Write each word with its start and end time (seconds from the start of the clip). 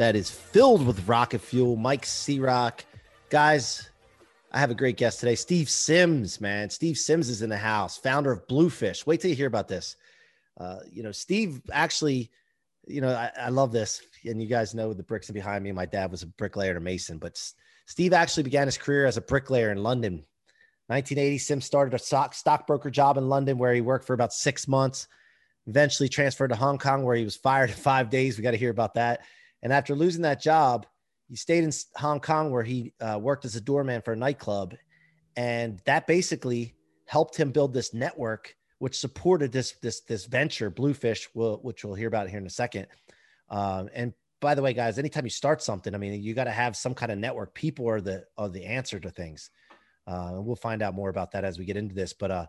that 0.00 0.16
is 0.16 0.30
filled 0.30 0.86
with 0.86 1.06
rocket 1.06 1.42
fuel, 1.42 1.76
Mike 1.76 2.06
C 2.06 2.40
Rock. 2.40 2.86
Guys, 3.28 3.90
I 4.50 4.58
have 4.58 4.70
a 4.70 4.74
great 4.74 4.96
guest 4.96 5.20
today, 5.20 5.34
Steve 5.34 5.68
Sims, 5.68 6.40
man. 6.40 6.70
Steve 6.70 6.96
Sims 6.96 7.28
is 7.28 7.42
in 7.42 7.50
the 7.50 7.58
house, 7.58 7.98
founder 7.98 8.32
of 8.32 8.48
Bluefish. 8.48 9.06
Wait 9.06 9.20
till 9.20 9.28
you 9.28 9.36
hear 9.36 9.46
about 9.46 9.68
this. 9.68 9.96
Uh, 10.58 10.78
you 10.90 11.02
know, 11.02 11.12
Steve 11.12 11.60
actually, 11.70 12.30
you 12.86 13.02
know, 13.02 13.10
I, 13.10 13.30
I, 13.38 13.48
love 13.50 13.72
this. 13.72 14.00
And 14.24 14.40
you 14.40 14.48
guys 14.48 14.74
know 14.74 14.94
the 14.94 15.02
bricks 15.02 15.30
behind 15.30 15.64
me. 15.64 15.72
My 15.72 15.84
dad 15.84 16.10
was 16.10 16.22
a 16.22 16.28
bricklayer 16.28 16.70
and 16.70 16.78
a 16.78 16.80
mason, 16.80 17.18
but 17.18 17.38
Steve 17.84 18.14
actually 18.14 18.44
began 18.44 18.68
his 18.68 18.78
career 18.78 19.04
as 19.04 19.18
a 19.18 19.22
bricklayer 19.22 19.70
in 19.70 19.82
London. 19.82 20.24
1980, 20.86 21.36
Sims 21.36 21.66
started 21.66 21.92
a 21.92 21.98
stock, 21.98 22.32
stockbroker 22.32 22.88
job 22.88 23.18
in 23.18 23.28
London 23.28 23.58
where 23.58 23.74
he 23.74 23.82
worked 23.82 24.06
for 24.06 24.14
about 24.14 24.32
six 24.32 24.66
months 24.66 25.08
eventually 25.66 26.08
transferred 26.08 26.48
to 26.48 26.56
Hong 26.56 26.78
Kong 26.78 27.04
where 27.04 27.16
he 27.16 27.24
was 27.24 27.36
fired 27.36 27.68
in 27.68 27.76
five 27.76 28.08
days. 28.08 28.38
We 28.38 28.42
got 28.42 28.52
to 28.52 28.56
hear 28.56 28.70
about 28.70 28.94
that. 28.94 29.20
And 29.62 29.72
after 29.72 29.94
losing 29.94 30.22
that 30.22 30.40
job, 30.40 30.86
he 31.28 31.36
stayed 31.36 31.64
in 31.64 31.72
Hong 31.96 32.20
Kong 32.20 32.50
where 32.50 32.62
he 32.62 32.92
uh, 33.00 33.18
worked 33.20 33.44
as 33.44 33.56
a 33.56 33.60
doorman 33.60 34.02
for 34.02 34.12
a 34.12 34.16
nightclub. 34.16 34.74
And 35.36 35.80
that 35.84 36.06
basically 36.06 36.74
helped 37.06 37.36
him 37.36 37.52
build 37.52 37.72
this 37.72 37.94
network, 37.94 38.54
which 38.78 38.98
supported 38.98 39.52
this, 39.52 39.74
this, 39.82 40.00
this 40.00 40.26
venture, 40.26 40.70
Bluefish, 40.70 41.28
which 41.34 41.84
we'll 41.84 41.94
hear 41.94 42.08
about 42.08 42.28
here 42.28 42.38
in 42.38 42.46
a 42.46 42.50
second. 42.50 42.86
Um, 43.48 43.88
and 43.94 44.12
by 44.40 44.54
the 44.54 44.62
way, 44.62 44.72
guys, 44.72 44.98
anytime 44.98 45.24
you 45.24 45.30
start 45.30 45.62
something, 45.62 45.94
I 45.94 45.98
mean, 45.98 46.20
you 46.22 46.34
got 46.34 46.44
to 46.44 46.50
have 46.50 46.76
some 46.76 46.94
kind 46.94 47.12
of 47.12 47.18
network. 47.18 47.54
People 47.54 47.88
are 47.88 48.00
the, 48.00 48.24
are 48.38 48.48
the 48.48 48.64
answer 48.64 48.98
to 48.98 49.10
things. 49.10 49.50
Uh, 50.06 50.32
and 50.34 50.46
we'll 50.46 50.56
find 50.56 50.82
out 50.82 50.94
more 50.94 51.10
about 51.10 51.30
that 51.32 51.44
as 51.44 51.58
we 51.58 51.64
get 51.64 51.76
into 51.76 51.94
this. 51.94 52.12
But, 52.12 52.30
uh, 52.30 52.46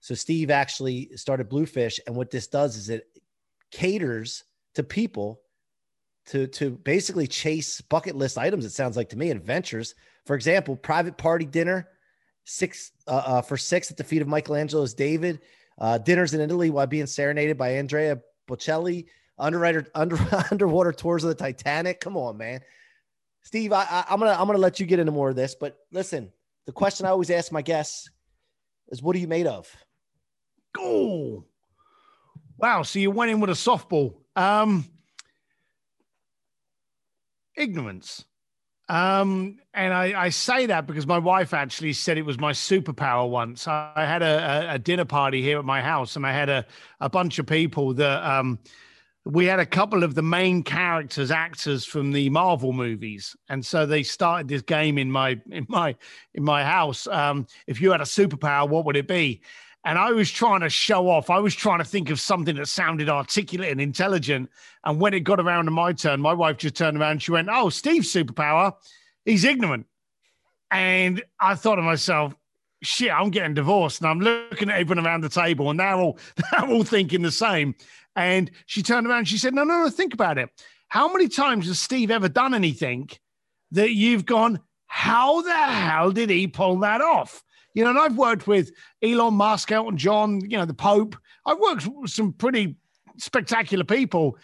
so 0.00 0.14
Steve 0.14 0.50
actually 0.50 1.10
started 1.16 1.48
Bluefish, 1.48 1.98
and 2.06 2.14
what 2.14 2.30
this 2.30 2.46
does 2.46 2.76
is 2.76 2.88
it 2.88 3.08
caters 3.70 4.44
to 4.74 4.82
people 4.82 5.40
to 6.28 6.46
to 6.46 6.70
basically 6.70 7.26
chase 7.26 7.80
bucket 7.80 8.16
list 8.16 8.38
items. 8.38 8.64
It 8.64 8.70
sounds 8.70 8.96
like 8.96 9.10
to 9.10 9.18
me, 9.18 9.30
adventures. 9.30 9.94
For 10.26 10.36
example, 10.36 10.76
private 10.76 11.16
party 11.16 11.44
dinner, 11.44 11.88
six 12.44 12.92
uh, 13.06 13.22
uh, 13.26 13.42
for 13.42 13.56
six 13.56 13.90
at 13.90 13.96
the 13.96 14.04
feet 14.04 14.22
of 14.22 14.28
Michelangelo's 14.28 14.94
David. 14.94 15.40
Uh, 15.78 15.96
dinners 15.96 16.34
in 16.34 16.40
Italy 16.40 16.70
while 16.70 16.86
being 16.86 17.06
serenaded 17.06 17.56
by 17.56 17.74
Andrea 17.74 18.18
Bocelli. 18.48 19.06
Underwriter 19.38 19.86
under 19.94 20.18
underwater 20.50 20.92
tours 20.92 21.24
of 21.24 21.28
the 21.28 21.34
Titanic. 21.34 22.00
Come 22.00 22.16
on, 22.16 22.36
man. 22.36 22.60
Steve, 23.42 23.72
I, 23.72 23.84
I, 23.84 24.04
I'm 24.10 24.18
gonna 24.18 24.32
I'm 24.32 24.46
gonna 24.46 24.58
let 24.58 24.80
you 24.80 24.86
get 24.86 24.98
into 24.98 25.12
more 25.12 25.30
of 25.30 25.36
this, 25.36 25.54
but 25.54 25.78
listen, 25.92 26.32
the 26.66 26.72
question 26.72 27.06
I 27.06 27.10
always 27.10 27.30
ask 27.30 27.52
my 27.52 27.62
guests 27.62 28.10
is, 28.88 29.02
"What 29.02 29.16
are 29.16 29.20
you 29.20 29.28
made 29.28 29.46
of?" 29.46 29.70
Oh, 30.76 31.44
wow. 32.58 32.82
So 32.82 32.98
you 32.98 33.10
went 33.10 33.30
in 33.30 33.40
with 33.40 33.50
a 33.50 33.54
softball. 33.54 34.16
Um, 34.36 34.84
ignorance. 37.58 38.24
Um, 38.88 39.58
and 39.74 39.92
I, 39.92 40.18
I, 40.18 40.28
say 40.30 40.64
that 40.64 40.86
because 40.86 41.06
my 41.06 41.18
wife 41.18 41.52
actually 41.52 41.92
said 41.92 42.16
it 42.16 42.24
was 42.24 42.38
my 42.38 42.52
superpower 42.52 43.28
once. 43.28 43.68
I, 43.68 43.92
I 43.94 44.06
had 44.06 44.22
a, 44.22 44.66
a, 44.72 44.78
dinner 44.78 45.04
party 45.04 45.42
here 45.42 45.58
at 45.58 45.66
my 45.66 45.82
house, 45.82 46.16
and 46.16 46.26
I 46.26 46.32
had 46.32 46.48
a, 46.48 46.64
a 46.98 47.10
bunch 47.10 47.38
of 47.38 47.44
people 47.44 47.92
that 47.94 48.24
um, 48.24 48.58
we 49.26 49.44
had 49.44 49.60
a 49.60 49.66
couple 49.66 50.04
of 50.04 50.14
the 50.14 50.22
main 50.22 50.62
characters, 50.62 51.30
actors 51.30 51.84
from 51.84 52.12
the 52.12 52.30
Marvel 52.30 52.72
movies, 52.72 53.36
and 53.50 53.64
so 53.64 53.84
they 53.84 54.02
started 54.02 54.48
this 54.48 54.62
game 54.62 54.96
in 54.96 55.10
my 55.10 55.38
in 55.50 55.66
my 55.68 55.94
in 56.32 56.42
my 56.42 56.64
house. 56.64 57.06
Um, 57.06 57.46
if 57.66 57.82
you 57.82 57.92
had 57.92 58.00
a 58.00 58.04
superpower, 58.04 58.66
what 58.66 58.86
would 58.86 58.96
it 58.96 59.06
be? 59.06 59.42
And 59.88 59.98
I 59.98 60.12
was 60.12 60.30
trying 60.30 60.60
to 60.60 60.68
show 60.68 61.08
off. 61.08 61.30
I 61.30 61.38
was 61.38 61.54
trying 61.54 61.78
to 61.78 61.84
think 61.84 62.10
of 62.10 62.20
something 62.20 62.56
that 62.56 62.68
sounded 62.68 63.08
articulate 63.08 63.72
and 63.72 63.80
intelligent. 63.80 64.50
And 64.84 65.00
when 65.00 65.14
it 65.14 65.20
got 65.20 65.40
around 65.40 65.64
to 65.64 65.70
my 65.70 65.94
turn, 65.94 66.20
my 66.20 66.34
wife 66.34 66.58
just 66.58 66.76
turned 66.76 66.98
around 66.98 67.22
she 67.22 67.30
went, 67.30 67.48
Oh, 67.50 67.70
Steve's 67.70 68.12
superpower, 68.12 68.74
he's 69.24 69.44
ignorant. 69.44 69.86
And 70.70 71.22
I 71.40 71.54
thought 71.54 71.76
to 71.76 71.82
myself, 71.82 72.34
shit, 72.82 73.10
I'm 73.10 73.30
getting 73.30 73.54
divorced. 73.54 74.02
And 74.02 74.10
I'm 74.10 74.20
looking 74.20 74.68
at 74.68 74.78
everyone 74.78 75.06
around 75.06 75.22
the 75.22 75.30
table 75.30 75.70
and 75.70 75.80
they're 75.80 75.94
all, 75.94 76.18
they're 76.52 76.68
all 76.68 76.84
thinking 76.84 77.22
the 77.22 77.32
same. 77.32 77.74
And 78.14 78.50
she 78.66 78.82
turned 78.82 79.06
around 79.06 79.26
she 79.26 79.38
said, 79.38 79.54
No, 79.54 79.64
no, 79.64 79.84
no, 79.84 79.88
think 79.88 80.12
about 80.12 80.36
it. 80.36 80.50
How 80.88 81.10
many 81.10 81.28
times 81.28 81.66
has 81.66 81.78
Steve 81.78 82.10
ever 82.10 82.28
done 82.28 82.52
anything 82.52 83.08
that 83.70 83.92
you've 83.92 84.26
gone, 84.26 84.60
How 84.86 85.40
the 85.40 85.56
hell 85.56 86.12
did 86.12 86.28
he 86.28 86.46
pull 86.46 86.80
that 86.80 87.00
off? 87.00 87.42
You 87.78 87.84
know, 87.84 87.90
and 87.90 87.98
I've 88.00 88.16
worked 88.16 88.48
with 88.48 88.72
Elon 89.04 89.34
Musk, 89.34 89.70
Elton 89.70 89.96
John, 89.96 90.40
you 90.40 90.58
know, 90.58 90.64
the 90.64 90.74
Pope. 90.74 91.14
I've 91.46 91.60
worked 91.60 91.86
with 91.86 92.10
some 92.10 92.32
pretty 92.32 92.74
spectacular 93.18 93.84
people, 93.84 94.36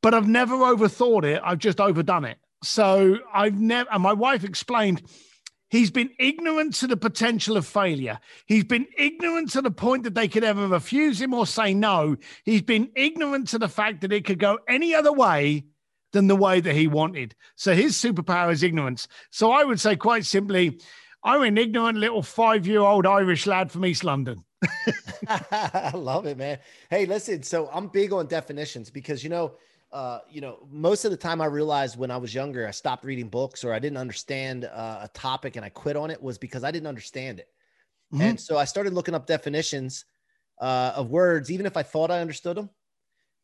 but 0.00 0.14
I've 0.14 0.26
never 0.26 0.54
overthought 0.54 1.24
it. 1.24 1.42
I've 1.44 1.58
just 1.58 1.82
overdone 1.82 2.24
it. 2.24 2.38
So 2.64 3.18
I've 3.30 3.60
never, 3.60 3.90
and 3.92 4.02
my 4.02 4.14
wife 4.14 4.42
explained, 4.42 5.02
he's 5.68 5.90
been 5.90 6.08
ignorant 6.18 6.72
to 6.76 6.86
the 6.86 6.96
potential 6.96 7.58
of 7.58 7.66
failure. 7.66 8.18
He's 8.46 8.64
been 8.64 8.86
ignorant 8.96 9.50
to 9.50 9.60
the 9.60 9.70
point 9.70 10.04
that 10.04 10.14
they 10.14 10.26
could 10.26 10.42
ever 10.42 10.66
refuse 10.66 11.20
him 11.20 11.34
or 11.34 11.46
say 11.46 11.74
no. 11.74 12.16
He's 12.46 12.62
been 12.62 12.90
ignorant 12.96 13.48
to 13.48 13.58
the 13.58 13.68
fact 13.68 14.00
that 14.00 14.14
it 14.14 14.24
could 14.24 14.38
go 14.38 14.58
any 14.66 14.94
other 14.94 15.12
way 15.12 15.66
than 16.14 16.26
the 16.26 16.36
way 16.36 16.60
that 16.60 16.74
he 16.74 16.86
wanted. 16.86 17.34
So 17.54 17.74
his 17.74 17.96
superpower 17.96 18.50
is 18.50 18.62
ignorance. 18.62 19.08
So 19.30 19.50
I 19.50 19.62
would 19.62 19.78
say, 19.78 19.94
quite 19.94 20.24
simply, 20.24 20.80
I'm 21.24 21.42
an 21.42 21.56
ignorant 21.56 21.98
little 21.98 22.22
five 22.22 22.66
year 22.66 22.80
old 22.80 23.06
Irish 23.06 23.46
lad 23.46 23.70
from 23.70 23.86
East 23.86 24.04
London. 24.04 24.44
I 25.28 25.92
love 25.94 26.26
it, 26.26 26.36
man. 26.36 26.58
Hey, 26.90 27.06
listen. 27.06 27.42
So 27.42 27.68
I'm 27.72 27.88
big 27.88 28.12
on 28.12 28.26
definitions 28.26 28.90
because 28.90 29.22
you 29.22 29.30
know, 29.30 29.54
uh, 29.92 30.20
you 30.30 30.40
know, 30.40 30.66
most 30.70 31.04
of 31.04 31.10
the 31.10 31.16
time 31.16 31.40
I 31.40 31.46
realized 31.46 31.98
when 31.98 32.10
I 32.10 32.16
was 32.16 32.34
younger, 32.34 32.66
I 32.66 32.70
stopped 32.70 33.04
reading 33.04 33.28
books 33.28 33.64
or 33.64 33.72
I 33.72 33.78
didn't 33.78 33.98
understand 33.98 34.64
uh, 34.64 35.00
a 35.02 35.08
topic 35.08 35.56
and 35.56 35.64
I 35.64 35.68
quit 35.68 35.96
on 35.96 36.10
it 36.10 36.22
was 36.22 36.38
because 36.38 36.64
I 36.64 36.70
didn't 36.70 36.86
understand 36.86 37.38
it. 37.40 37.48
Mm-hmm. 38.12 38.22
And 38.22 38.40
so 38.40 38.58
I 38.58 38.64
started 38.64 38.92
looking 38.92 39.14
up 39.14 39.26
definitions 39.26 40.04
uh, 40.60 40.92
of 40.96 41.10
words, 41.10 41.50
even 41.50 41.66
if 41.66 41.76
I 41.76 41.82
thought 41.82 42.10
I 42.10 42.20
understood 42.20 42.56
them. 42.56 42.70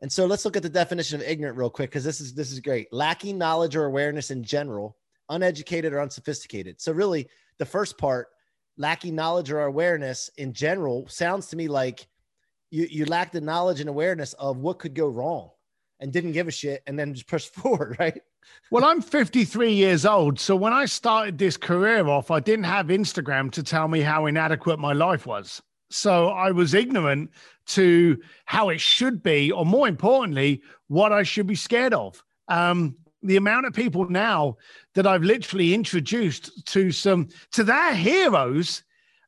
And 0.00 0.10
so 0.10 0.27
let's 0.27 0.45
look 0.45 0.56
at 0.56 0.62
the 0.62 0.69
definition 0.69 1.21
of 1.21 1.27
ignorant 1.27 1.56
real 1.56 1.71
quick 1.71 1.91
because 1.91 2.05
this 2.05 2.21
is 2.21 2.33
this 2.33 2.53
is 2.53 2.60
great. 2.60 2.93
Lacking 2.93 3.37
knowledge 3.37 3.75
or 3.75 3.84
awareness 3.84 4.31
in 4.31 4.45
general, 4.45 4.97
uneducated 5.28 5.93
or 5.93 6.00
unsophisticated. 6.00 6.81
So 6.81 6.93
really, 6.93 7.28
the 7.59 7.66
first 7.66 7.99
part, 7.99 8.28
lacking 8.77 9.15
knowledge 9.15 9.50
or 9.50 9.62
awareness 9.62 10.31
in 10.37 10.53
general, 10.53 11.07
sounds 11.09 11.47
to 11.48 11.57
me 11.57 11.69
like 11.69 12.07
you, 12.71 12.86
you 12.91 13.04
lack 13.07 13.33
the 13.33 13.41
knowledge 13.41 13.80
and 13.80 13.89
awareness 13.89 14.33
of 14.34 14.59
what 14.59 14.78
could 14.78 14.95
go 14.95 15.09
wrong 15.09 15.51
and 16.01 16.13
didn't 16.13 16.33
give 16.33 16.48
a 16.48 16.53
shit 16.53 16.83
and 16.86 16.98
then 16.98 17.15
just 17.15 17.27
push 17.28 17.47
forward, 17.47 17.97
right? 17.98 18.21
Well, 18.71 18.84
I'm 18.84 19.03
53 19.03 19.72
years 19.72 20.07
old. 20.07 20.41
So 20.41 20.57
when 20.57 20.72
I 20.72 20.86
started 20.86 21.39
this 21.39 21.57
career 21.57 22.07
off, 22.07 22.30
I 22.30 22.41
didn't 22.41 22.65
have 22.65 22.86
Instagram 22.86 23.51
to 23.53 23.63
tell 23.63 23.89
me 23.89 24.01
how 24.01 24.27
inadequate 24.27 24.78
my 24.78 24.92
life 24.92 25.27
was. 25.27 25.60
So 25.91 26.28
I 26.28 26.51
was 26.51 26.75
ignorant 26.75 27.30
to 27.69 28.19
how 28.45 28.69
it 28.69 28.80
should 28.80 29.22
be, 29.22 29.51
or 29.53 29.65
more 29.65 29.89
importantly, 29.89 30.63
what 30.89 31.13
I 31.13 31.22
should 31.22 31.47
be 31.47 31.54
scared 31.54 31.95
of. 31.95 32.22
Um, 32.48 32.97
the 33.22 33.36
amount 33.36 33.66
of 33.66 33.72
people 33.72 34.09
now 34.09 34.56
that 34.94 35.06
I've 35.06 35.22
literally 35.22 35.74
introduced 35.74 36.66
to 36.66 36.91
some 36.92 37.28
to 37.53 37.65
their 37.65 37.94
heroes, 37.94 38.82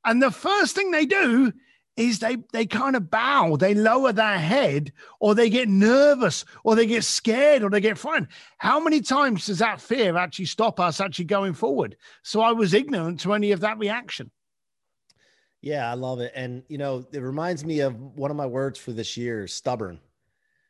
and 0.04 0.22
the 0.22 0.30
first 0.30 0.74
thing 0.74 0.90
they 0.90 1.06
do 1.06 1.52
is 1.96 2.18
they 2.18 2.38
they 2.52 2.66
kind 2.66 2.96
of 2.96 3.10
bow, 3.10 3.56
they 3.56 3.74
lower 3.74 4.12
their 4.12 4.38
head, 4.38 4.92
or 5.18 5.34
they 5.34 5.50
get 5.50 5.68
nervous, 5.68 6.44
or 6.64 6.74
they 6.74 6.86
get 6.86 7.04
scared, 7.04 7.62
or 7.62 7.70
they 7.70 7.80
get 7.80 7.98
frightened. 7.98 8.28
How 8.58 8.80
many 8.80 9.00
times 9.00 9.46
does 9.46 9.58
that 9.58 9.80
fear 9.80 10.16
actually 10.16 10.46
stop 10.46 10.80
us 10.80 11.00
actually 11.00 11.26
going 11.26 11.52
forward? 11.52 11.96
So 12.22 12.40
I 12.40 12.52
was 12.52 12.74
ignorant 12.74 13.20
to 13.20 13.34
any 13.34 13.52
of 13.52 13.60
that 13.60 13.78
reaction. 13.78 14.30
Yeah, 15.62 15.90
I 15.90 15.94
love 15.94 16.20
it. 16.20 16.32
And, 16.34 16.62
you 16.68 16.78
know, 16.78 17.04
it 17.12 17.20
reminds 17.20 17.66
me 17.66 17.80
of 17.80 17.94
one 18.00 18.30
of 18.30 18.36
my 18.36 18.46
words 18.46 18.78
for 18.78 18.92
this 18.92 19.16
year 19.18 19.46
stubborn. 19.46 20.00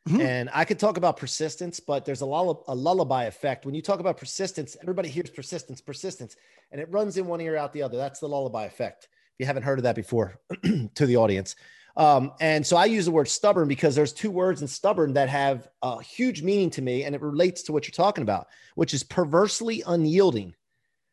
Mm-hmm. 0.09 0.21
And 0.21 0.49
I 0.51 0.65
could 0.65 0.79
talk 0.79 0.97
about 0.97 1.17
persistence, 1.17 1.79
but 1.79 2.05
there's 2.05 2.21
a, 2.21 2.25
lull- 2.25 2.63
a 2.67 2.73
lullaby 2.73 3.25
effect. 3.25 3.65
When 3.65 3.75
you 3.75 3.83
talk 3.83 3.99
about 3.99 4.17
persistence, 4.17 4.75
everybody 4.81 5.09
hears 5.09 5.29
persistence, 5.29 5.79
persistence, 5.79 6.35
and 6.71 6.81
it 6.81 6.89
runs 6.91 7.17
in 7.17 7.27
one 7.27 7.39
ear 7.39 7.55
out 7.55 7.71
the 7.71 7.83
other. 7.83 7.97
That's 7.97 8.19
the 8.19 8.27
lullaby 8.27 8.65
effect. 8.65 9.05
If 9.05 9.39
you 9.39 9.45
haven't 9.45 9.63
heard 9.63 9.79
of 9.79 9.83
that 9.83 9.95
before 9.95 10.39
to 10.95 11.05
the 11.05 11.17
audience. 11.17 11.55
Um, 11.97 12.31
and 12.39 12.65
so 12.65 12.77
I 12.77 12.85
use 12.85 13.05
the 13.05 13.11
word 13.11 13.27
stubborn 13.27 13.67
because 13.67 13.95
there's 13.95 14.13
two 14.13 14.31
words 14.31 14.61
in 14.61 14.67
stubborn 14.67 15.13
that 15.13 15.29
have 15.29 15.67
a 15.81 16.01
huge 16.01 16.41
meaning 16.41 16.69
to 16.71 16.81
me, 16.81 17.03
and 17.03 17.13
it 17.13 17.21
relates 17.21 17.63
to 17.63 17.73
what 17.73 17.85
you're 17.85 17.93
talking 17.93 18.23
about, 18.23 18.47
which 18.75 18.93
is 18.93 19.03
perversely 19.03 19.83
unyielding. 19.85 20.55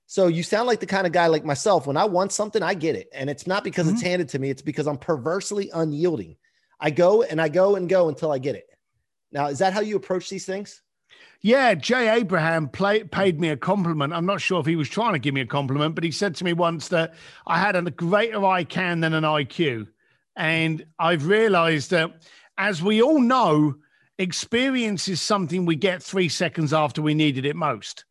So 0.07 0.29
you 0.29 0.43
sound 0.43 0.67
like 0.67 0.81
the 0.81 0.87
kind 0.87 1.07
of 1.07 1.13
guy 1.13 1.27
like 1.27 1.45
myself. 1.45 1.87
When 1.87 1.99
I 1.99 2.07
want 2.07 2.33
something, 2.33 2.63
I 2.63 2.73
get 2.73 2.97
it. 2.97 3.11
And 3.13 3.29
it's 3.29 3.47
not 3.47 3.65
because 3.65 3.87
mm-hmm. 3.87 3.97
it's 3.97 4.03
handed 4.03 4.29
to 4.31 4.39
me, 4.39 4.49
it's 4.49 4.63
because 4.63 4.87
I'm 4.87 4.97
perversely 4.97 5.71
unyielding. 5.75 6.37
I 6.81 6.91
go 6.91 7.25
and 7.25 7.41
I 7.41 7.49
go 7.49 7.77
and 7.77 7.89
go 7.89 8.09
until 8.09 8.33
I 8.33 8.39
get 8.39 8.55
it. 8.55 8.68
Now, 9.33 9.47
is 9.47 9.59
that 9.59 9.73
how 9.73 9.81
you 9.81 9.97
approach 9.97 10.29
these 10.29 10.47
things? 10.47 10.83
Yeah, 11.41 11.75
Jay 11.75 12.09
Abraham 12.09 12.69
play, 12.69 13.05
paid 13.05 13.41
me 13.41 13.51
a 13.51 13.57
compliment. 13.57 14.13
I'm 14.13 14.27
not 14.27 14.41
sure 14.41 14.59
if 14.59 14.67
he 14.67 14.77
was 14.77 14.89
trying 14.89 15.13
to 15.13 15.19
give 15.21 15.35
me 15.35 15.41
a 15.41 15.47
compliment, 15.47 15.95
but 15.95 16.03
he 16.03 16.11
said 16.11 16.35
to 16.37 16.45
me 16.45 16.53
once 16.53 16.89
that 16.89 17.15
I 17.47 17.59
had 17.59 17.77
a 17.77 17.91
greater 17.91 18.45
I 18.45 18.65
can 18.65 19.01
than 19.01 19.15
an 19.15 19.25
IQ. 19.25 19.87
And 20.35 20.85
I've 20.99 21.27
realized 21.27 21.91
that, 21.91 22.23
as 22.57 22.83
we 22.83 23.03
all 23.03 23.21
know, 23.21 23.77
experience 24.19 25.07
is 25.07 25.21
something 25.21 25.65
we 25.65 25.77
get 25.77 26.03
three 26.03 26.29
seconds 26.29 26.73
after 26.73 27.03
we 27.03 27.15
needed 27.15 27.47
it 27.47 27.55
most. 27.55 28.05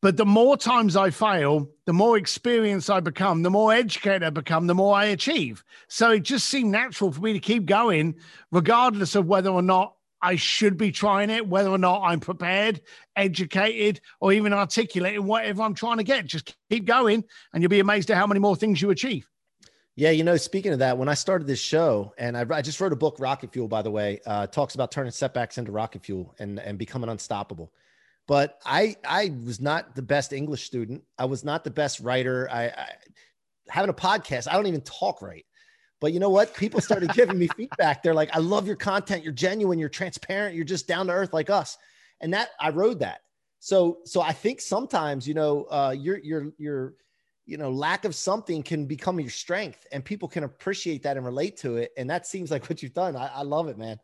But 0.00 0.16
the 0.16 0.26
more 0.26 0.56
times 0.56 0.96
I 0.96 1.10
fail, 1.10 1.70
the 1.86 1.94
more 1.94 2.18
experience 2.18 2.90
I 2.90 3.00
become, 3.00 3.42
the 3.42 3.50
more 3.50 3.72
educated 3.72 4.22
I 4.22 4.30
become, 4.30 4.66
the 4.66 4.74
more 4.74 4.94
I 4.94 5.06
achieve. 5.06 5.64
So 5.88 6.10
it 6.12 6.24
just 6.24 6.46
seemed 6.46 6.70
natural 6.70 7.10
for 7.10 7.22
me 7.22 7.32
to 7.32 7.40
keep 7.40 7.64
going, 7.64 8.16
regardless 8.50 9.14
of 9.14 9.26
whether 9.26 9.48
or 9.48 9.62
not 9.62 9.94
I 10.24 10.36
should 10.36 10.76
be 10.78 10.90
trying 10.90 11.28
it, 11.28 11.46
whether 11.46 11.68
or 11.68 11.78
not 11.78 12.02
I'm 12.02 12.18
prepared, 12.18 12.80
educated, 13.14 14.00
or 14.20 14.32
even 14.32 14.54
articulating 14.54 15.24
whatever 15.24 15.62
I'm 15.62 15.74
trying 15.74 15.98
to 15.98 16.04
get. 16.04 16.24
Just 16.24 16.56
keep 16.70 16.86
going, 16.86 17.22
and 17.52 17.62
you'll 17.62 17.68
be 17.68 17.80
amazed 17.80 18.10
at 18.10 18.16
how 18.16 18.26
many 18.26 18.40
more 18.40 18.56
things 18.56 18.80
you 18.80 18.90
achieve. 18.90 19.28
Yeah, 19.96 20.10
you 20.10 20.24
know, 20.24 20.36
speaking 20.36 20.72
of 20.72 20.80
that, 20.80 20.96
when 20.96 21.08
I 21.08 21.14
started 21.14 21.46
this 21.46 21.60
show, 21.60 22.14
and 22.18 22.36
I, 22.36 22.44
I 22.50 22.62
just 22.62 22.80
wrote 22.80 22.92
a 22.92 22.96
book, 22.96 23.16
Rocket 23.20 23.52
Fuel, 23.52 23.68
by 23.68 23.82
the 23.82 23.90
way, 23.90 24.20
uh, 24.26 24.46
talks 24.46 24.74
about 24.74 24.90
turning 24.90 25.12
setbacks 25.12 25.58
into 25.58 25.70
rocket 25.70 26.04
fuel 26.04 26.34
and 26.38 26.58
and 26.58 26.78
becoming 26.78 27.10
unstoppable. 27.10 27.70
But 28.26 28.58
I 28.64 28.96
I 29.06 29.32
was 29.44 29.60
not 29.60 29.94
the 29.94 30.02
best 30.02 30.32
English 30.32 30.64
student. 30.64 31.04
I 31.18 31.26
was 31.26 31.44
not 31.44 31.62
the 31.62 31.70
best 31.70 32.00
writer. 32.00 32.48
I, 32.50 32.64
I 32.64 32.88
having 33.68 33.90
a 33.90 33.94
podcast. 33.94 34.48
I 34.50 34.54
don't 34.54 34.66
even 34.66 34.80
talk 34.80 35.22
right. 35.22 35.44
But 36.00 36.12
you 36.12 36.20
know 36.20 36.30
what? 36.30 36.54
People 36.54 36.80
started 36.80 37.12
giving 37.14 37.38
me 37.38 37.48
feedback. 37.56 38.02
They're 38.02 38.14
like, 38.14 38.34
I 38.34 38.38
love 38.38 38.66
your 38.66 38.76
content. 38.76 39.24
You're 39.24 39.32
genuine. 39.32 39.78
You're 39.78 39.88
transparent. 39.88 40.54
You're 40.54 40.64
just 40.64 40.86
down 40.86 41.06
to 41.06 41.12
earth 41.12 41.32
like 41.32 41.50
us. 41.50 41.78
And 42.20 42.34
that 42.34 42.50
I 42.60 42.70
rode 42.70 43.00
that. 43.00 43.20
So, 43.60 43.98
so 44.04 44.20
I 44.20 44.32
think 44.32 44.60
sometimes, 44.60 45.26
you 45.26 45.34
know, 45.34 45.64
uh, 45.70 45.94
your, 45.96 46.18
your, 46.18 46.52
your, 46.58 46.94
you 47.46 47.56
know, 47.56 47.70
lack 47.70 48.04
of 48.04 48.14
something 48.14 48.62
can 48.62 48.86
become 48.86 49.18
your 49.20 49.30
strength 49.30 49.86
and 49.92 50.04
people 50.04 50.28
can 50.28 50.44
appreciate 50.44 51.02
that 51.04 51.16
and 51.16 51.24
relate 51.24 51.56
to 51.58 51.76
it. 51.76 51.92
And 51.96 52.10
that 52.10 52.26
seems 52.26 52.50
like 52.50 52.68
what 52.68 52.82
you've 52.82 52.94
done. 52.94 53.16
I, 53.16 53.28
I 53.28 53.42
love 53.42 53.68
it, 53.68 53.78
man. 53.78 53.98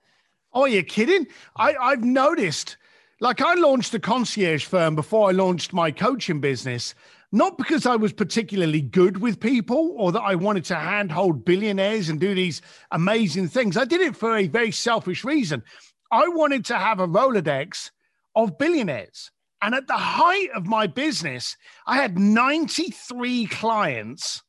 Oh, 0.52 0.64
you 0.64 0.82
kidding? 0.82 1.26
I, 1.56 1.74
I've 1.74 2.04
noticed, 2.04 2.76
like 3.20 3.40
I 3.40 3.54
launched 3.54 3.94
a 3.94 4.00
concierge 4.00 4.64
firm 4.64 4.94
before 4.94 5.28
I 5.28 5.32
launched 5.32 5.72
my 5.72 5.90
coaching 5.90 6.40
business 6.40 6.94
not 7.32 7.56
because 7.56 7.86
I 7.86 7.96
was 7.96 8.12
particularly 8.12 8.80
good 8.80 9.18
with 9.18 9.40
people 9.40 9.94
or 9.96 10.12
that 10.12 10.22
I 10.22 10.34
wanted 10.34 10.64
to 10.66 10.74
handhold 10.74 11.44
billionaires 11.44 12.08
and 12.08 12.18
do 12.18 12.34
these 12.34 12.60
amazing 12.90 13.48
things. 13.48 13.76
I 13.76 13.84
did 13.84 14.00
it 14.00 14.16
for 14.16 14.36
a 14.36 14.48
very 14.48 14.72
selfish 14.72 15.24
reason. 15.24 15.62
I 16.10 16.28
wanted 16.28 16.64
to 16.66 16.76
have 16.76 16.98
a 16.98 17.06
Rolodex 17.06 17.90
of 18.34 18.58
billionaires. 18.58 19.30
And 19.62 19.74
at 19.74 19.86
the 19.86 19.96
height 19.96 20.50
of 20.54 20.66
my 20.66 20.86
business, 20.86 21.56
I 21.86 21.96
had 21.96 22.18
93 22.18 23.46
clients, 23.46 24.42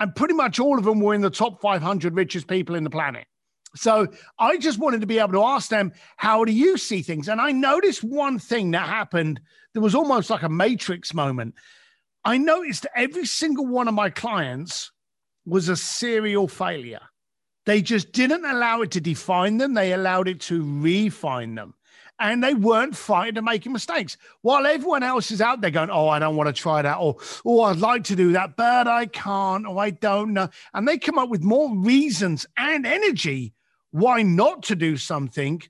and 0.00 0.14
pretty 0.14 0.34
much 0.34 0.58
all 0.58 0.78
of 0.78 0.84
them 0.84 1.00
were 1.00 1.14
in 1.14 1.20
the 1.20 1.30
top 1.30 1.60
500 1.60 2.14
richest 2.14 2.48
people 2.48 2.74
in 2.74 2.84
the 2.84 2.90
planet. 2.90 3.26
So 3.76 4.08
I 4.38 4.56
just 4.56 4.78
wanted 4.78 5.00
to 5.02 5.06
be 5.06 5.18
able 5.18 5.32
to 5.32 5.44
ask 5.44 5.68
them, 5.68 5.92
how 6.16 6.44
do 6.44 6.52
you 6.52 6.76
see 6.76 7.02
things? 7.02 7.28
And 7.28 7.40
I 7.40 7.52
noticed 7.52 8.02
one 8.02 8.38
thing 8.38 8.72
that 8.72 8.88
happened. 8.88 9.40
There 9.74 9.82
was 9.82 9.94
almost 9.94 10.30
like 10.30 10.42
a 10.42 10.48
matrix 10.48 11.14
moment. 11.14 11.54
I 12.24 12.38
noticed 12.38 12.82
that 12.82 12.98
every 12.98 13.26
single 13.26 13.66
one 13.66 13.88
of 13.88 13.94
my 13.94 14.10
clients 14.10 14.90
was 15.46 15.68
a 15.68 15.76
serial 15.76 16.48
failure. 16.48 17.00
They 17.66 17.82
just 17.82 18.12
didn't 18.12 18.44
allow 18.44 18.82
it 18.82 18.92
to 18.92 19.00
define 19.00 19.58
them, 19.58 19.74
they 19.74 19.92
allowed 19.92 20.28
it 20.28 20.40
to 20.42 20.62
refine 20.80 21.54
them. 21.54 21.74
And 22.20 22.42
they 22.42 22.54
weren't 22.54 22.96
fighting 22.96 23.36
to 23.36 23.42
making 23.42 23.72
mistakes. 23.72 24.16
While 24.42 24.66
everyone 24.66 25.04
else 25.04 25.30
is 25.30 25.40
out 25.40 25.60
there 25.60 25.70
going, 25.70 25.90
Oh, 25.90 26.08
I 26.08 26.18
don't 26.18 26.34
want 26.34 26.48
to 26.48 26.52
try 26.52 26.82
that, 26.82 26.96
or 26.96 27.16
Oh, 27.44 27.60
I'd 27.62 27.76
like 27.76 28.04
to 28.04 28.16
do 28.16 28.32
that, 28.32 28.56
but 28.56 28.88
I 28.88 29.06
can't, 29.06 29.66
or 29.66 29.78
I 29.78 29.90
don't 29.90 30.32
know. 30.32 30.48
And 30.74 30.88
they 30.88 30.98
come 30.98 31.18
up 31.18 31.28
with 31.28 31.42
more 31.42 31.72
reasons 31.76 32.44
and 32.56 32.84
energy 32.84 33.54
why 33.90 34.22
not 34.22 34.64
to 34.64 34.76
do 34.76 34.96
something 34.96 35.62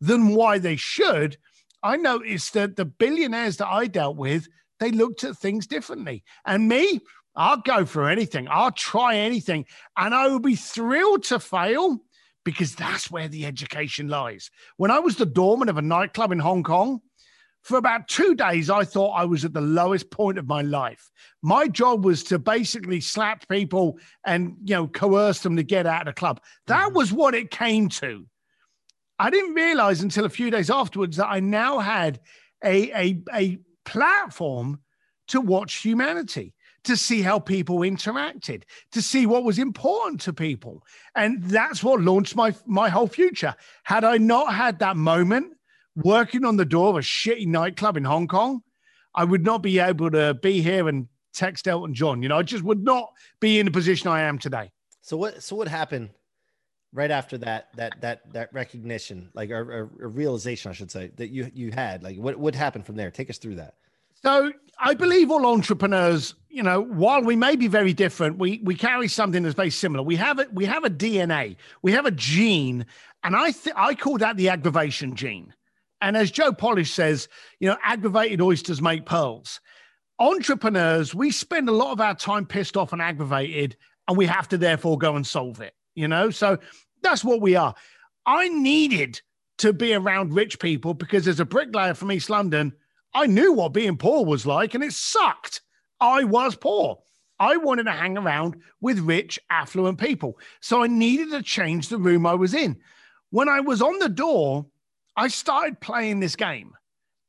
than 0.00 0.34
why 0.34 0.58
they 0.58 0.76
should. 0.76 1.38
I 1.82 1.96
noticed 1.96 2.52
that 2.54 2.76
the 2.76 2.84
billionaires 2.84 3.56
that 3.58 3.68
I 3.68 3.86
dealt 3.86 4.16
with, 4.16 4.48
they 4.80 4.90
looked 4.90 5.24
at 5.24 5.36
things 5.36 5.66
differently. 5.66 6.24
And 6.44 6.68
me, 6.68 7.00
I'll 7.36 7.58
go 7.58 7.84
for 7.84 8.08
anything. 8.08 8.48
I'll 8.50 8.72
try 8.72 9.16
anything. 9.16 9.66
And 9.96 10.14
I 10.14 10.28
will 10.28 10.40
be 10.40 10.56
thrilled 10.56 11.24
to 11.24 11.40
fail 11.40 12.00
because 12.44 12.74
that's 12.74 13.10
where 13.10 13.28
the 13.28 13.46
education 13.46 14.08
lies. 14.08 14.50
When 14.76 14.90
I 14.90 14.98
was 14.98 15.16
the 15.16 15.26
doorman 15.26 15.68
of 15.68 15.78
a 15.78 15.82
nightclub 15.82 16.32
in 16.32 16.38
Hong 16.38 16.62
Kong, 16.62 17.00
for 17.62 17.78
about 17.78 18.08
two 18.08 18.34
days, 18.34 18.68
I 18.68 18.84
thought 18.84 19.12
I 19.12 19.24
was 19.24 19.46
at 19.46 19.54
the 19.54 19.60
lowest 19.62 20.10
point 20.10 20.36
of 20.36 20.46
my 20.46 20.60
life. 20.60 21.10
My 21.40 21.66
job 21.66 22.04
was 22.04 22.22
to 22.24 22.38
basically 22.38 23.00
slap 23.00 23.48
people 23.48 23.98
and 24.24 24.56
you 24.64 24.74
know 24.74 24.86
coerce 24.86 25.40
them 25.40 25.56
to 25.56 25.62
get 25.62 25.86
out 25.86 26.02
of 26.02 26.14
the 26.14 26.18
club. 26.18 26.42
That 26.66 26.88
mm-hmm. 26.88 26.96
was 26.96 27.10
what 27.10 27.34
it 27.34 27.50
came 27.50 27.88
to. 27.88 28.26
I 29.18 29.30
didn't 29.30 29.54
realize 29.54 30.02
until 30.02 30.26
a 30.26 30.30
few 30.30 30.50
days 30.50 30.68
afterwards 30.68 31.16
that 31.16 31.28
I 31.28 31.40
now 31.40 31.78
had 31.78 32.20
a 32.62 32.92
a, 32.92 33.22
a 33.32 33.58
platform 33.84 34.80
to 35.28 35.40
watch 35.40 35.76
humanity, 35.76 36.54
to 36.84 36.96
see 36.96 37.22
how 37.22 37.38
people 37.38 37.78
interacted, 37.78 38.62
to 38.92 39.00
see 39.00 39.26
what 39.26 39.44
was 39.44 39.58
important 39.58 40.20
to 40.22 40.32
people. 40.32 40.82
And 41.14 41.42
that's 41.44 41.82
what 41.82 42.00
launched 42.00 42.36
my, 42.36 42.54
my 42.66 42.88
whole 42.88 43.08
future. 43.08 43.54
Had 43.84 44.04
I 44.04 44.18
not 44.18 44.54
had 44.54 44.78
that 44.80 44.96
moment 44.96 45.54
working 45.96 46.44
on 46.44 46.56
the 46.56 46.64
door 46.64 46.90
of 46.90 46.96
a 46.96 47.00
shitty 47.00 47.46
nightclub 47.46 47.96
in 47.96 48.04
Hong 48.04 48.28
Kong, 48.28 48.62
I 49.14 49.24
would 49.24 49.44
not 49.44 49.62
be 49.62 49.78
able 49.78 50.10
to 50.10 50.34
be 50.34 50.60
here 50.60 50.88
and 50.88 51.08
text 51.32 51.68
Elton 51.68 51.94
John. 51.94 52.22
You 52.22 52.28
know, 52.28 52.38
I 52.38 52.42
just 52.42 52.64
would 52.64 52.82
not 52.82 53.12
be 53.40 53.58
in 53.58 53.66
the 53.66 53.72
position 53.72 54.08
I 54.08 54.22
am 54.22 54.38
today. 54.38 54.70
So 55.02 55.16
what 55.16 55.42
so 55.42 55.56
what 55.56 55.68
happened 55.68 56.10
right 56.94 57.10
after 57.10 57.36
that 57.36 57.68
that 57.74 58.00
that 58.00 58.32
that 58.32 58.52
recognition 58.54 59.28
like 59.34 59.50
a, 59.50 59.60
a, 59.60 59.84
realization 59.84 60.70
i 60.70 60.74
should 60.74 60.90
say 60.90 61.10
that 61.16 61.28
you 61.28 61.50
you 61.52 61.70
had 61.72 62.02
like 62.02 62.16
what 62.16 62.36
what 62.38 62.54
happened 62.54 62.86
from 62.86 62.96
there? 62.96 63.10
Take 63.10 63.28
us 63.28 63.38
through 63.38 63.56
that. 63.56 63.74
So 64.14 64.52
i 64.78 64.94
believe 64.94 65.30
all 65.30 65.44
entrepreneurs 65.46 66.34
you 66.48 66.62
know 66.62 66.80
while 66.80 67.22
we 67.22 67.36
may 67.36 67.56
be 67.56 67.68
very 67.68 67.92
different 67.92 68.38
we 68.38 68.60
we 68.62 68.74
carry 68.74 69.08
something 69.08 69.42
that's 69.42 69.56
very 69.56 69.70
similar. 69.70 70.02
We 70.02 70.16
have 70.16 70.38
it 70.38 70.54
we 70.54 70.64
have 70.64 70.84
a 70.84 70.90
dna 70.90 71.56
we 71.82 71.92
have 71.92 72.06
a 72.06 72.10
gene 72.10 72.86
and 73.24 73.36
i 73.36 73.50
th- 73.50 73.76
i 73.76 73.94
call 73.94 74.16
that 74.18 74.36
the 74.36 74.48
aggravation 74.48 75.16
gene. 75.16 75.52
And 76.00 76.16
as 76.16 76.30
joe 76.30 76.52
polish 76.52 76.92
says 76.92 77.28
you 77.58 77.68
know 77.68 77.76
aggravated 77.82 78.40
oysters 78.40 78.80
make 78.80 79.04
pearls. 79.04 79.60
Entrepreneurs 80.20 81.14
we 81.14 81.32
spend 81.32 81.68
a 81.68 81.72
lot 81.72 81.90
of 81.90 82.00
our 82.00 82.14
time 82.14 82.46
pissed 82.46 82.76
off 82.76 82.92
and 82.92 83.02
aggravated 83.02 83.76
and 84.06 84.16
we 84.16 84.26
have 84.26 84.48
to 84.48 84.58
therefore 84.58 84.96
go 84.96 85.16
and 85.16 85.26
solve 85.26 85.60
it 85.60 85.74
you 85.94 86.08
know? 86.08 86.30
So 86.30 86.58
that's 87.04 87.24
what 87.24 87.40
we 87.40 87.56
are. 87.56 87.74
I 88.26 88.48
needed 88.48 89.20
to 89.58 89.72
be 89.72 89.94
around 89.94 90.34
rich 90.34 90.58
people 90.58 90.94
because 90.94 91.28
as 91.28 91.40
a 91.40 91.44
bricklayer 91.44 91.94
from 91.94 92.12
East 92.12 92.30
London, 92.30 92.72
I 93.14 93.26
knew 93.26 93.52
what 93.52 93.72
being 93.72 93.96
poor 93.96 94.24
was 94.24 94.46
like 94.46 94.74
and 94.74 94.82
it 94.82 94.92
sucked. 94.92 95.60
I 96.00 96.24
was 96.24 96.56
poor. 96.56 96.98
I 97.38 97.56
wanted 97.56 97.84
to 97.84 97.92
hang 97.92 98.16
around 98.16 98.56
with 98.80 98.98
rich, 99.00 99.38
affluent 99.50 99.98
people. 99.98 100.38
So 100.60 100.82
I 100.82 100.86
needed 100.86 101.30
to 101.30 101.42
change 101.42 101.88
the 101.88 101.98
room 101.98 102.26
I 102.26 102.34
was 102.34 102.54
in. 102.54 102.78
When 103.30 103.48
I 103.48 103.60
was 103.60 103.82
on 103.82 103.98
the 103.98 104.08
door, 104.08 104.66
I 105.16 105.28
started 105.28 105.80
playing 105.80 106.20
this 106.20 106.36
game. 106.36 106.72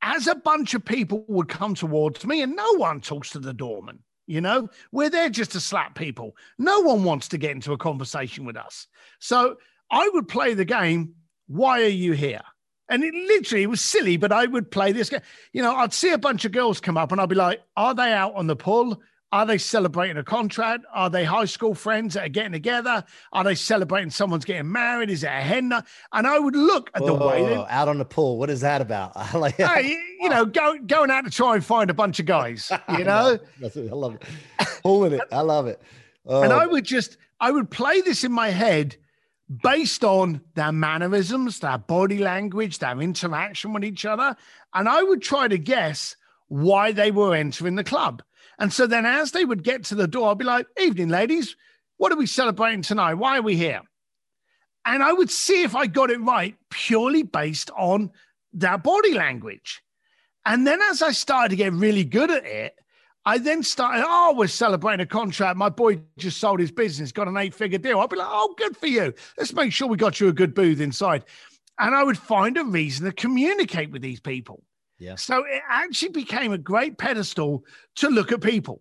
As 0.02 0.26
a 0.26 0.34
bunch 0.34 0.74
of 0.74 0.84
people 0.84 1.24
would 1.28 1.48
come 1.48 1.74
towards 1.74 2.24
me, 2.24 2.42
and 2.42 2.54
no 2.54 2.74
one 2.74 3.00
talks 3.00 3.30
to 3.30 3.40
the 3.40 3.52
doorman. 3.52 4.00
You 4.26 4.40
know, 4.40 4.68
we're 4.90 5.10
there 5.10 5.30
just 5.30 5.52
to 5.52 5.60
slap 5.60 5.94
people. 5.94 6.36
No 6.58 6.80
one 6.80 7.04
wants 7.04 7.28
to 7.28 7.38
get 7.38 7.52
into 7.52 7.72
a 7.72 7.78
conversation 7.78 8.44
with 8.44 8.56
us. 8.56 8.88
So 9.20 9.56
I 9.90 10.08
would 10.14 10.28
play 10.28 10.54
the 10.54 10.64
game. 10.64 11.14
Why 11.46 11.82
are 11.82 11.88
you 11.88 12.12
here? 12.12 12.42
And 12.88 13.02
it 13.02 13.14
literally 13.14 13.66
was 13.66 13.80
silly, 13.80 14.16
but 14.16 14.32
I 14.32 14.46
would 14.46 14.70
play 14.70 14.92
this 14.92 15.10
game. 15.10 15.20
You 15.52 15.62
know, 15.62 15.74
I'd 15.74 15.92
see 15.92 16.10
a 16.10 16.18
bunch 16.18 16.44
of 16.44 16.52
girls 16.52 16.80
come 16.80 16.96
up 16.96 17.12
and 17.12 17.20
I'd 17.20 17.28
be 17.28 17.34
like, 17.34 17.62
are 17.76 17.94
they 17.94 18.12
out 18.12 18.34
on 18.34 18.46
the 18.46 18.56
pull 18.56 19.00
Are 19.32 19.44
they 19.44 19.58
celebrating 19.58 20.16
a 20.16 20.22
contract? 20.22 20.84
Are 20.94 21.10
they 21.10 21.24
high 21.24 21.46
school 21.46 21.74
friends 21.74 22.14
that 22.14 22.26
are 22.26 22.28
getting 22.28 22.52
together? 22.52 23.04
Are 23.32 23.42
they 23.42 23.56
celebrating 23.56 24.10
someone's 24.10 24.44
getting 24.44 24.70
married? 24.70 25.10
Is 25.10 25.24
it 25.24 25.28
a 25.28 25.30
hen? 25.30 25.72
And 26.12 26.26
I 26.26 26.38
would 26.38 26.54
look 26.54 26.90
at 26.94 27.04
the 27.04 27.12
Whoa, 27.12 27.28
way 27.28 27.44
they, 27.44 27.56
out 27.56 27.88
on 27.88 27.98
the 27.98 28.04
pool. 28.04 28.38
What 28.38 28.50
is 28.50 28.60
that 28.60 28.80
about? 28.80 29.12
Like 29.34 29.56
hey, 29.56 29.98
you 30.26 30.34
know, 30.34 30.44
go, 30.44 30.76
going 30.86 31.10
out 31.10 31.24
to 31.24 31.30
try 31.30 31.54
and 31.54 31.64
find 31.64 31.88
a 31.88 31.94
bunch 31.94 32.18
of 32.18 32.26
guys, 32.26 32.70
you 32.98 33.04
know? 33.04 33.38
I 33.90 33.94
love 33.94 34.14
it. 34.14 34.22
Pulling 34.82 35.12
it. 35.12 35.20
I 35.30 35.40
love 35.40 35.66
it. 35.66 35.80
and 36.26 36.52
Oh, 36.52 36.58
I 36.58 36.66
would 36.66 36.84
just, 36.84 37.16
I 37.40 37.50
would 37.50 37.70
play 37.70 38.00
this 38.00 38.24
in 38.24 38.32
my 38.32 38.48
head 38.48 38.96
based 39.62 40.02
on 40.02 40.40
their 40.54 40.72
mannerisms, 40.72 41.60
their 41.60 41.78
body 41.78 42.18
language, 42.18 42.78
their 42.78 43.00
interaction 43.00 43.72
with 43.72 43.84
each 43.84 44.04
other. 44.04 44.36
And 44.74 44.88
I 44.88 45.02
would 45.02 45.22
try 45.22 45.46
to 45.48 45.58
guess 45.58 46.16
why 46.48 46.92
they 46.92 47.10
were 47.10 47.34
entering 47.34 47.76
the 47.76 47.84
club. 47.84 48.22
And 48.58 48.72
so 48.72 48.86
then 48.86 49.06
as 49.06 49.32
they 49.32 49.44
would 49.44 49.62
get 49.62 49.84
to 49.84 49.94
the 49.94 50.08
door, 50.08 50.30
I'd 50.30 50.38
be 50.38 50.44
like, 50.44 50.66
evening, 50.80 51.08
ladies, 51.08 51.56
what 51.98 52.12
are 52.12 52.16
we 52.16 52.26
celebrating 52.26 52.82
tonight? 52.82 53.14
Why 53.14 53.38
are 53.38 53.42
we 53.42 53.56
here? 53.56 53.82
And 54.84 55.02
I 55.02 55.12
would 55.12 55.30
see 55.30 55.62
if 55.62 55.74
I 55.74 55.86
got 55.86 56.10
it 56.10 56.20
right 56.20 56.56
purely 56.70 57.22
based 57.22 57.70
on 57.76 58.10
their 58.52 58.78
body 58.78 59.14
language. 59.14 59.82
And 60.46 60.66
then 60.66 60.80
as 60.90 61.02
I 61.02 61.10
started 61.10 61.50
to 61.50 61.56
get 61.56 61.72
really 61.72 62.04
good 62.04 62.30
at 62.30 62.46
it, 62.46 62.78
I 63.24 63.38
then 63.38 63.64
started, 63.64 64.04
oh, 64.06 64.34
we're 64.36 64.46
celebrating 64.46 65.02
a 65.02 65.06
contract. 65.06 65.56
My 65.56 65.68
boy 65.68 66.00
just 66.16 66.38
sold 66.38 66.60
his 66.60 66.70
business, 66.70 67.10
got 67.10 67.26
an 67.26 67.36
eight 67.36 67.52
figure 67.52 67.78
deal. 67.78 67.98
I'd 67.98 68.08
be 68.08 68.16
like, 68.16 68.28
oh, 68.30 68.54
good 68.56 68.76
for 68.76 68.86
you. 68.86 69.12
Let's 69.36 69.52
make 69.52 69.72
sure 69.72 69.88
we 69.88 69.96
got 69.96 70.20
you 70.20 70.28
a 70.28 70.32
good 70.32 70.54
booth 70.54 70.80
inside. 70.80 71.24
And 71.80 71.94
I 71.94 72.04
would 72.04 72.16
find 72.16 72.56
a 72.56 72.64
reason 72.64 73.04
to 73.04 73.12
communicate 73.12 73.90
with 73.90 74.00
these 74.00 74.20
people. 74.20 74.62
Yeah. 74.98 75.16
So 75.16 75.44
it 75.44 75.60
actually 75.68 76.12
became 76.12 76.52
a 76.52 76.58
great 76.58 76.96
pedestal 76.96 77.64
to 77.96 78.08
look 78.08 78.30
at 78.30 78.40
people. 78.40 78.80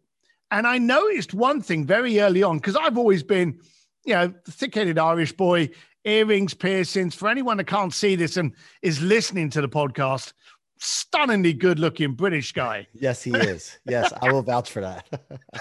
And 0.51 0.67
I 0.67 0.77
noticed 0.77 1.34
one 1.34 1.60
thing 1.62 1.88
very 1.88 2.19
early 2.19 2.43
on, 2.43 2.57
because 2.57 2.75
I've 2.75 3.00
always 3.00 3.24
been, 3.24 3.60
you 4.05 4.13
know, 4.13 4.31
thick 4.48 4.75
headed 4.75 5.00
Irish 5.00 5.34
boy, 5.34 5.72
earrings, 6.05 6.53
piercings. 6.53 7.15
For 7.15 7.27
anyone 7.27 7.57
that 7.57 7.65
can't 7.65 7.93
see 7.93 8.15
this 8.15 8.38
and 8.38 8.53
is 8.84 9.01
listening 9.01 9.50
to 9.50 9.62
the 9.62 9.67
podcast, 9.67 10.34
stunningly 10.77 11.53
good 11.53 11.79
looking 11.79 12.13
British 12.13 12.51
guy. 12.51 12.88
yes, 12.94 13.24
he 13.24 13.32
is. 13.32 13.77
Yes, 13.86 14.12
I 14.22 14.32
will 14.32 14.41
vouch 14.41 14.70
for 14.70 14.82
that. 14.82 15.08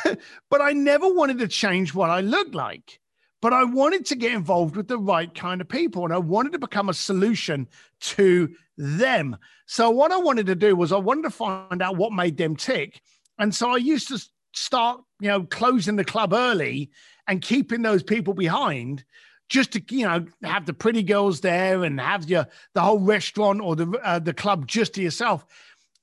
but 0.51 0.61
I 0.61 0.73
never 0.73 1.13
wanted 1.13 1.39
to 1.39 1.49
change 1.49 1.95
what 1.95 2.11
I 2.11 2.21
looked 2.21 2.55
like. 2.55 3.01
But 3.41 3.53
I 3.53 3.65
wanted 3.65 4.07
to 4.07 4.17
get 4.17 4.33
involved 4.33 4.75
with 4.75 4.89
the 4.89 4.99
right 4.99 5.33
kind 5.35 5.61
of 5.61 5.69
people 5.69 6.05
and 6.05 6.15
I 6.15 6.19
wanted 6.19 6.53
to 6.53 6.59
become 6.59 6.89
a 6.89 6.95
solution 6.95 7.69
to 8.01 8.55
them. 8.79 9.37
So, 9.67 9.91
what 9.91 10.13
I 10.13 10.17
wanted 10.17 10.47
to 10.47 10.55
do 10.55 10.75
was 10.75 10.93
I 10.93 10.97
wanted 10.97 11.25
to 11.25 11.31
find 11.31 11.83
out 11.83 11.97
what 11.97 12.13
made 12.13 12.39
them 12.39 12.57
tick. 12.57 13.03
And 13.39 13.55
so 13.55 13.71
I 13.71 13.77
used 13.77 14.09
to 14.09 14.25
start, 14.55 15.03
you 15.21 15.29
know, 15.29 15.43
closing 15.43 15.97
the 15.97 16.05
club 16.05 16.33
early 16.33 16.91
and 17.27 17.43
keeping 17.43 17.83
those 17.83 18.03
people 18.03 18.35
behind 18.35 19.05
just 19.49 19.73
to, 19.73 19.83
you 19.91 20.07
know, 20.07 20.27
have 20.43 20.67
the 20.67 20.75
pretty 20.75 21.03
girls 21.03 21.41
there 21.41 21.85
and 21.85 22.01
have 22.01 22.29
your, 22.29 22.47
the 22.73 22.81
whole 22.81 22.99
restaurant 22.99 23.61
or 23.61 23.77
the, 23.77 23.89
uh, 24.03 24.19
the 24.19 24.35
club 24.35 24.67
just 24.67 24.95
to 24.95 25.03
yourself. 25.03 25.45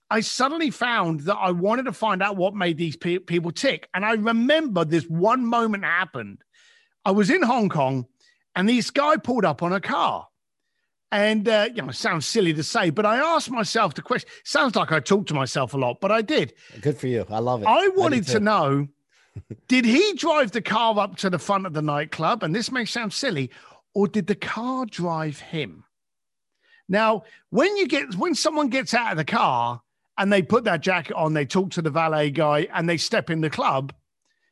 I 0.09 0.19
suddenly 0.19 0.71
found 0.71 1.21
that 1.21 1.37
I 1.37 1.51
wanted 1.51 1.85
to 1.85 1.93
find 1.93 2.21
out 2.21 2.35
what 2.35 2.53
made 2.53 2.77
these 2.77 2.97
pe- 2.97 3.19
people 3.19 3.51
tick. 3.51 3.87
And 3.93 4.05
I 4.05 4.13
remember 4.13 4.83
this 4.83 5.05
one 5.05 5.45
moment 5.45 5.85
happened. 5.85 6.39
I 7.05 7.11
was 7.11 7.29
in 7.29 7.41
Hong 7.41 7.69
Kong 7.69 8.05
and 8.55 8.67
this 8.67 8.91
guy 8.91 9.17
pulled 9.17 9.45
up 9.45 9.63
on 9.63 9.73
a 9.73 9.79
car. 9.79 10.27
And, 11.13 11.47
uh, 11.47 11.69
you 11.73 11.81
know, 11.81 11.89
it 11.89 11.95
sounds 11.95 12.25
silly 12.25 12.53
to 12.53 12.63
say, 12.63 12.89
but 12.89 13.05
I 13.05 13.17
asked 13.17 13.51
myself 13.51 13.95
the 13.95 14.01
question. 14.01 14.29
Sounds 14.45 14.75
like 14.75 14.93
I 14.93 15.01
talked 15.01 15.27
to 15.29 15.33
myself 15.33 15.73
a 15.73 15.77
lot, 15.77 15.99
but 15.99 16.09
I 16.09 16.21
did. 16.21 16.53
Good 16.79 16.97
for 16.97 17.07
you. 17.07 17.25
I 17.29 17.39
love 17.39 17.63
it. 17.63 17.65
I 17.67 17.89
wanted 17.89 18.27
to 18.27 18.39
know 18.39 18.87
did 19.67 19.85
he 19.85 20.13
drive 20.13 20.51
the 20.51 20.61
car 20.61 20.97
up 20.99 21.15
to 21.17 21.29
the 21.29 21.39
front 21.39 21.65
of 21.65 21.73
the 21.73 21.81
nightclub? 21.81 22.43
And 22.43 22.53
this 22.53 22.71
may 22.71 22.85
sound 22.85 23.13
silly, 23.13 23.49
or 23.93 24.07
did 24.07 24.27
the 24.27 24.35
car 24.35 24.85
drive 24.85 25.39
him? 25.39 25.83
Now, 26.89 27.23
when 27.49 27.77
you 27.77 27.87
get 27.87 28.15
when 28.15 28.35
someone 28.35 28.67
gets 28.67 28.93
out 28.93 29.11
of 29.11 29.17
the 29.17 29.25
car 29.25 29.81
and 30.17 30.31
they 30.31 30.41
put 30.41 30.65
that 30.65 30.81
jacket 30.81 31.15
on, 31.15 31.33
they 31.33 31.45
talk 31.45 31.71
to 31.71 31.81
the 31.81 31.89
valet 31.89 32.31
guy 32.31 32.67
and 32.73 32.89
they 32.89 32.97
step 32.97 33.29
in 33.29 33.41
the 33.41 33.49
club, 33.49 33.93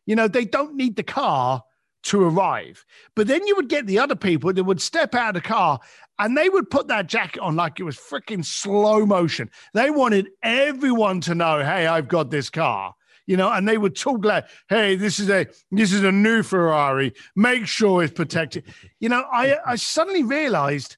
you 0.05 0.15
know, 0.15 0.27
they 0.27 0.45
don't 0.45 0.75
need 0.75 0.95
the 0.95 1.03
car 1.03 1.63
to 2.03 2.24
arrive. 2.24 2.86
But 3.15 3.27
then 3.27 3.45
you 3.45 3.55
would 3.57 3.67
get 3.67 3.88
the 3.88 4.00
other 4.00 4.15
people 4.15 4.53
that 4.53 4.63
would 4.63 4.81
step 4.81 5.13
out 5.15 5.36
of 5.36 5.43
the 5.43 5.48
car 5.48 5.79
and 6.17 6.38
they 6.38 6.50
would 6.50 6.69
put 6.69 6.88
that 6.88 7.07
jacket 7.07 7.41
on 7.41 7.55
like 7.55 7.79
it 7.79 7.83
was 7.83 7.98
freaking 7.98 8.43
slow 8.43 9.05
motion. 9.05 9.50
They 9.74 9.89
wanted 9.89 10.29
everyone 10.41 11.21
to 11.21 11.36
know, 11.36 11.59
hey, 11.59 11.88
I've 11.88 12.07
got 12.07 12.31
this 12.31 12.50
car. 12.50 12.93
You 13.29 13.38
know, 13.38 13.51
and 13.51 13.69
they 13.69 13.77
would 13.77 13.95
talk 13.95 14.25
like, 14.25 14.48
"Hey, 14.69 14.95
this 14.95 15.19
is 15.19 15.29
a 15.29 15.45
this 15.71 15.93
is 15.93 16.03
a 16.03 16.12
new 16.12 16.41
Ferrari. 16.41 17.13
Make 17.36 17.67
sure 17.67 18.01
it's 18.01 18.12
protected." 18.12 18.63
You 19.00 19.09
know, 19.09 19.24
I 19.31 19.55
I 19.67 19.75
suddenly 19.75 20.24
realized 20.24 20.98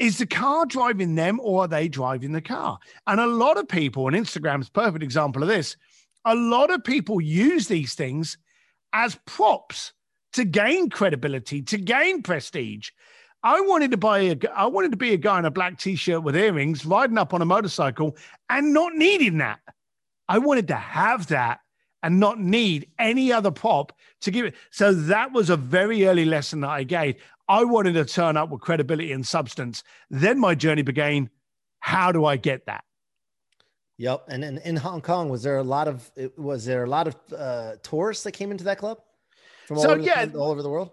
is 0.00 0.18
the 0.18 0.26
car 0.26 0.66
driving 0.66 1.14
them 1.14 1.38
or 1.40 1.62
are 1.62 1.68
they 1.68 1.86
driving 1.86 2.32
the 2.32 2.40
car? 2.40 2.80
And 3.06 3.20
a 3.20 3.26
lot 3.28 3.56
of 3.56 3.68
people, 3.68 4.08
and 4.08 4.16
Instagram's 4.16 4.68
perfect 4.68 5.04
example 5.04 5.42
of 5.42 5.48
this, 5.48 5.76
a 6.24 6.34
lot 6.34 6.72
of 6.72 6.82
people 6.82 7.20
use 7.20 7.68
these 7.68 7.94
things 7.94 8.36
as 8.92 9.20
props 9.24 9.92
to 10.32 10.44
gain 10.44 10.90
credibility, 10.90 11.62
to 11.62 11.78
gain 11.78 12.20
prestige. 12.22 12.90
I 13.44 13.60
wanted 13.60 13.92
to 13.92 13.96
buy 13.96 14.18
a, 14.18 14.36
I 14.56 14.66
wanted 14.66 14.90
to 14.90 14.96
be 14.96 15.12
a 15.12 15.16
guy 15.16 15.38
in 15.38 15.44
a 15.44 15.52
black 15.52 15.78
t-shirt 15.78 16.24
with 16.24 16.34
earrings, 16.34 16.84
riding 16.84 17.16
up 17.16 17.32
on 17.32 17.42
a 17.42 17.46
motorcycle, 17.46 18.16
and 18.48 18.74
not 18.74 18.94
needing 18.96 19.38
that. 19.38 19.60
I 20.30 20.38
wanted 20.38 20.68
to 20.68 20.76
have 20.76 21.26
that 21.26 21.58
and 22.04 22.20
not 22.20 22.38
need 22.38 22.88
any 23.00 23.32
other 23.32 23.50
prop 23.50 23.92
to 24.20 24.30
give 24.30 24.46
it. 24.46 24.54
So 24.70 24.94
that 24.94 25.32
was 25.32 25.50
a 25.50 25.56
very 25.56 26.06
early 26.06 26.24
lesson 26.24 26.60
that 26.60 26.70
I 26.70 26.84
gave. 26.84 27.16
I 27.48 27.64
wanted 27.64 27.94
to 27.94 28.04
turn 28.04 28.36
up 28.36 28.48
with 28.50 28.60
credibility 28.60 29.10
and 29.10 29.26
substance. 29.26 29.82
Then 30.08 30.38
my 30.38 30.54
journey 30.54 30.82
began. 30.82 31.30
How 31.80 32.12
do 32.12 32.24
I 32.26 32.36
get 32.36 32.66
that? 32.66 32.84
Yep. 33.98 34.26
And 34.28 34.44
in, 34.44 34.58
in 34.58 34.76
Hong 34.76 35.00
Kong, 35.00 35.30
was 35.30 35.42
there 35.42 35.58
a 35.58 35.64
lot 35.64 35.88
of 35.88 36.10
was 36.36 36.64
there 36.64 36.84
a 36.84 36.88
lot 36.88 37.08
of 37.08 37.16
uh, 37.36 37.72
tourists 37.82 38.22
that 38.24 38.32
came 38.32 38.50
into 38.52 38.64
that 38.64 38.78
club 38.78 38.98
from 39.66 39.78
all, 39.78 39.82
So, 39.82 39.90
over, 39.90 39.98
the- 40.00 40.04
yeah. 40.06 40.26
all 40.36 40.50
over 40.52 40.62
the 40.62 40.70
world? 40.70 40.90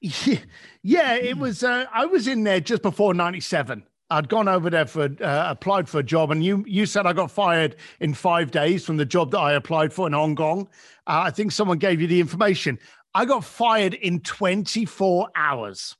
Yeah, 0.00 0.38
yeah 0.82 1.14
it 1.14 1.38
was. 1.38 1.62
Uh, 1.62 1.84
I 1.92 2.06
was 2.06 2.26
in 2.26 2.42
there 2.42 2.60
just 2.60 2.82
before 2.82 3.14
'97. 3.14 3.84
I'd 4.10 4.28
gone 4.28 4.48
over 4.48 4.68
there 4.68 4.86
for 4.86 5.04
uh, 5.04 5.50
applied 5.50 5.88
for 5.88 6.00
a 6.00 6.02
job, 6.02 6.30
and 6.30 6.44
you 6.44 6.64
you 6.66 6.86
said 6.86 7.06
I 7.06 7.12
got 7.12 7.30
fired 7.30 7.76
in 8.00 8.14
five 8.14 8.50
days 8.50 8.84
from 8.84 8.96
the 8.96 9.06
job 9.06 9.30
that 9.30 9.38
I 9.38 9.54
applied 9.54 9.92
for 9.92 10.06
in 10.06 10.12
Hong 10.12 10.36
Kong. 10.36 10.68
Uh, 11.06 11.22
I 11.24 11.30
think 11.30 11.52
someone 11.52 11.78
gave 11.78 12.00
you 12.00 12.06
the 12.06 12.20
information. 12.20 12.78
I 13.14 13.24
got 13.24 13.44
fired 13.44 13.94
in 13.94 14.20
24 14.20 15.28
hours. 15.34 15.96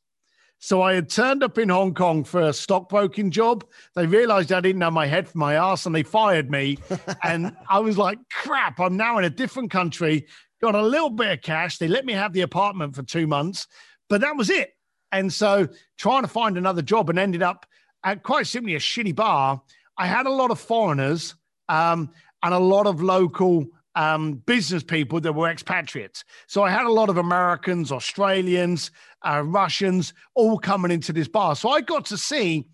So 0.58 0.80
I 0.80 0.94
had 0.94 1.08
turned 1.08 1.42
up 1.42 1.58
in 1.58 1.68
Hong 1.68 1.92
Kong 1.92 2.22
for 2.22 2.40
a 2.40 2.52
stockbroking 2.52 3.32
job. 3.32 3.64
They 3.94 4.06
realized 4.06 4.52
I 4.52 4.60
didn't 4.60 4.78
know 4.78 4.92
my 4.92 5.06
head 5.06 5.28
from 5.28 5.40
my 5.40 5.54
ass, 5.54 5.86
and 5.86 5.94
they 5.94 6.04
fired 6.04 6.50
me. 6.50 6.78
and 7.22 7.56
I 7.68 7.80
was 7.80 7.98
like, 7.98 8.18
"Crap! 8.30 8.78
I'm 8.78 8.96
now 8.96 9.18
in 9.18 9.24
a 9.24 9.30
different 9.30 9.70
country." 9.70 10.26
Got 10.60 10.76
a 10.76 10.82
little 10.82 11.10
bit 11.10 11.32
of 11.32 11.42
cash. 11.42 11.78
They 11.78 11.88
let 11.88 12.04
me 12.04 12.12
have 12.12 12.32
the 12.32 12.42
apartment 12.42 12.94
for 12.94 13.02
two 13.02 13.26
months 13.26 13.66
but 14.12 14.20
that 14.20 14.36
was 14.36 14.50
it. 14.50 14.76
And 15.10 15.32
so 15.32 15.66
trying 15.96 16.20
to 16.20 16.28
find 16.28 16.58
another 16.58 16.82
job 16.82 17.08
and 17.08 17.18
ended 17.18 17.42
up 17.42 17.64
at 18.04 18.22
quite 18.22 18.46
simply 18.46 18.74
a 18.74 18.78
shitty 18.78 19.14
bar. 19.14 19.62
I 19.98 20.06
had 20.06 20.26
a 20.26 20.30
lot 20.30 20.50
of 20.50 20.58
foreigners 20.58 21.34
um, 21.68 22.10
and 22.42 22.54
a 22.54 22.58
lot 22.58 22.86
of 22.86 23.02
local 23.02 23.66
um, 23.94 24.34
business 24.46 24.82
people 24.82 25.20
that 25.20 25.32
were 25.34 25.48
expatriates. 25.48 26.24
So 26.46 26.62
I 26.62 26.70
had 26.70 26.86
a 26.86 26.92
lot 26.92 27.10
of 27.10 27.18
Americans, 27.18 27.92
Australians, 27.92 28.90
uh, 29.22 29.42
Russians 29.44 30.14
all 30.34 30.58
coming 30.58 30.90
into 30.90 31.12
this 31.12 31.28
bar. 31.28 31.54
So 31.56 31.68
I 31.70 31.80
got 31.80 32.06
to 32.06 32.16
see 32.16 32.68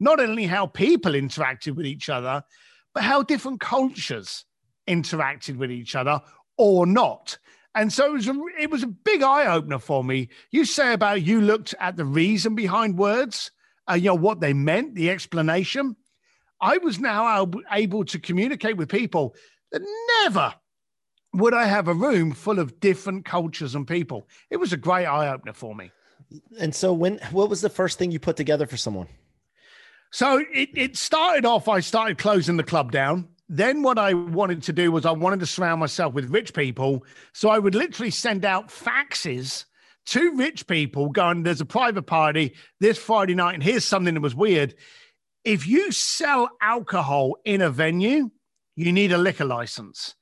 not 0.00 0.20
only 0.20 0.46
how 0.46 0.66
people 0.66 1.12
interacted 1.12 1.76
with 1.76 1.86
each 1.86 2.08
other, 2.08 2.42
but 2.94 3.02
how 3.02 3.22
different 3.22 3.60
cultures 3.60 4.44
interacted 4.88 5.56
with 5.56 5.70
each 5.70 5.94
other 5.94 6.20
or 6.56 6.86
not. 6.86 7.38
And 7.74 7.92
so 7.92 8.06
it 8.06 8.12
was 8.12 8.28
a, 8.28 8.40
it 8.58 8.70
was 8.70 8.84
a 8.84 8.88
big 8.88 9.22
eye 9.22 9.46
opener 9.46 9.78
for 9.78 10.04
me. 10.04 10.28
You 10.50 10.64
say 10.64 10.92
about 10.92 11.22
you 11.22 11.40
looked 11.40 11.74
at 11.80 11.96
the 11.96 12.04
reason 12.04 12.54
behind 12.54 12.96
words, 12.96 13.50
uh, 13.88 13.94
you 13.94 14.06
know 14.06 14.14
what 14.14 14.40
they 14.40 14.52
meant, 14.52 14.94
the 14.94 15.10
explanation. 15.10 15.96
I 16.60 16.78
was 16.78 16.98
now 16.98 17.50
able 17.70 18.04
to 18.06 18.18
communicate 18.18 18.76
with 18.76 18.88
people 18.88 19.34
that 19.72 19.82
never 20.22 20.54
would 21.34 21.52
I 21.52 21.66
have 21.66 21.88
a 21.88 21.94
room 21.94 22.32
full 22.32 22.58
of 22.58 22.78
different 22.80 23.24
cultures 23.24 23.74
and 23.74 23.86
people. 23.86 24.28
It 24.50 24.56
was 24.56 24.72
a 24.72 24.76
great 24.76 25.06
eye 25.06 25.28
opener 25.32 25.52
for 25.52 25.74
me. 25.74 25.90
And 26.58 26.74
so 26.74 26.92
when 26.92 27.18
what 27.32 27.50
was 27.50 27.60
the 27.60 27.68
first 27.68 27.98
thing 27.98 28.10
you 28.10 28.20
put 28.20 28.36
together 28.36 28.66
for 28.66 28.76
someone? 28.76 29.08
So 30.10 30.44
it, 30.52 30.70
it 30.74 30.96
started 30.96 31.44
off, 31.44 31.68
I 31.68 31.80
started 31.80 32.18
closing 32.18 32.56
the 32.56 32.62
club 32.62 32.92
down. 32.92 33.28
Then 33.48 33.82
what 33.82 33.98
I 33.98 34.14
wanted 34.14 34.62
to 34.64 34.72
do 34.72 34.92
was 34.92 35.04
I 35.04 35.10
wanted 35.10 35.40
to 35.40 35.46
surround 35.46 35.80
myself 35.80 36.14
with 36.14 36.30
rich 36.30 36.54
people. 36.54 37.04
So 37.32 37.50
I 37.50 37.58
would 37.58 37.74
literally 37.74 38.10
send 38.10 38.44
out 38.44 38.68
faxes 38.68 39.64
to 40.06 40.34
rich 40.36 40.66
people 40.66 41.08
going, 41.08 41.42
there's 41.42 41.60
a 41.60 41.66
private 41.66 42.02
party 42.02 42.54
this 42.80 42.98
Friday 42.98 43.34
night, 43.34 43.54
and 43.54 43.62
here's 43.62 43.84
something 43.84 44.14
that 44.14 44.20
was 44.20 44.34
weird. 44.34 44.74
If 45.44 45.66
you 45.66 45.92
sell 45.92 46.50
alcohol 46.60 47.36
in 47.44 47.60
a 47.60 47.70
venue, 47.70 48.30
you 48.76 48.92
need 48.92 49.12
a 49.12 49.18
liquor 49.18 49.44
license. 49.44 50.14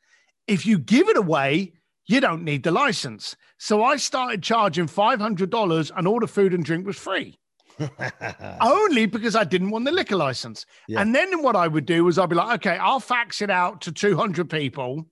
if 0.48 0.66
you 0.66 0.78
give 0.78 1.08
it 1.08 1.16
away, 1.16 1.72
you 2.06 2.20
don't 2.20 2.44
need 2.44 2.64
the 2.64 2.70
license. 2.70 3.36
So 3.58 3.82
I 3.82 3.96
started 3.96 4.42
charging 4.42 4.86
$500 4.86 5.90
and 5.96 6.08
all 6.08 6.20
the 6.20 6.26
food 6.26 6.52
and 6.52 6.64
drink 6.64 6.84
was 6.86 6.98
free. 6.98 7.38
Only 8.60 9.06
because 9.06 9.36
I 9.36 9.44
didn't 9.44 9.70
want 9.70 9.84
the 9.84 9.92
liquor 9.92 10.16
license. 10.16 10.66
Yeah. 10.88 11.00
And 11.00 11.14
then 11.14 11.42
what 11.42 11.56
I 11.56 11.68
would 11.68 11.86
do 11.86 12.04
was 12.04 12.18
I'd 12.18 12.28
be 12.28 12.36
like, 12.36 12.56
okay, 12.56 12.76
I'll 12.76 13.00
fax 13.00 13.40
it 13.40 13.50
out 13.50 13.80
to 13.82 13.92
200 13.92 14.50
people. 14.50 15.06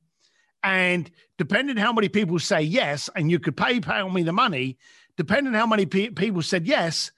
And 0.62 1.10
depending 1.38 1.76
how 1.76 1.92
many 1.92 2.08
people 2.08 2.38
say 2.38 2.62
yes, 2.62 3.08
and 3.14 3.30
you 3.30 3.38
could 3.38 3.56
pay 3.56 3.80
pay 3.80 4.06
me 4.08 4.22
the 4.22 4.32
money, 4.32 4.78
depending 5.16 5.54
how 5.54 5.66
many 5.66 5.86
pe- 5.86 6.10
people 6.10 6.42
said 6.42 6.66
yes, 6.66 7.10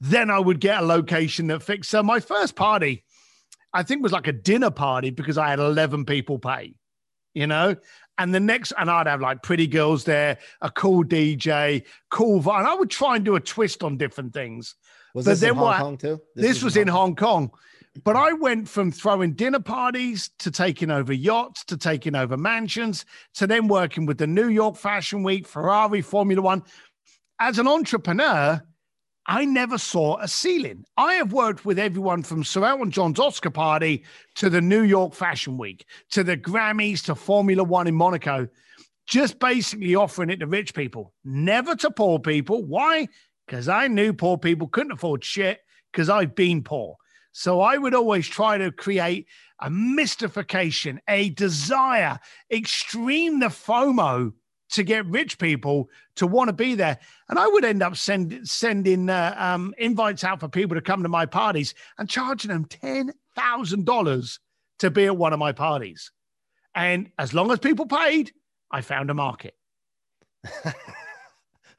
then 0.00 0.30
I 0.30 0.38
would 0.38 0.60
get 0.60 0.82
a 0.82 0.86
location 0.86 1.48
that 1.48 1.62
fixed. 1.62 1.90
So 1.90 2.02
my 2.02 2.20
first 2.20 2.56
party, 2.56 3.04
I 3.72 3.82
think, 3.82 4.02
was 4.02 4.12
like 4.12 4.26
a 4.26 4.32
dinner 4.32 4.70
party 4.70 5.10
because 5.10 5.38
I 5.38 5.50
had 5.50 5.58
11 5.58 6.04
people 6.04 6.38
pay, 6.38 6.74
you 7.32 7.46
know? 7.46 7.76
And 8.16 8.34
the 8.34 8.40
next, 8.40 8.72
and 8.78 8.90
I'd 8.90 9.08
have 9.08 9.20
like 9.20 9.42
pretty 9.42 9.66
girls 9.66 10.04
there, 10.04 10.38
a 10.60 10.70
cool 10.70 11.04
DJ, 11.04 11.84
cool, 12.10 12.38
and 12.38 12.66
I 12.66 12.74
would 12.74 12.90
try 12.90 13.16
and 13.16 13.24
do 13.24 13.34
a 13.34 13.40
twist 13.40 13.82
on 13.82 13.96
different 13.96 14.32
things. 14.32 14.76
Was 15.14 15.24
but 15.24 15.32
this 15.32 15.42
in 15.42 15.56
Hong 15.56 15.78
Kong 15.78 15.96
too? 15.96 16.20
This, 16.34 16.46
this 16.46 16.62
was, 16.62 16.76
in 16.76 16.88
Hong 16.88 17.16
Kong. 17.16 17.48
Kong. 17.48 17.58
But 18.02 18.16
I 18.16 18.32
went 18.32 18.68
from 18.68 18.90
throwing 18.90 19.34
dinner 19.34 19.60
parties 19.60 20.30
to 20.40 20.50
taking 20.50 20.90
over 20.90 21.12
yachts 21.12 21.64
to 21.66 21.76
taking 21.76 22.16
over 22.16 22.36
mansions 22.36 23.04
to 23.34 23.46
then 23.46 23.68
working 23.68 24.04
with 24.04 24.18
the 24.18 24.26
New 24.26 24.48
York 24.48 24.76
Fashion 24.76 25.22
Week, 25.22 25.46
Ferrari, 25.46 26.02
Formula 26.02 26.42
One. 26.42 26.64
As 27.38 27.58
an 27.58 27.68
entrepreneur, 27.68 28.60
I 29.26 29.44
never 29.44 29.78
saw 29.78 30.18
a 30.18 30.26
ceiling. 30.26 30.84
I 30.96 31.14
have 31.14 31.32
worked 31.32 31.64
with 31.64 31.78
everyone 31.78 32.24
from 32.24 32.42
Sir 32.42 32.64
Elton 32.64 32.90
John's 32.90 33.20
Oscar 33.20 33.50
party 33.50 34.04
to 34.34 34.50
the 34.50 34.60
New 34.60 34.82
York 34.82 35.14
Fashion 35.14 35.56
Week 35.56 35.86
to 36.10 36.24
the 36.24 36.36
Grammys 36.36 37.04
to 37.04 37.14
Formula 37.14 37.62
One 37.62 37.86
in 37.86 37.94
Monaco, 37.94 38.48
just 39.06 39.38
basically 39.38 39.94
offering 39.94 40.30
it 40.30 40.40
to 40.40 40.46
rich 40.46 40.74
people, 40.74 41.14
never 41.24 41.76
to 41.76 41.90
poor 41.90 42.18
people. 42.18 42.64
Why? 42.64 43.08
Because 43.46 43.68
I 43.68 43.86
knew 43.86 44.12
poor 44.12 44.36
people 44.36 44.66
couldn't 44.66 44.92
afford 44.92 45.24
shit 45.24 45.60
because 45.92 46.10
I've 46.10 46.34
been 46.34 46.62
poor. 46.62 46.96
So 47.36 47.60
I 47.60 47.76
would 47.76 47.94
always 47.94 48.28
try 48.28 48.58
to 48.58 48.70
create 48.70 49.26
a 49.60 49.68
mystification, 49.68 51.00
a 51.08 51.30
desire, 51.30 52.20
extreme 52.48 53.40
the 53.40 53.46
FOMO 53.46 54.32
to 54.70 54.82
get 54.84 55.04
rich 55.06 55.36
people 55.40 55.90
to 56.14 56.28
want 56.28 56.48
to 56.48 56.52
be 56.52 56.76
there. 56.76 56.96
And 57.28 57.36
I 57.36 57.48
would 57.48 57.64
end 57.64 57.82
up 57.82 57.96
send, 57.96 58.48
sending 58.48 59.10
uh, 59.10 59.34
um, 59.36 59.74
invites 59.78 60.22
out 60.22 60.38
for 60.38 60.48
people 60.48 60.76
to 60.76 60.80
come 60.80 61.02
to 61.02 61.08
my 61.08 61.26
parties 61.26 61.74
and 61.98 62.08
charging 62.08 62.52
them 62.52 62.66
$10,000 62.66 64.38
to 64.78 64.90
be 64.92 65.06
at 65.06 65.16
one 65.16 65.32
of 65.32 65.40
my 65.40 65.50
parties. 65.50 66.12
And 66.72 67.10
as 67.18 67.34
long 67.34 67.50
as 67.50 67.58
people 67.58 67.86
paid, 67.86 68.30
I 68.70 68.80
found 68.80 69.10
a 69.10 69.14
market. 69.14 69.54
I. 70.64 70.72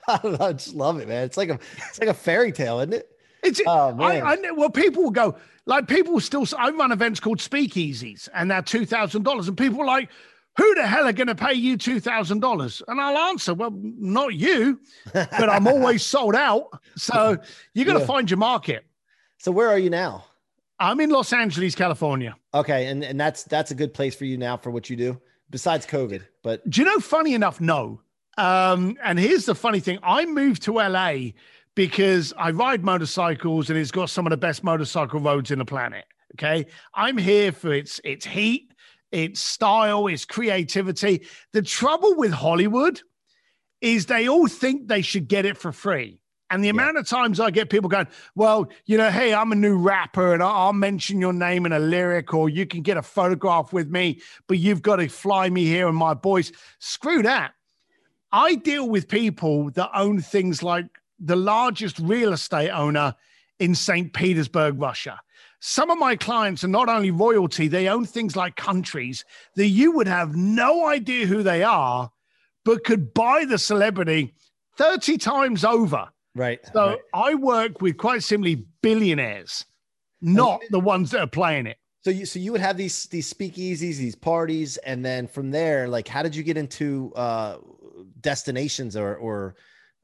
I 0.08 0.54
just 0.54 0.76
love 0.76 1.00
it, 1.00 1.08
man. 1.08 1.24
It's 1.24 1.38
like 1.38 1.50
a 1.50 1.60
it's 1.78 2.00
like 2.00 2.10
a 2.10 2.14
fairy 2.14 2.52
tale, 2.52 2.80
isn't 2.80 2.94
it? 2.94 3.10
It's 3.46 3.62
oh, 3.66 3.94
man. 3.94 4.24
I, 4.24 4.34
I 4.34 4.52
well, 4.52 4.70
people 4.70 5.04
will 5.04 5.12
go 5.12 5.36
like 5.66 5.88
people 5.88 6.20
still. 6.20 6.46
I 6.58 6.70
run 6.72 6.92
events 6.92 7.20
called 7.20 7.40
speakeasies, 7.40 8.28
and 8.34 8.50
they're 8.52 8.62
two 8.62 8.86
thousand 8.86 9.24
dollars, 9.24 9.48
and 9.48 9.58
people 9.58 9.82
are 9.82 9.86
like, 9.86 10.10
who 10.58 10.75
the 10.75 10.88
hell 10.88 11.08
are 11.08 11.14
going 11.14 11.28
to 11.28 11.36
pay 11.36 11.54
you 11.54 11.78
$2,000? 11.78 12.82
And 12.88 13.02
I'll 13.02 13.18
answer, 13.30 13.54
well, 13.54 13.74
not 13.75 14.34
you, 14.34 14.80
but 15.14 15.50
I'm 15.50 15.68
always 15.68 16.02
sold 16.06 16.36
out. 16.36 16.82
So 16.96 17.38
you're 17.74 17.86
going 17.86 17.98
to 17.98 18.02
yeah. 18.02 18.08
find 18.08 18.30
your 18.30 18.38
market. 18.38 18.86
So 19.38 19.52
where 19.52 19.68
are 19.68 19.78
you 19.78 19.90
now? 19.90 20.24
I'm 20.80 21.02
in 21.02 21.10
Los 21.10 21.34
Angeles, 21.34 21.75
California. 21.75 22.36
Okay. 22.54 22.88
And, 22.88 23.04
and 23.04 23.20
that's, 23.20 23.44
that's 23.44 23.72
a 23.72 23.75
good 23.75 23.94
place 23.94 24.16
for 24.16 24.25
you 24.25 24.38
now 24.38 24.56
for 24.56 24.72
what 24.72 24.90
you 24.90 24.96
do 24.96 25.20
besides 25.50 25.86
COVID, 25.86 26.24
but 26.42 26.68
do 26.70 26.82
you 26.82 26.86
know, 26.86 27.00
funny 27.00 27.34
enough, 27.34 27.62
no. 27.62 28.02
Um, 28.38 28.98
and 29.04 29.20
here's 29.20 29.46
the 29.46 29.56
funny 29.56 29.80
thing. 29.80 30.00
I 30.04 30.25
moved 30.25 30.64
to 30.64 30.74
LA 30.74 31.32
because 31.75 32.34
I 32.38 32.51
ride 32.51 32.84
motorcycles 32.84 33.70
and 33.70 33.77
it's 33.77 33.91
got 33.91 34.10
some 34.10 34.25
of 34.25 34.32
the 34.32 34.38
best 34.38 34.63
motorcycle 34.63 35.19
roads 35.19 35.52
in 35.52 35.60
the 35.60 35.65
planet. 35.65 36.06
Okay. 36.34 36.65
I'm 36.93 37.17
here 37.17 37.52
for 37.52 37.73
its, 37.73 38.02
its 38.04 38.26
heat 38.26 38.73
its 39.15 39.39
style, 39.39 40.08
its 40.08 40.26
creativity. 40.26 41.26
The 41.54 41.62
trouble 41.62 42.15
with 42.15 42.32
Hollywood 42.32 43.02
is 43.82 44.06
they 44.06 44.28
all 44.28 44.47
think 44.47 44.88
they 44.88 45.02
should 45.02 45.28
get 45.28 45.45
it 45.45 45.58
for 45.58 45.71
free. 45.71 46.19
And 46.50 46.62
the 46.62 46.67
yeah. 46.67 46.71
amount 46.71 46.97
of 46.97 47.08
times 47.08 47.39
I 47.39 47.50
get 47.50 47.69
people 47.69 47.89
going, 47.89 48.08
well, 48.36 48.67
you 48.86 48.97
know, 48.97 49.10
hey, 49.10 49.34
I'm 49.34 49.52
a 49.52 49.56
new 49.56 49.78
rapper 49.78 50.34
and 50.34 50.43
I'll 50.43 50.73
mention 50.73 51.19
your 51.19 51.34
name 51.34 51.65
in 51.65 51.71
a 51.71 51.80
lyric, 51.80 52.34
or 52.34 52.50
you 52.50 52.65
can 52.65 52.82
get 52.82 52.97
a 52.97 53.02
photograph 53.02 53.73
with 53.73 53.89
me, 53.89 54.21
but 54.47 54.60
you've 54.60 54.82
got 54.82 54.97
to 54.97 55.08
fly 55.08 55.50
me 55.50 55.65
here 55.65 55.88
and 55.88 55.97
my 55.97 56.13
boys. 56.13 56.52
Screw 56.80 57.23
that. 57.23 57.54
I 58.32 58.56
deal 58.56 58.88
with 58.89 59.08
people 59.08 59.71
that 59.71 59.89
own 59.95 60.21
things 60.21 60.62
like 60.62 60.88
the 61.19 61.36
largest 61.36 61.99
real 61.99 62.34
estate 62.34 62.71
owner 62.71 63.15
in 63.60 63.75
St. 63.75 64.13
Petersburg, 64.13 64.80
Russia. 64.80 65.19
Some 65.60 65.89
of 65.89 65.97
my 65.97 66.15
clients 66.15 66.63
are 66.63 66.69
not 66.69 66.89
only 66.89 67.12
royalty, 67.12 67.67
they 67.67 67.88
own 67.88 68.06
things 68.06 68.36
like 68.36 68.56
countries 68.56 69.25
that 69.56 69.67
you 69.67 69.91
would 69.93 70.08
have 70.08 70.36
no 70.36 70.88
idea 70.88 71.25
who 71.25 71.41
they 71.41 71.63
are, 71.63 72.12
but 72.63 72.84
could 72.84 73.13
buy 73.13 73.45
the 73.45 73.58
celebrity 73.58 74.34
30 74.78 75.17
times 75.17 75.63
over. 75.63 76.10
Right. 76.36 76.60
So 76.73 76.88
right. 76.89 76.99
I 77.13 77.36
work 77.36 77.82
with 77.82 77.97
quite 77.97 78.21
simply 78.23 78.65
billionaires, 78.82 79.65
not 80.21 80.62
the 80.69 80.80
ones 80.80 81.12
that 81.12 81.21
are 81.21 81.28
playing 81.28 81.67
it. 81.67 81.78
So 82.01 82.12
you 82.12 82.28
so 82.28 82.38
you 82.38 82.51
would 82.51 82.62
have 82.62 82.78
these 82.78 83.06
these 83.06 83.34
speakeasies, 83.34 83.97
these 83.97 84.13
parties, 84.13 84.78
and 84.78 85.04
then 85.04 85.28
from 85.28 85.49
there, 85.49 85.88
like 85.88 86.08
how 86.08 86.21
did 86.21 86.36
you 86.36 86.43
get 86.43 86.56
into 86.56 87.12
uh 87.15 87.58
destinations 88.21 88.95
or 88.95 89.15
or 89.15 89.56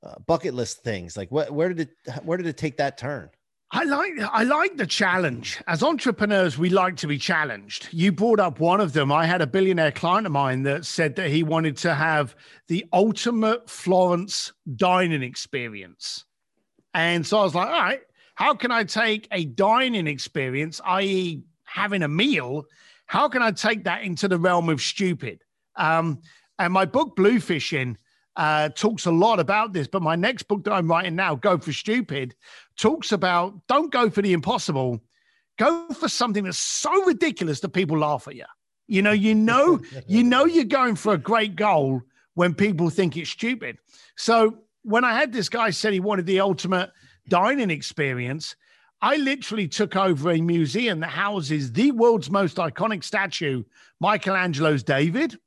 uh, 0.04 0.16
bucket 0.26 0.54
list 0.54 0.84
things? 0.84 1.18
Like 1.18 1.32
what 1.32 1.52
where 1.52 1.74
did 1.74 1.80
it 1.82 2.24
where 2.24 2.38
did 2.38 2.48
it 2.48 2.58
take 2.58 2.78
that 2.78 2.98
turn? 2.98 3.30
I 3.74 3.86
like 3.86 4.12
I 4.20 4.44
like 4.44 4.76
the 4.76 4.86
challenge. 4.86 5.62
As 5.68 5.82
entrepreneurs, 5.82 6.58
we 6.58 6.70
like 6.70 6.98
to 6.98 7.08
be 7.08 7.18
challenged. 7.18 7.88
You 7.92 8.12
brought 8.12 8.40
up 8.40 8.60
one 8.60 8.82
of 8.82 8.92
them. 8.92 9.12
I 9.12 9.26
had 9.26 9.42
a 9.42 9.48
billionaire 9.48 9.94
client 9.94 10.26
of 10.26 10.34
mine 10.34 10.64
that 10.64 10.86
said 10.86 11.16
that 11.16 11.30
he 11.30 11.44
wanted 11.44 11.78
to 11.78 11.94
have 11.94 12.36
the 12.68 12.86
ultimate 12.92 13.70
Florence 13.70 14.52
dining 14.76 15.24
experience. 15.24 16.26
And 16.94 17.26
so 17.26 17.40
I 17.40 17.44
was 17.44 17.56
like, 17.56 17.68
all 17.68 17.74
right, 17.74 18.02
how 18.36 18.56
can 18.56 18.72
I 18.72 18.84
take 18.84 19.30
a 19.32 19.46
dining 19.46 20.08
experience, 20.08 20.82
i.e., 20.84 21.42
having 21.64 22.04
a 22.04 22.08
meal, 22.10 22.66
how 23.06 23.30
can 23.30 23.42
I 23.42 23.52
take 23.52 23.86
that 23.86 24.04
into 24.04 24.28
the 24.28 24.38
realm 24.38 24.68
of 24.70 24.82
stupid? 24.82 25.44
Um, 25.76 26.22
and 26.60 26.74
my 26.74 26.86
book, 26.86 27.16
Bluefishing, 27.16 27.96
uh, 28.36 28.70
talks 28.70 29.06
a 29.06 29.12
lot 29.12 29.39
about 29.39 29.74
this. 29.74 29.88
But 29.88 30.02
my 30.02 30.15
next 30.15 30.44
book 30.44 30.63
that 30.63 30.74
I'm 30.74 30.89
writing 30.89 31.15
now, 31.15 31.36
Go 31.36 31.58
for 31.58 31.74
Stupid, 31.74 32.36
talks 32.78 33.12
about 33.12 33.67
don't 33.67 33.91
go 33.91 34.10
for 34.10 34.22
the 34.22 34.34
impossible, 34.34 35.02
go 35.58 35.88
for 35.89 36.08
something 36.08 36.44
that's 36.44 36.58
so 36.58 37.06
ridiculous 37.06 37.60
that 37.62 37.70
people 37.70 38.00
laugh 38.00 38.28
at 38.28 38.36
you. 38.36 38.46
You 38.88 39.02
know, 39.02 39.12
you 39.12 39.36
know, 39.36 39.80
you 40.08 40.24
know, 40.24 40.46
you're 40.46 40.63
going 40.65 40.96
for 40.96 41.13
a 41.13 41.17
great 41.17 41.56
goal 41.56 42.02
when 42.34 42.54
people 42.54 42.89
think 42.89 43.17
it's 43.17 43.30
stupid. 43.30 43.78
So 44.15 44.58
when 44.84 45.04
I 45.04 45.13
had 45.13 45.34
this 45.34 45.50
guy 45.50 45.70
said 45.70 45.94
he 45.94 46.00
wanted 46.00 46.26
the 46.26 46.39
ultimate 46.39 46.91
dining 47.28 47.70
experience, 47.70 48.56
I 49.02 49.17
literally 49.17 49.67
took 49.67 49.96
over 49.96 50.32
a 50.32 50.41
museum 50.41 51.00
that 51.00 51.10
houses 51.10 51.72
the 51.72 51.91
world's 51.91 52.30
most 52.30 52.58
iconic 52.58 53.04
statue, 53.04 53.63
Michelangelo's 54.00 54.84
David. 54.84 55.38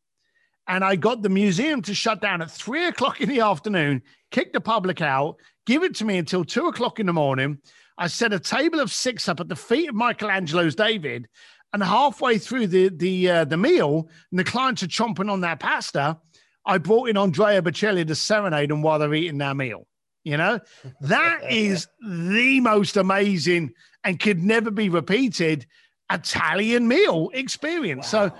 And 0.66 0.84
I 0.84 0.96
got 0.96 1.22
the 1.22 1.28
museum 1.28 1.82
to 1.82 1.94
shut 1.94 2.20
down 2.20 2.40
at 2.40 2.50
three 2.50 2.86
o'clock 2.86 3.20
in 3.20 3.28
the 3.28 3.40
afternoon, 3.40 4.02
kick 4.30 4.52
the 4.52 4.60
public 4.60 5.00
out, 5.00 5.36
give 5.66 5.82
it 5.82 5.94
to 5.96 6.04
me 6.04 6.16
until 6.16 6.44
two 6.44 6.66
o'clock 6.68 6.98
in 6.98 7.06
the 7.06 7.12
morning. 7.12 7.58
I 7.98 8.06
set 8.08 8.32
a 8.32 8.40
table 8.40 8.80
of 8.80 8.90
six 8.90 9.28
up 9.28 9.40
at 9.40 9.48
the 9.48 9.56
feet 9.56 9.90
of 9.90 9.94
Michelangelo's 9.94 10.74
David, 10.74 11.28
and 11.72 11.82
halfway 11.82 12.38
through 12.38 12.68
the 12.68 12.88
the 12.88 13.30
uh, 13.30 13.44
the 13.44 13.56
meal, 13.56 14.08
and 14.30 14.38
the 14.38 14.44
clients 14.44 14.82
are 14.82 14.88
chomping 14.88 15.30
on 15.30 15.40
their 15.40 15.56
pasta. 15.56 16.18
I 16.66 16.78
brought 16.78 17.08
in 17.08 17.16
Andrea 17.16 17.60
Bocelli 17.60 18.06
to 18.06 18.14
serenade 18.14 18.70
them 18.70 18.82
while 18.82 18.98
they're 18.98 19.14
eating 19.14 19.38
their 19.38 19.54
meal. 19.54 19.86
You 20.24 20.38
know, 20.38 20.60
that 21.02 21.40
is 21.50 21.86
the 22.00 22.60
most 22.60 22.96
amazing 22.96 23.74
and 24.02 24.18
could 24.18 24.42
never 24.42 24.70
be 24.70 24.88
repeated 24.88 25.66
Italian 26.10 26.88
meal 26.88 27.30
experience. 27.32 28.12
Wow. 28.12 28.28
So 28.28 28.34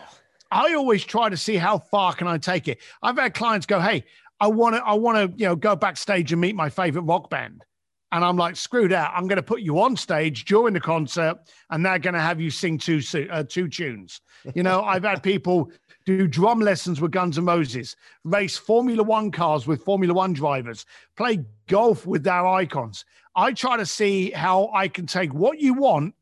I 0.54 0.74
always 0.74 1.04
try 1.04 1.28
to 1.28 1.36
see 1.36 1.56
how 1.56 1.78
far 1.78 2.14
can 2.14 2.28
I 2.28 2.38
take 2.38 2.68
it. 2.68 2.78
I've 3.02 3.18
had 3.18 3.34
clients 3.34 3.66
go, 3.66 3.80
"Hey, 3.80 4.04
I 4.40 4.46
want 4.46 4.76
to, 4.76 4.84
I 4.84 4.94
want 4.94 5.18
to, 5.18 5.38
you 5.38 5.46
know, 5.46 5.56
go 5.56 5.74
backstage 5.74 6.32
and 6.32 6.40
meet 6.40 6.54
my 6.54 6.70
favorite 6.70 7.02
rock 7.02 7.28
band." 7.28 7.64
And 8.12 8.24
I'm 8.24 8.36
like, 8.36 8.54
screw 8.54 8.86
that. 8.88 9.12
I'm 9.12 9.26
going 9.26 9.38
to 9.38 9.42
put 9.42 9.60
you 9.62 9.80
on 9.80 9.96
stage 9.96 10.44
during 10.44 10.72
the 10.72 10.80
concert, 10.80 11.36
and 11.70 11.84
they're 11.84 11.98
going 11.98 12.14
to 12.14 12.20
have 12.20 12.40
you 12.40 12.48
sing 12.48 12.78
two 12.78 13.02
uh, 13.28 13.42
two 13.42 13.68
tunes. 13.68 14.20
You 14.54 14.62
know, 14.62 14.82
I've 14.84 15.02
had 15.02 15.22
people 15.24 15.72
do 16.06 16.28
drum 16.28 16.60
lessons 16.60 17.00
with 17.00 17.10
Guns 17.10 17.38
N' 17.38 17.46
Roses, 17.46 17.96
race 18.22 18.56
Formula 18.56 19.02
One 19.02 19.32
cars 19.32 19.66
with 19.66 19.82
Formula 19.82 20.14
One 20.14 20.32
drivers, 20.32 20.86
play 21.16 21.44
golf 21.66 22.06
with 22.06 22.22
their 22.22 22.46
icons. 22.46 23.04
I 23.34 23.52
try 23.52 23.76
to 23.76 23.86
see 23.86 24.30
how 24.30 24.70
I 24.72 24.86
can 24.86 25.06
take 25.06 25.34
what 25.34 25.58
you 25.58 25.74
want 25.74 26.14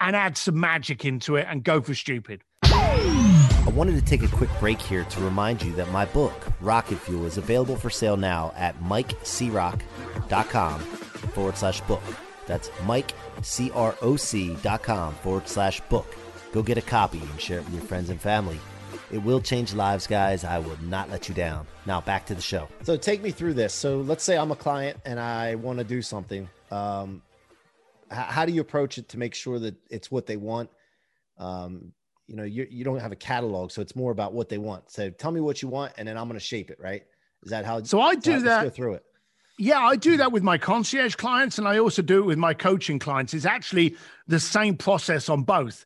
and 0.00 0.14
add 0.14 0.36
some 0.36 0.60
magic 0.60 1.04
into 1.04 1.34
it 1.36 1.46
and 1.50 1.64
go 1.64 1.80
for 1.80 1.94
stupid. 1.94 2.42
I 3.66 3.70
wanted 3.70 3.94
to 3.94 4.02
take 4.02 4.22
a 4.22 4.28
quick 4.28 4.50
break 4.60 4.78
here 4.78 5.04
to 5.04 5.20
remind 5.22 5.62
you 5.62 5.72
that 5.76 5.90
my 5.90 6.04
book, 6.04 6.34
Rocket 6.60 6.98
Fuel, 6.98 7.24
is 7.24 7.38
available 7.38 7.76
for 7.76 7.88
sale 7.88 8.18
now 8.18 8.52
at 8.56 8.78
mikecroc.com 8.82 10.80
forward 10.80 11.56
slash 11.56 11.80
book. 11.82 12.02
That's 12.46 12.68
mikecroc.com 12.68 15.14
forward 15.14 15.48
slash 15.48 15.80
book. 15.88 16.14
Go 16.52 16.62
get 16.62 16.76
a 16.76 16.82
copy 16.82 17.20
and 17.20 17.40
share 17.40 17.60
it 17.60 17.64
with 17.64 17.72
your 17.72 17.84
friends 17.84 18.10
and 18.10 18.20
family. 18.20 18.60
It 19.10 19.16
will 19.18 19.40
change 19.40 19.72
lives, 19.72 20.06
guys. 20.06 20.44
I 20.44 20.58
will 20.58 20.76
not 20.82 21.08
let 21.08 21.30
you 21.30 21.34
down. 21.34 21.66
Now, 21.86 22.02
back 22.02 22.26
to 22.26 22.34
the 22.34 22.42
show. 22.42 22.68
So, 22.82 22.98
take 22.98 23.22
me 23.22 23.30
through 23.30 23.54
this. 23.54 23.72
So, 23.72 24.02
let's 24.02 24.24
say 24.24 24.36
I'm 24.36 24.50
a 24.50 24.56
client 24.56 24.98
and 25.06 25.18
I 25.18 25.54
want 25.54 25.78
to 25.78 25.84
do 25.84 26.02
something. 26.02 26.50
Um, 26.70 27.22
how 28.10 28.44
do 28.44 28.52
you 28.52 28.60
approach 28.60 28.98
it 28.98 29.08
to 29.08 29.18
make 29.18 29.34
sure 29.34 29.58
that 29.58 29.74
it's 29.88 30.10
what 30.10 30.26
they 30.26 30.36
want? 30.36 30.68
Um, 31.38 31.94
you 32.26 32.36
know, 32.36 32.44
you, 32.44 32.66
you 32.70 32.84
don't 32.84 33.00
have 33.00 33.12
a 33.12 33.16
catalog, 33.16 33.70
so 33.70 33.82
it's 33.82 33.94
more 33.94 34.12
about 34.12 34.32
what 34.32 34.48
they 34.48 34.58
want. 34.58 34.90
So, 34.90 35.10
tell 35.10 35.30
me 35.30 35.40
what 35.40 35.62
you 35.62 35.68
want, 35.68 35.92
and 35.98 36.08
then 36.08 36.16
I'm 36.16 36.26
going 36.28 36.38
to 36.38 36.44
shape 36.44 36.70
it, 36.70 36.78
right? 36.80 37.02
Is 37.42 37.50
that 37.50 37.64
how? 37.64 37.82
So, 37.82 38.00
I 38.00 38.14
do 38.14 38.40
that. 38.40 38.64
go 38.64 38.70
through 38.70 38.94
it. 38.94 39.04
Yeah, 39.58 39.78
I 39.78 39.94
do 39.94 40.16
that 40.16 40.32
with 40.32 40.42
my 40.42 40.58
concierge 40.58 41.14
clients, 41.14 41.58
and 41.58 41.68
I 41.68 41.78
also 41.78 42.02
do 42.02 42.18
it 42.18 42.26
with 42.26 42.38
my 42.38 42.54
coaching 42.54 42.98
clients. 42.98 43.34
It's 43.34 43.44
actually 43.44 43.96
the 44.26 44.40
same 44.40 44.76
process 44.76 45.28
on 45.28 45.42
both. 45.42 45.84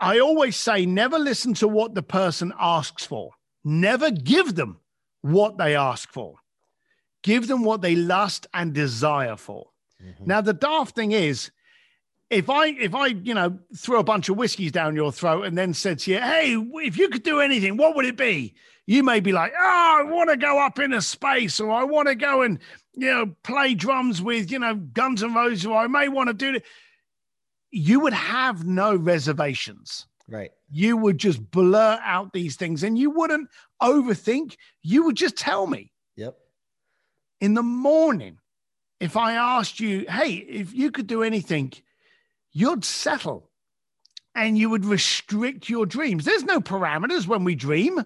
I 0.00 0.20
always 0.20 0.56
say 0.56 0.86
never 0.86 1.18
listen 1.18 1.54
to 1.54 1.68
what 1.68 1.94
the 1.94 2.02
person 2.02 2.52
asks 2.58 3.04
for. 3.04 3.32
Never 3.64 4.10
give 4.10 4.54
them 4.54 4.78
what 5.22 5.58
they 5.58 5.74
ask 5.74 6.12
for. 6.12 6.36
Give 7.22 7.48
them 7.48 7.64
what 7.64 7.82
they 7.82 7.96
lust 7.96 8.46
and 8.54 8.72
desire 8.72 9.36
for. 9.36 9.66
Mm-hmm. 10.02 10.26
Now 10.26 10.40
the 10.40 10.52
daft 10.52 10.94
thing 10.94 11.12
is 11.12 11.50
if 12.30 12.50
I 12.50 12.68
if 12.68 12.94
I, 12.94 13.06
you 13.06 13.34
know, 13.34 13.58
threw 13.76 13.98
a 13.98 14.04
bunch 14.04 14.28
of 14.28 14.36
whiskeys 14.36 14.72
down 14.72 14.96
your 14.96 15.12
throat 15.12 15.42
and 15.42 15.56
then 15.56 15.74
said 15.74 16.00
to 16.00 16.12
you, 16.12 16.18
"Hey, 16.18 16.54
if 16.54 16.96
you 16.96 17.08
could 17.08 17.22
do 17.22 17.40
anything, 17.40 17.76
what 17.76 17.96
would 17.96 18.06
it 18.06 18.16
be?" 18.16 18.54
You 18.86 19.02
may 19.02 19.20
be 19.20 19.32
like, 19.32 19.52
"Oh, 19.58 19.96
I 20.00 20.02
want 20.04 20.30
to 20.30 20.36
go 20.36 20.58
up 20.58 20.78
into 20.78 21.00
space 21.02 21.60
or 21.60 21.70
I 21.70 21.84
want 21.84 22.08
to 22.08 22.14
go 22.14 22.42
and, 22.42 22.58
you 22.94 23.06
know, 23.06 23.34
play 23.42 23.74
drums 23.74 24.22
with, 24.22 24.50
you 24.50 24.58
know, 24.58 24.76
Guns 24.76 25.22
N' 25.22 25.34
Roses 25.34 25.66
or 25.66 25.76
I 25.76 25.86
may 25.86 26.08
want 26.08 26.28
to 26.28 26.34
do 26.34 26.54
it." 26.54 26.64
you 27.76 28.00
would 28.00 28.12
have 28.12 28.64
no 28.64 28.96
reservations. 28.96 30.06
Right. 30.28 30.50
You 30.70 30.96
would 30.96 31.18
just 31.18 31.50
blur 31.50 31.98
out 32.02 32.32
these 32.32 32.56
things 32.56 32.82
and 32.82 32.98
you 32.98 33.10
wouldn't 33.10 33.48
overthink. 33.82 34.56
You 34.82 35.04
would 35.04 35.16
just 35.16 35.36
tell 35.36 35.66
me. 35.66 35.92
Yep. 36.16 36.36
In 37.40 37.54
the 37.54 37.62
morning, 37.62 38.38
if 38.98 39.16
I 39.16 39.34
asked 39.34 39.78
you, 39.78 40.06
hey, 40.08 40.34
if 40.34 40.72
you 40.72 40.90
could 40.90 41.06
do 41.06 41.22
anything, 41.22 41.72
you'd 42.56 42.84
settle 42.86 43.50
and 44.34 44.56
you 44.56 44.70
would 44.70 44.86
restrict 44.86 45.68
your 45.68 45.84
dreams. 45.84 46.24
There's 46.24 46.44
no 46.44 46.58
parameters 46.58 47.26
when 47.26 47.44
we 47.44 47.54
dream. 47.54 48.02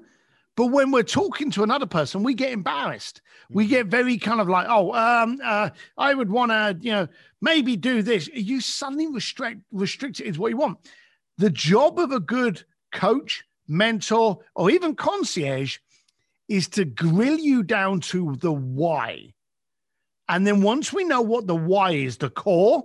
But 0.56 0.66
when 0.66 0.90
we're 0.90 1.04
talking 1.04 1.52
to 1.52 1.62
another 1.62 1.86
person, 1.86 2.24
we 2.24 2.34
get 2.34 2.50
embarrassed. 2.50 3.22
We 3.48 3.64
mm-hmm. 3.64 3.70
get 3.70 3.86
very 3.86 4.18
kind 4.18 4.40
of 4.40 4.48
like, 4.48 4.66
oh, 4.68 4.92
um, 4.92 5.38
uh, 5.42 5.70
I 5.96 6.14
would 6.14 6.30
want 6.30 6.50
to, 6.50 6.76
you 6.80 6.90
know, 6.90 7.08
maybe 7.40 7.76
do 7.76 8.02
this. 8.02 8.26
You 8.28 8.60
suddenly 8.60 9.06
restrict 9.06 9.62
restrict 9.70 10.18
it 10.18 10.26
is 10.26 10.38
what 10.38 10.50
you 10.50 10.56
want. 10.56 10.78
The 11.38 11.50
job 11.50 12.00
of 12.00 12.10
a 12.10 12.20
good 12.20 12.64
coach, 12.92 13.44
mentor, 13.68 14.40
or 14.56 14.70
even 14.70 14.96
concierge 14.96 15.78
is 16.48 16.66
to 16.70 16.84
grill 16.84 17.38
you 17.38 17.62
down 17.62 18.00
to 18.00 18.34
the 18.40 18.52
why. 18.52 19.32
And 20.28 20.44
then 20.44 20.60
once 20.60 20.92
we 20.92 21.04
know 21.04 21.22
what 21.22 21.46
the 21.46 21.56
why 21.56 21.92
is, 21.92 22.16
the 22.16 22.30
core, 22.30 22.84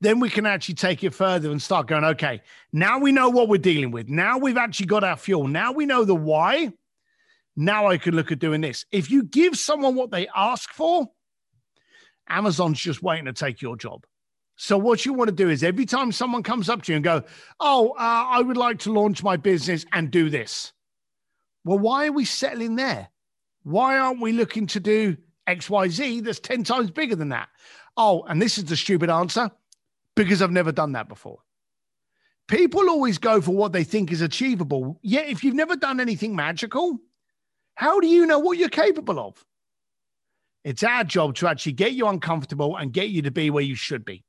then 0.00 0.20
we 0.20 0.28
can 0.28 0.46
actually 0.46 0.74
take 0.74 1.02
it 1.04 1.14
further 1.14 1.50
and 1.50 1.60
start 1.60 1.86
going, 1.86 2.04
okay, 2.04 2.42
now 2.72 2.98
we 2.98 3.12
know 3.12 3.30
what 3.30 3.48
we're 3.48 3.56
dealing 3.56 3.90
with. 3.90 4.08
Now 4.08 4.38
we've 4.38 4.56
actually 4.56 4.86
got 4.86 5.04
our 5.04 5.16
fuel. 5.16 5.48
Now 5.48 5.72
we 5.72 5.86
know 5.86 6.04
the 6.04 6.14
why. 6.14 6.72
Now 7.56 7.86
I 7.88 7.96
could 7.96 8.14
look 8.14 8.30
at 8.30 8.38
doing 8.38 8.60
this. 8.60 8.84
If 8.92 9.10
you 9.10 9.22
give 9.22 9.56
someone 9.56 9.94
what 9.94 10.10
they 10.10 10.28
ask 10.34 10.70
for, 10.70 11.06
Amazon's 12.28 12.80
just 12.80 13.02
waiting 13.02 13.24
to 13.24 13.32
take 13.32 13.62
your 13.62 13.76
job. 13.76 14.04
So 14.56 14.76
what 14.76 15.04
you 15.06 15.12
want 15.12 15.28
to 15.28 15.34
do 15.34 15.48
is 15.48 15.62
every 15.62 15.86
time 15.86 16.12
someone 16.12 16.42
comes 16.42 16.68
up 16.68 16.82
to 16.82 16.92
you 16.92 16.96
and 16.96 17.04
go, 17.04 17.22
"Oh, 17.60 17.90
uh, 17.90 18.26
I 18.28 18.40
would 18.40 18.56
like 18.56 18.80
to 18.80 18.92
launch 18.92 19.22
my 19.22 19.36
business 19.36 19.84
and 19.92 20.10
do 20.10 20.30
this," 20.30 20.72
well, 21.64 21.78
why 21.78 22.06
are 22.06 22.12
we 22.12 22.24
settling 22.24 22.76
there? 22.76 23.08
Why 23.64 23.98
aren't 23.98 24.20
we 24.20 24.32
looking 24.32 24.66
to 24.68 24.80
do 24.80 25.18
X, 25.46 25.68
Y, 25.68 25.88
Z? 25.88 26.20
That's 26.20 26.40
ten 26.40 26.64
times 26.64 26.90
bigger 26.90 27.16
than 27.16 27.30
that. 27.30 27.48
Oh, 27.98 28.22
and 28.22 28.40
this 28.40 28.56
is 28.58 28.64
the 28.64 28.76
stupid 28.76 29.10
answer 29.10 29.50
because 30.16 30.42
I've 30.42 30.50
never 30.50 30.72
done 30.72 30.92
that 30.92 31.08
before. 31.08 31.38
People 32.48 32.88
always 32.88 33.18
go 33.18 33.40
for 33.40 33.52
what 33.52 33.72
they 33.72 33.84
think 33.84 34.10
is 34.10 34.22
achievable. 34.22 34.98
Yet, 35.02 35.28
if 35.28 35.44
you've 35.44 35.54
never 35.54 35.76
done 35.76 36.00
anything 36.00 36.34
magical, 36.34 36.98
how 37.74 38.00
do 38.00 38.06
you 38.06 38.26
know 38.26 38.38
what 38.38 38.58
you're 38.58 38.68
capable 38.68 39.20
of? 39.20 39.44
It's 40.64 40.82
our 40.82 41.04
job 41.04 41.36
to 41.36 41.48
actually 41.48 41.72
get 41.72 41.92
you 41.92 42.08
uncomfortable 42.08 42.76
and 42.76 42.92
get 42.92 43.10
you 43.10 43.22
to 43.22 43.30
be 43.30 43.50
where 43.50 43.62
you 43.62 43.76
should 43.76 44.04
be. 44.04 44.24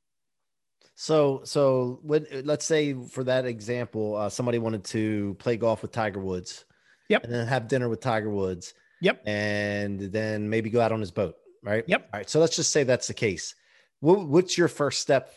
So, 0.94 1.42
so 1.44 2.00
when, 2.02 2.26
let's 2.44 2.64
say 2.64 2.92
for 2.92 3.24
that 3.24 3.44
example, 3.44 4.16
uh, 4.16 4.28
somebody 4.28 4.58
wanted 4.58 4.84
to 4.86 5.34
play 5.38 5.56
golf 5.56 5.82
with 5.82 5.92
Tiger 5.92 6.20
Woods. 6.20 6.64
Yep. 7.08 7.24
And 7.24 7.32
then 7.32 7.46
have 7.46 7.68
dinner 7.68 7.88
with 7.88 8.00
Tiger 8.00 8.30
Woods. 8.30 8.74
Yep. 9.00 9.22
And 9.26 10.00
then 10.00 10.50
maybe 10.50 10.70
go 10.70 10.80
out 10.80 10.92
on 10.92 11.00
his 11.00 11.10
boat. 11.10 11.36
Right. 11.62 11.84
Yep. 11.86 12.08
All 12.12 12.18
right. 12.18 12.28
So 12.28 12.40
let's 12.40 12.56
just 12.56 12.72
say 12.72 12.82
that's 12.82 13.06
the 13.06 13.14
case. 13.14 13.54
What, 14.00 14.26
what's 14.26 14.58
your 14.58 14.68
first 14.68 15.00
step 15.00 15.34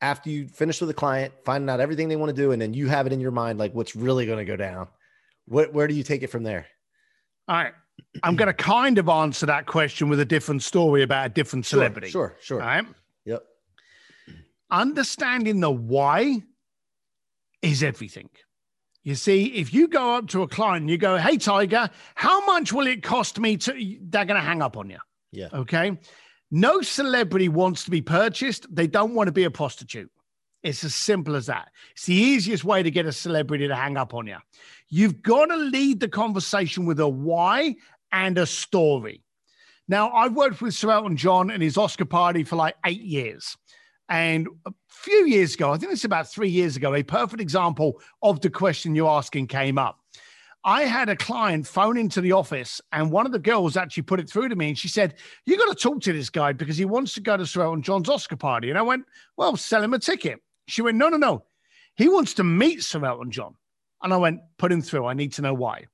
after 0.00 0.30
you 0.30 0.48
finish 0.48 0.80
with 0.80 0.90
a 0.90 0.94
client, 0.94 1.32
finding 1.44 1.68
out 1.68 1.80
everything 1.80 2.08
they 2.08 2.16
want 2.16 2.34
to 2.34 2.42
do, 2.42 2.52
and 2.52 2.60
then 2.62 2.74
you 2.74 2.88
have 2.88 3.06
it 3.06 3.12
in 3.12 3.20
your 3.20 3.30
mind, 3.30 3.58
like 3.58 3.74
what's 3.74 3.96
really 3.96 4.26
going 4.26 4.38
to 4.38 4.44
go 4.44 4.56
down? 4.56 4.88
What, 5.46 5.72
where 5.72 5.88
do 5.88 5.94
you 5.94 6.02
take 6.02 6.22
it 6.22 6.28
from 6.28 6.42
there? 6.42 6.66
All 7.48 7.56
right. 7.56 7.72
I'm 8.22 8.36
going 8.36 8.46
to 8.46 8.52
kind 8.54 8.98
of 8.98 9.08
answer 9.08 9.46
that 9.46 9.66
question 9.66 10.08
with 10.08 10.20
a 10.20 10.24
different 10.24 10.62
story 10.62 11.02
about 11.02 11.26
a 11.26 11.28
different 11.30 11.66
celebrity. 11.66 12.10
Sure, 12.10 12.36
sure. 12.40 12.58
sure. 12.58 12.62
All 12.62 12.68
right. 12.68 12.86
Yep. 13.24 13.44
Understanding 14.70 15.60
the 15.60 15.70
why 15.70 16.42
is 17.62 17.82
everything. 17.82 18.28
You 19.02 19.14
see, 19.14 19.46
if 19.46 19.72
you 19.72 19.88
go 19.88 20.16
up 20.16 20.28
to 20.28 20.42
a 20.42 20.48
client 20.48 20.82
and 20.82 20.90
you 20.90 20.98
go, 20.98 21.16
Hey, 21.16 21.38
Tiger, 21.38 21.90
how 22.14 22.44
much 22.44 22.72
will 22.72 22.86
it 22.86 23.02
cost 23.02 23.38
me 23.38 23.56
to? 23.56 23.72
They're 24.02 24.24
going 24.26 24.40
to 24.40 24.46
hang 24.46 24.62
up 24.62 24.76
on 24.76 24.90
you. 24.90 24.98
Yeah. 25.32 25.48
Okay. 25.52 25.98
No 26.50 26.80
celebrity 26.80 27.48
wants 27.48 27.84
to 27.84 27.90
be 27.90 28.00
purchased. 28.00 28.66
They 28.74 28.86
don't 28.86 29.14
want 29.14 29.28
to 29.28 29.32
be 29.32 29.44
a 29.44 29.50
prostitute. 29.50 30.10
It's 30.62 30.82
as 30.82 30.94
simple 30.94 31.36
as 31.36 31.46
that. 31.46 31.68
It's 31.92 32.06
the 32.06 32.14
easiest 32.14 32.64
way 32.64 32.82
to 32.82 32.90
get 32.90 33.06
a 33.06 33.12
celebrity 33.12 33.68
to 33.68 33.76
hang 33.76 33.96
up 33.96 34.14
on 34.14 34.26
you. 34.26 34.38
You've 34.88 35.22
got 35.22 35.46
to 35.46 35.56
lead 35.56 36.00
the 36.00 36.08
conversation 36.08 36.84
with 36.84 36.98
a 37.00 37.08
why 37.08 37.76
and 38.10 38.38
a 38.38 38.46
story. 38.46 39.22
Now, 39.86 40.10
I've 40.10 40.34
worked 40.34 40.60
with 40.60 40.74
Sir 40.74 40.90
Elton 40.90 41.16
John 41.16 41.50
and 41.50 41.62
his 41.62 41.76
Oscar 41.76 42.04
party 42.04 42.44
for 42.44 42.56
like 42.56 42.74
eight 42.84 43.02
years. 43.02 43.56
And 44.08 44.48
a 44.66 44.72
few 44.88 45.26
years 45.26 45.54
ago, 45.54 45.72
I 45.72 45.76
think 45.76 45.92
it's 45.92 46.04
about 46.04 46.28
three 46.28 46.48
years 46.48 46.76
ago, 46.76 46.94
a 46.94 47.02
perfect 47.02 47.40
example 47.40 48.00
of 48.22 48.40
the 48.40 48.50
question 48.50 48.94
you're 48.94 49.08
asking 49.08 49.46
came 49.46 49.78
up. 49.78 49.98
I 50.64 50.82
had 50.82 51.08
a 51.08 51.16
client 51.16 51.66
phone 51.66 51.96
into 51.96 52.20
the 52.20 52.32
office, 52.32 52.80
and 52.92 53.10
one 53.10 53.26
of 53.26 53.32
the 53.32 53.38
girls 53.38 53.76
actually 53.76 54.02
put 54.02 54.20
it 54.20 54.28
through 54.28 54.48
to 54.48 54.56
me, 54.56 54.68
and 54.68 54.78
she 54.78 54.88
said, 54.88 55.14
"You 55.46 55.56
got 55.56 55.68
to 55.68 55.74
talk 55.74 56.00
to 56.02 56.12
this 56.12 56.30
guy 56.30 56.52
because 56.52 56.76
he 56.76 56.84
wants 56.84 57.14
to 57.14 57.20
go 57.20 57.36
to 57.36 57.46
Sir 57.46 57.62
Elton 57.62 57.82
John's 57.82 58.08
Oscar 58.08 58.36
party." 58.36 58.68
And 58.68 58.78
I 58.78 58.82
went, 58.82 59.04
"Well, 59.36 59.56
sell 59.56 59.82
him 59.82 59.94
a 59.94 59.98
ticket." 59.98 60.40
She 60.66 60.82
went, 60.82 60.98
"No, 60.98 61.08
no, 61.08 61.16
no. 61.16 61.44
He 61.96 62.08
wants 62.08 62.34
to 62.34 62.44
meet 62.44 62.82
Sir 62.82 63.04
Elton 63.04 63.30
John." 63.30 63.54
And 64.02 64.12
I 64.12 64.16
went, 64.16 64.40
put 64.58 64.72
him 64.72 64.82
through. 64.82 65.06
I 65.06 65.14
need 65.14 65.32
to 65.34 65.42
know 65.42 65.54
why. 65.54 65.86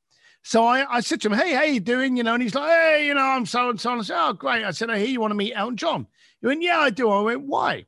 So 0.42 0.64
I, 0.66 0.96
I 0.96 1.00
said 1.00 1.20
to 1.22 1.28
him, 1.28 1.38
Hey, 1.38 1.52
how 1.54 1.62
you 1.62 1.80
doing? 1.80 2.16
You 2.16 2.22
know, 2.22 2.34
and 2.34 2.42
he's 2.42 2.54
like, 2.54 2.70
Hey, 2.70 3.06
you 3.06 3.14
know, 3.14 3.22
I'm 3.22 3.46
so 3.46 3.70
and 3.70 3.80
so. 3.80 3.92
And 3.92 4.00
I 4.00 4.04
said, 4.04 4.18
Oh, 4.18 4.32
great. 4.34 4.64
I 4.64 4.72
said, 4.72 4.90
I 4.90 4.98
hear 4.98 5.08
you 5.08 5.20
want 5.20 5.30
to 5.30 5.36
meet 5.36 5.54
Elton 5.54 5.76
John. 5.76 6.06
He 6.40 6.46
went, 6.46 6.62
Yeah, 6.62 6.78
I 6.78 6.90
do. 6.90 7.10
I 7.10 7.20
went, 7.22 7.46
Why? 7.46 7.86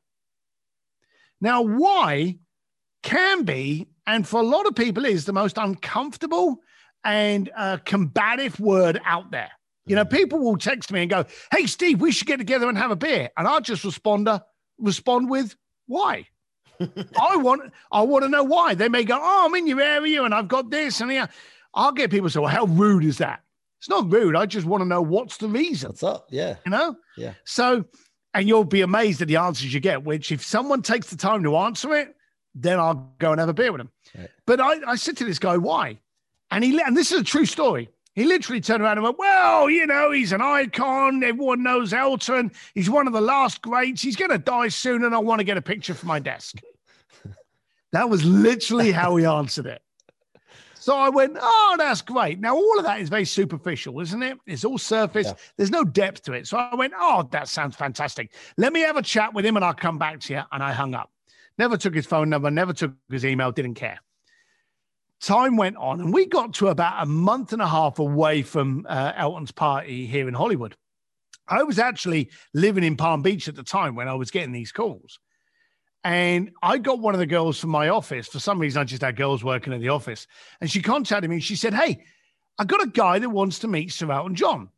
Now, 1.41 1.61
why 1.61 2.39
can 3.03 3.45
be, 3.45 3.89
and 4.07 4.27
for 4.27 4.41
a 4.41 4.47
lot 4.47 4.67
of 4.67 4.75
people, 4.75 5.05
is 5.05 5.27
the 5.27 5.35
most 5.35 5.59
uncomfortable 5.59 6.61
and 7.07 7.49
uh, 7.57 7.79
combative 7.85 8.59
word 8.59 9.01
out 9.05 9.31
there. 9.31 9.51
You 9.87 9.95
know, 9.95 10.05
mm-hmm. 10.05 10.17
people 10.17 10.41
will 10.41 10.59
text 10.59 10.91
me 10.91 11.03
and 11.03 11.11
go, 11.11 11.25
Hey, 11.53 11.67
Steve, 11.67 12.01
we 12.01 12.11
should 12.11 12.27
get 12.27 12.39
together 12.39 12.69
and 12.69 12.77
have 12.77 12.91
a 12.91 12.97
beer. 12.97 13.31
And 13.37 13.47
I'll 13.47 13.61
just 13.61 13.85
respond, 13.85 14.29
uh, 14.29 14.41
respond 14.79 15.31
with, 15.31 15.55
Why? 15.87 16.27
I 16.81 17.37
want 17.37 17.73
I 17.91 18.03
want 18.03 18.25
to 18.25 18.29
know 18.29 18.43
why. 18.43 18.75
They 18.75 18.89
may 18.91 19.05
go, 19.05 19.19
Oh, 19.19 19.47
I'm 19.47 19.55
in 19.55 19.67
your 19.67 19.81
area 19.81 20.25
and 20.25 20.35
I've 20.35 20.49
got 20.49 20.69
this 20.69 21.01
and 21.01 21.11
yeah. 21.11 21.29
I'll 21.73 21.93
get 21.93 22.11
people 22.11 22.29
say, 22.29 22.41
Well, 22.41 22.51
how 22.51 22.67
rude 22.67 23.05
is 23.05 23.19
that? 23.19 23.43
It's 23.79 23.89
not 23.89 24.13
rude. 24.13 24.35
I 24.35 24.47
just 24.47 24.67
want 24.67 24.83
to 24.83 24.89
know 24.89 25.01
what's 25.01 25.37
the 25.37 25.49
reason. 25.49 25.91
What's 25.91 26.03
up? 26.03 26.27
Yeah. 26.31 26.57
You 26.65 26.73
know? 26.73 26.97
Yeah. 27.17 27.35
So, 27.45 27.85
and 28.35 28.49
you'll 28.49 28.65
be 28.65 28.81
amazed 28.81 29.23
at 29.23 29.29
the 29.29 29.37
answers 29.37 29.73
you 29.73 29.81
get, 29.81 30.03
which 30.03 30.33
if 30.33 30.45
someone 30.45 30.83
takes 30.83 31.09
the 31.09 31.17
time 31.17 31.45
to 31.45 31.57
answer 31.57 31.95
it, 31.95 32.17
then 32.55 32.81
I'll 32.81 33.15
go 33.19 33.31
and 33.31 33.39
have 33.39 33.49
a 33.49 33.55
beer 33.55 33.71
with 33.71 33.81
them. 33.81 33.91
Right. 34.17 34.31
But 34.47 34.61
I, 34.61 34.93
I 34.93 34.97
said 34.97 35.19
to 35.19 35.25
this 35.25 35.39
guy, 35.39 35.57
why? 35.57 36.01
And 36.51 36.65
he 36.65 36.81
and 36.81 36.97
this 36.97 37.13
is 37.13 37.21
a 37.21 37.25
true 37.25 37.47
story. 37.47 37.89
He 38.15 38.25
literally 38.25 38.63
turned 38.63 38.83
around 38.83 38.97
and 38.99 39.05
went, 39.05 39.19
Well, 39.19 39.69
you 39.69 39.87
know, 39.87 40.11
he's 40.11 40.33
an 40.33 40.41
icon. 40.41 41.23
Everyone 41.23 41.63
knows 41.63 41.93
Elton. 41.93 42.51
He's 42.75 42.89
one 42.89 43.07
of 43.07 43.13
the 43.13 43.21
last 43.21 43.61
greats. 43.61 44.01
He's 44.01 44.17
going 44.17 44.31
to 44.31 44.39
die 44.39 44.69
soon, 44.69 45.05
and 45.05 45.15
I 45.15 45.19
want 45.19 45.41
to 45.41 45.45
get 45.45 45.59
a 45.59 45.63
picture 45.63 45.93
for 45.93 46.07
my 46.07 46.19
desk. 46.19 46.57
that 47.93 48.09
was 48.09 48.25
literally 48.25 48.91
how 48.91 49.17
he 49.17 49.27
answered 49.27 49.67
it. 49.67 49.83
So 50.87 50.97
I 50.97 51.09
went, 51.09 51.37
oh, 51.41 51.75
that's 51.79 52.01
great. 52.01 52.39
Now, 52.39 52.55
all 52.55 52.79
of 52.79 52.85
that 52.85 53.01
is 53.01 53.09
very 53.09 53.25
superficial, 53.25 53.99
isn't 53.99 54.23
it? 54.23 54.39
It's 54.47 54.65
all 54.65 54.79
surface. 54.79 55.27
Yeah. 55.27 55.35
There's 55.57 55.73
no 55.73 55.83
depth 55.83 56.23
to 56.23 56.33
it. 56.33 56.47
So 56.47 56.59
I 56.59 56.77
went, 56.77 56.93
oh, 56.97 57.29
that 57.33 57.49
sounds 57.49 57.75
fantastic. 57.75 58.33
Let 58.57 58.73
me 58.73 58.83
have 58.83 58.97
a 58.97 59.03
chat 59.03 59.35
with 59.35 59.45
him 59.45 59.57
and 59.57 59.65
I'll 59.65 59.75
come 59.75 59.99
back 59.99 60.21
to 60.21 60.35
you. 60.35 60.43
And 60.53 60.63
I 60.63 60.71
hung 60.71 60.95
up. 60.95 61.11
Never 61.59 61.77
took 61.77 61.93
his 61.93 62.07
phone 62.07 62.31
number, 62.31 62.53
never 62.53 62.73
took 62.73 62.93
his 63.11 63.25
email, 63.25 63.51
didn't 63.51 63.75
care. 63.75 63.99
Time 65.27 65.57
went 65.57 65.77
on 65.77 66.01
and 66.01 66.15
we 66.15 66.25
got 66.25 66.55
to 66.55 66.69
about 66.69 67.03
a 67.03 67.07
month 67.07 67.53
and 67.53 67.61
a 67.61 67.67
half 67.67 67.99
away 67.99 68.43
from 68.43 68.87
uh, 68.89 69.13
Elton's 69.17 69.51
party 69.51 70.07
here 70.07 70.29
in 70.29 70.35
Hollywood. 70.35 70.77
I 71.49 71.65
was 71.65 71.81
actually 71.81 72.31
living 72.55 72.85
in 72.85 72.97
Palm 72.97 73.23
Beach 73.23 73.49
at 73.49 73.57
the 73.57 73.65
time 73.65 73.97
when 73.97 74.07
I 74.07 74.15
was 74.15 74.31
getting 74.31 74.53
these 74.53 74.71
calls. 74.71 75.19
And 76.05 76.53
I 76.63 76.79
got 76.79 77.01
one 77.01 77.13
of 77.13 77.19
the 77.19 77.27
girls 77.27 77.59
from 77.59 77.71
my 77.71 77.89
office. 77.89 78.29
For 78.29 78.39
some 78.39 78.61
reason, 78.61 78.81
I 78.81 78.85
just 78.85 79.03
had 79.03 79.17
girls 79.17 79.43
working 79.43 79.73
in 79.73 79.81
the 79.81 79.89
office. 79.89 80.29
And 80.61 80.71
she 80.71 80.81
contacted 80.81 81.29
me. 81.29 81.37
And 81.37 81.45
she 81.45 81.57
said, 81.57 81.75
Hey, 81.75 82.05
I 82.57 82.65
got 82.65 82.85
a 82.85 82.89
guy 82.89 83.19
that 83.19 83.29
wants 83.29 83.59
to 83.59 83.67
meet 83.67 83.93
Sir 83.93 84.13
Elton 84.13 84.37
John. 84.37 84.69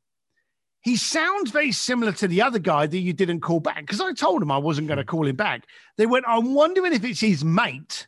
He 0.81 0.97
sounds 0.97 1.51
very 1.51 1.73
similar 1.73 2.13
to 2.13 2.27
the 2.27 2.41
other 2.41 2.59
guy 2.59 2.87
that 2.87 2.99
you 2.99 3.13
didn't 3.13 3.41
call 3.41 3.61
back. 3.61 3.81
Because 3.81 4.01
I 4.01 4.15
told 4.15 4.41
him 4.41 4.51
I 4.51 4.57
wasn't 4.57 4.89
going 4.89 4.97
to 4.97 5.05
call 5.05 5.27
him 5.27 5.37
back. 5.37 5.67
They 5.99 6.07
went, 6.07 6.25
I'm 6.27 6.55
wondering 6.55 6.95
if 6.95 7.05
it's 7.05 7.21
his 7.21 7.45
mate 7.45 8.07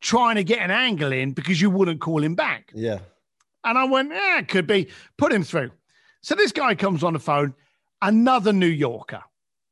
trying 0.00 0.36
to 0.36 0.44
get 0.44 0.60
an 0.60 0.70
angle 0.70 1.12
in 1.12 1.32
because 1.32 1.60
you 1.60 1.70
wouldn't 1.70 2.00
call 2.00 2.22
him 2.22 2.34
back. 2.34 2.70
Yeah. 2.74 2.98
And 3.64 3.76
I 3.76 3.84
went, 3.84 4.10
Yeah, 4.10 4.38
it 4.38 4.48
could 4.48 4.66
be. 4.66 4.88
Put 5.16 5.32
him 5.32 5.44
through. 5.44 5.70
So 6.22 6.34
this 6.34 6.52
guy 6.52 6.74
comes 6.74 7.04
on 7.04 7.12
the 7.12 7.18
phone, 7.18 7.54
another 8.02 8.52
New 8.52 8.66
Yorker 8.66 9.22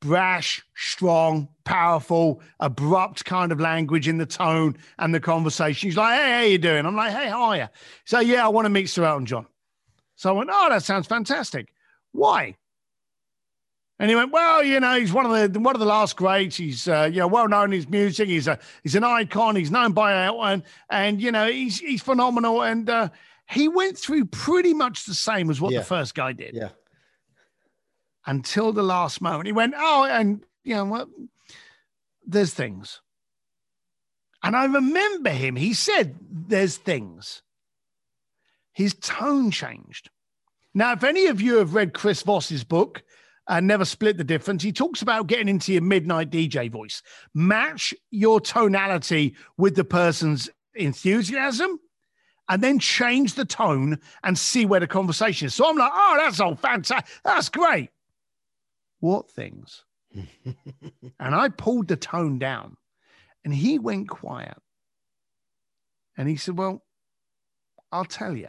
brash, 0.00 0.64
strong, 0.74 1.48
powerful, 1.64 2.40
abrupt 2.60 3.24
kind 3.24 3.50
of 3.52 3.60
language 3.60 4.08
in 4.08 4.18
the 4.18 4.26
tone 4.26 4.76
and 4.98 5.14
the 5.14 5.20
conversation. 5.20 5.88
He's 5.88 5.96
like, 5.96 6.18
hey, 6.18 6.32
how 6.32 6.42
you 6.42 6.58
doing? 6.58 6.86
I'm 6.86 6.96
like, 6.96 7.12
hey, 7.12 7.28
how 7.28 7.42
are 7.44 7.56
you? 7.56 7.68
So, 8.04 8.20
yeah, 8.20 8.44
I 8.44 8.48
want 8.48 8.66
to 8.66 8.70
meet 8.70 8.88
Sir 8.88 9.04
Elton 9.04 9.26
John. 9.26 9.46
So 10.14 10.30
I 10.30 10.32
went, 10.32 10.50
oh, 10.52 10.68
that 10.70 10.82
sounds 10.82 11.06
fantastic. 11.06 11.68
Why? 12.12 12.56
And 13.98 14.10
he 14.10 14.16
went, 14.16 14.30
well, 14.30 14.62
you 14.62 14.78
know, 14.78 14.98
he's 14.98 15.12
one 15.12 15.24
of 15.24 15.52
the 15.52 15.58
one 15.58 15.74
of 15.74 15.80
the 15.80 15.86
last 15.86 16.16
greats. 16.16 16.56
He's 16.56 16.86
uh, 16.86 17.08
you 17.10 17.20
know 17.20 17.28
well 17.28 17.48
known 17.48 17.66
in 17.66 17.72
his 17.72 17.88
music. 17.88 18.28
He's 18.28 18.46
a 18.46 18.58
he's 18.82 18.94
an 18.94 19.04
icon. 19.04 19.56
He's 19.56 19.70
known 19.70 19.92
by 19.92 20.26
Elton, 20.26 20.64
and 20.90 21.20
you 21.20 21.32
know 21.32 21.46
he's 21.50 21.80
he's 21.80 22.02
phenomenal. 22.02 22.62
And 22.62 22.90
uh, 22.90 23.08
he 23.48 23.68
went 23.68 23.96
through 23.96 24.26
pretty 24.26 24.74
much 24.74 25.06
the 25.06 25.14
same 25.14 25.48
as 25.48 25.60
what 25.60 25.72
yeah. 25.72 25.78
the 25.78 25.84
first 25.84 26.14
guy 26.14 26.32
did. 26.32 26.54
Yeah 26.54 26.70
until 28.26 28.72
the 28.72 28.82
last 28.82 29.20
moment. 29.20 29.46
He 29.46 29.52
went, 29.52 29.74
Oh, 29.76 30.04
and 30.04 30.44
you 30.64 30.74
know 30.74 30.84
what? 30.84 31.08
There's 32.26 32.52
things. 32.52 33.00
And 34.42 34.56
I 34.56 34.64
remember 34.66 35.30
him. 35.30 35.56
He 35.56 35.72
said, 35.72 36.16
There's 36.30 36.76
things. 36.76 37.42
His 38.72 38.94
tone 38.94 39.50
changed. 39.50 40.10
Now, 40.74 40.92
if 40.92 41.04
any 41.04 41.26
of 41.26 41.40
you 41.40 41.56
have 41.56 41.74
read 41.74 41.94
Chris 41.94 42.22
Voss's 42.22 42.62
book, 42.62 43.02
and 43.48 43.66
never 43.66 43.84
split 43.84 44.16
the 44.16 44.24
difference. 44.24 44.62
He 44.62 44.72
talks 44.72 45.02
about 45.02 45.26
getting 45.26 45.48
into 45.48 45.72
your 45.72 45.82
midnight 45.82 46.30
DJ 46.30 46.70
voice. 46.70 47.02
Match 47.34 47.94
your 48.10 48.40
tonality 48.40 49.34
with 49.56 49.76
the 49.76 49.84
person's 49.84 50.48
enthusiasm 50.74 51.78
and 52.48 52.62
then 52.62 52.78
change 52.78 53.34
the 53.34 53.44
tone 53.44 53.98
and 54.22 54.38
see 54.38 54.66
where 54.66 54.80
the 54.80 54.86
conversation 54.86 55.46
is. 55.46 55.54
So 55.54 55.68
I'm 55.68 55.76
like, 55.76 55.92
oh, 55.92 56.16
that's 56.18 56.40
all 56.40 56.54
fantastic. 56.56 57.08
That's 57.24 57.48
great 57.48 57.90
what 59.00 59.30
things? 59.30 59.84
and 60.14 61.34
I 61.34 61.48
pulled 61.48 61.88
the 61.88 61.96
tone 61.96 62.38
down 62.38 62.76
and 63.44 63.54
he 63.54 63.78
went 63.78 64.08
quiet. 64.08 64.58
And 66.16 66.28
he 66.28 66.36
said, 66.36 66.56
Well, 66.56 66.82
I'll 67.92 68.04
tell 68.04 68.36
you. 68.36 68.48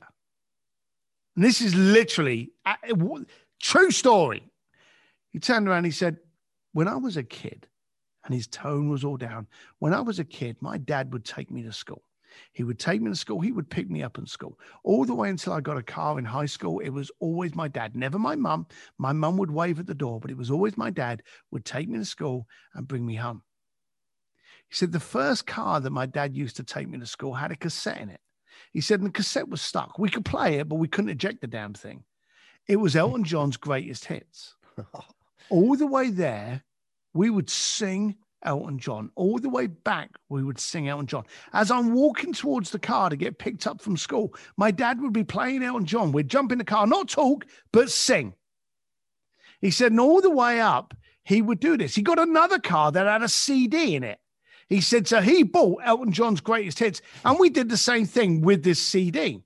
And 1.36 1.43
this 1.45 1.62
is 1.62 1.75
literally 1.75 2.51
uh, 2.65 2.75
a, 2.89 2.93
a, 2.93 3.25
true 3.62 3.91
story. 3.91 4.49
He 5.38 5.39
turned 5.39 5.67
around, 5.67 5.78
and 5.78 5.86
he 5.86 5.91
said, 5.91 6.17
When 6.71 6.88
I 6.88 6.95
was 6.95 7.15
a 7.15 7.21
kid, 7.21 7.67
and 8.26 8.34
his 8.34 8.47
tone 8.47 8.89
was 8.89 9.04
all 9.04 9.17
down, 9.17 9.45
when 9.78 9.93
I 9.93 10.02
was 10.02 10.17
a 10.17 10.26
kid, 10.26 10.58
my 10.62 10.80
dad 10.80 11.13
would 11.13 11.26
take 11.26 11.52
me 11.52 11.62
to 11.62 11.71
school. 11.71 12.02
He 12.54 12.63
would 12.63 12.80
take 12.80 13.04
me 13.04 13.12
to 13.12 13.15
school. 13.15 13.39
He 13.39 13.52
would 13.52 13.69
pick 13.69 13.88
me 13.88 14.02
up 14.02 14.17
in 14.17 14.26
school. 14.26 14.58
All 14.84 15.06
the 15.06 15.13
way 15.13 15.30
until 15.30 15.54
I 15.54 15.62
got 15.62 15.78
a 15.78 15.84
car 15.84 16.17
in 16.17 16.26
high 16.26 16.47
school, 16.47 16.80
it 16.80 16.89
was 16.89 17.12
always 17.19 17.54
my 17.54 17.67
dad, 17.67 17.95
never 17.95 18.17
my 18.17 18.36
mum. 18.36 18.65
My 18.97 19.13
mum 19.13 19.38
would 19.38 19.52
wave 19.52 19.80
at 19.80 19.86
the 19.86 19.93
door, 19.93 20.19
but 20.19 20.32
it 20.32 20.38
was 20.38 20.50
always 20.50 20.76
my 20.76 20.89
dad 20.89 21.21
would 21.52 21.65
take 21.65 21.88
me 21.88 22.00
to 22.00 22.06
school 22.06 22.47
and 22.73 22.88
bring 22.88 23.06
me 23.06 23.13
home. 23.13 23.43
He 24.69 24.76
said 24.76 24.91
the 24.91 25.00
first 25.00 25.45
car 25.45 25.80
that 25.80 25.91
my 25.91 26.08
dad 26.08 26.36
used 26.36 26.56
to 26.56 26.63
take 26.63 26.89
me 26.89 26.97
to 26.97 27.06
school 27.06 27.36
had 27.36 27.52
a 27.52 27.56
cassette 27.56 28.02
in 28.02 28.10
it. 28.10 28.21
He 28.73 28.82
said, 28.82 29.02
and 29.02 29.10
the 29.10 29.13
cassette 29.13 29.50
was 29.50 29.62
stuck. 29.62 30.00
We 30.00 30.10
could 30.10 30.26
play 30.26 30.56
it, 30.56 30.67
but 30.67 30.78
we 30.78 30.88
couldn't 30.88 31.12
eject 31.12 31.41
the 31.41 31.47
damn 31.47 31.76
thing. 31.76 32.06
It 32.67 32.78
was 32.78 32.95
Elton 32.95 33.23
John's 33.23 33.58
greatest 33.58 34.06
hits. 34.06 34.56
All 35.50 35.76
the 35.76 35.88
way 35.88 36.10
there, 36.10 36.63
we 37.13 37.30
would 37.30 37.50
sing 37.50 38.15
Elton 38.43 38.80
John. 38.80 39.12
All 39.15 39.39
the 39.39 39.50
way 39.50 39.67
back, 39.67 40.12
we 40.30 40.43
would 40.43 40.60
sing 40.60 40.88
Elton 40.88 41.08
John. 41.08 41.26
As 41.54 41.71
I'm 41.71 41.93
walking 41.93 42.34
towards 42.34 42.71
the 42.71 42.80
car 42.80 43.10
to 43.10 43.15
get 43.15 43.39
picked 43.39 43.67
up 43.67 43.82
from 43.82 43.97
school, 43.97 44.34
my 44.56 44.71
dad 44.71 45.02
would 45.02 45.13
be 45.13 45.23
playing 45.23 45.63
Elton 45.63 45.86
John. 45.86 46.12
We'd 46.12 46.30
jump 46.30 46.52
in 46.52 46.58
the 46.58 46.63
car, 46.63 46.86
not 46.88 47.10
talk, 47.10 47.45
but 47.71 47.89
sing. 47.89 48.34
He 49.60 49.71
said, 49.71 49.91
and 49.91 50.00
all 50.00 50.21
the 50.21 50.30
way 50.30 50.62
up, 50.62 50.93
he 51.23 51.41
would 51.41 51.60
do 51.60 51.78
this. 51.78 51.95
He 51.95 52.02
got 52.04 52.19
another 52.19 52.60
car 52.60 52.91
that 52.91 53.08
had 53.08 53.23
a 53.23 53.30
CD 53.30 53.95
in 53.95 54.04
it. 54.04 54.19
He 54.69 54.82
said, 54.82 55.08
so 55.08 55.21
he 55.21 55.43
bought 55.43 55.82
Elton 55.84 56.12
John's 56.12 56.41
greatest 56.41 56.80
hits, 56.80 57.02
and 57.26 57.39
we 57.39 57.50
did 57.50 57.69
the 57.69 57.78
same 57.78 58.06
thing 58.06 58.41
with 58.41 58.63
this 58.63 58.80
CD. 58.80 59.41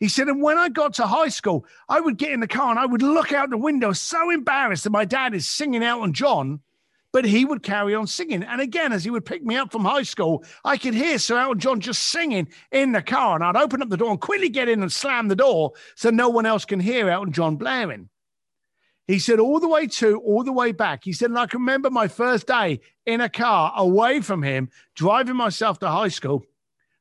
He 0.00 0.08
said, 0.08 0.28
and 0.28 0.42
when 0.42 0.58
I 0.58 0.68
got 0.68 0.94
to 0.94 1.06
high 1.06 1.28
school, 1.28 1.64
I 1.88 2.00
would 2.00 2.16
get 2.16 2.32
in 2.32 2.40
the 2.40 2.48
car 2.48 2.70
and 2.70 2.78
I 2.78 2.86
would 2.86 3.02
look 3.02 3.32
out 3.32 3.50
the 3.50 3.58
window, 3.58 3.92
so 3.92 4.30
embarrassed 4.30 4.84
that 4.84 4.90
my 4.90 5.04
dad 5.04 5.34
is 5.34 5.48
singing 5.48 5.82
Elton 5.82 6.12
John 6.12 6.60
but 7.12 7.24
he 7.24 7.44
would 7.44 7.62
carry 7.62 7.94
on 7.94 8.06
singing. 8.06 8.42
And 8.42 8.60
again, 8.60 8.92
as 8.92 9.04
he 9.04 9.10
would 9.10 9.24
pick 9.24 9.42
me 9.42 9.56
up 9.56 9.72
from 9.72 9.84
high 9.84 10.02
school, 10.02 10.44
I 10.64 10.76
could 10.76 10.94
hear 10.94 11.18
Sir 11.18 11.38
Elton 11.38 11.58
John 11.58 11.80
just 11.80 12.04
singing 12.04 12.48
in 12.70 12.92
the 12.92 13.02
car. 13.02 13.34
And 13.34 13.44
I'd 13.44 13.60
open 13.60 13.82
up 13.82 13.88
the 13.88 13.96
door 13.96 14.10
and 14.10 14.20
quickly 14.20 14.48
get 14.48 14.68
in 14.68 14.82
and 14.82 14.92
slam 14.92 15.28
the 15.28 15.36
door 15.36 15.72
so 15.96 16.10
no 16.10 16.28
one 16.28 16.46
else 16.46 16.64
can 16.64 16.80
hear 16.80 17.10
Elton 17.10 17.32
John 17.32 17.56
blaring. 17.56 18.08
He 19.06 19.18
said, 19.18 19.40
all 19.40 19.58
the 19.58 19.68
way 19.68 19.88
to, 19.88 20.20
all 20.20 20.44
the 20.44 20.52
way 20.52 20.70
back. 20.70 21.02
He 21.02 21.12
said, 21.12 21.30
and 21.30 21.38
I 21.38 21.46
can 21.46 21.60
remember 21.60 21.90
my 21.90 22.06
first 22.06 22.46
day 22.46 22.80
in 23.06 23.20
a 23.20 23.28
car 23.28 23.72
away 23.76 24.20
from 24.20 24.44
him, 24.44 24.68
driving 24.94 25.34
myself 25.34 25.80
to 25.80 25.88
high 25.88 26.08
school, 26.08 26.44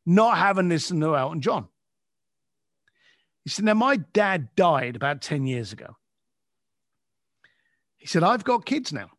not 0.07 0.37
having 0.39 0.69
listened 0.69 1.01
to 1.01 1.15
Elton 1.15 1.41
John. 1.41 1.67
He 3.49 3.53
said, 3.53 3.65
now 3.65 3.73
my 3.73 3.95
dad 3.97 4.49
died 4.55 4.95
about 4.95 5.23
10 5.23 5.47
years 5.47 5.73
ago. 5.73 5.97
He 7.97 8.05
said, 8.05 8.21
I've 8.21 8.43
got 8.43 8.67
kids 8.67 8.93
now. 8.93 9.09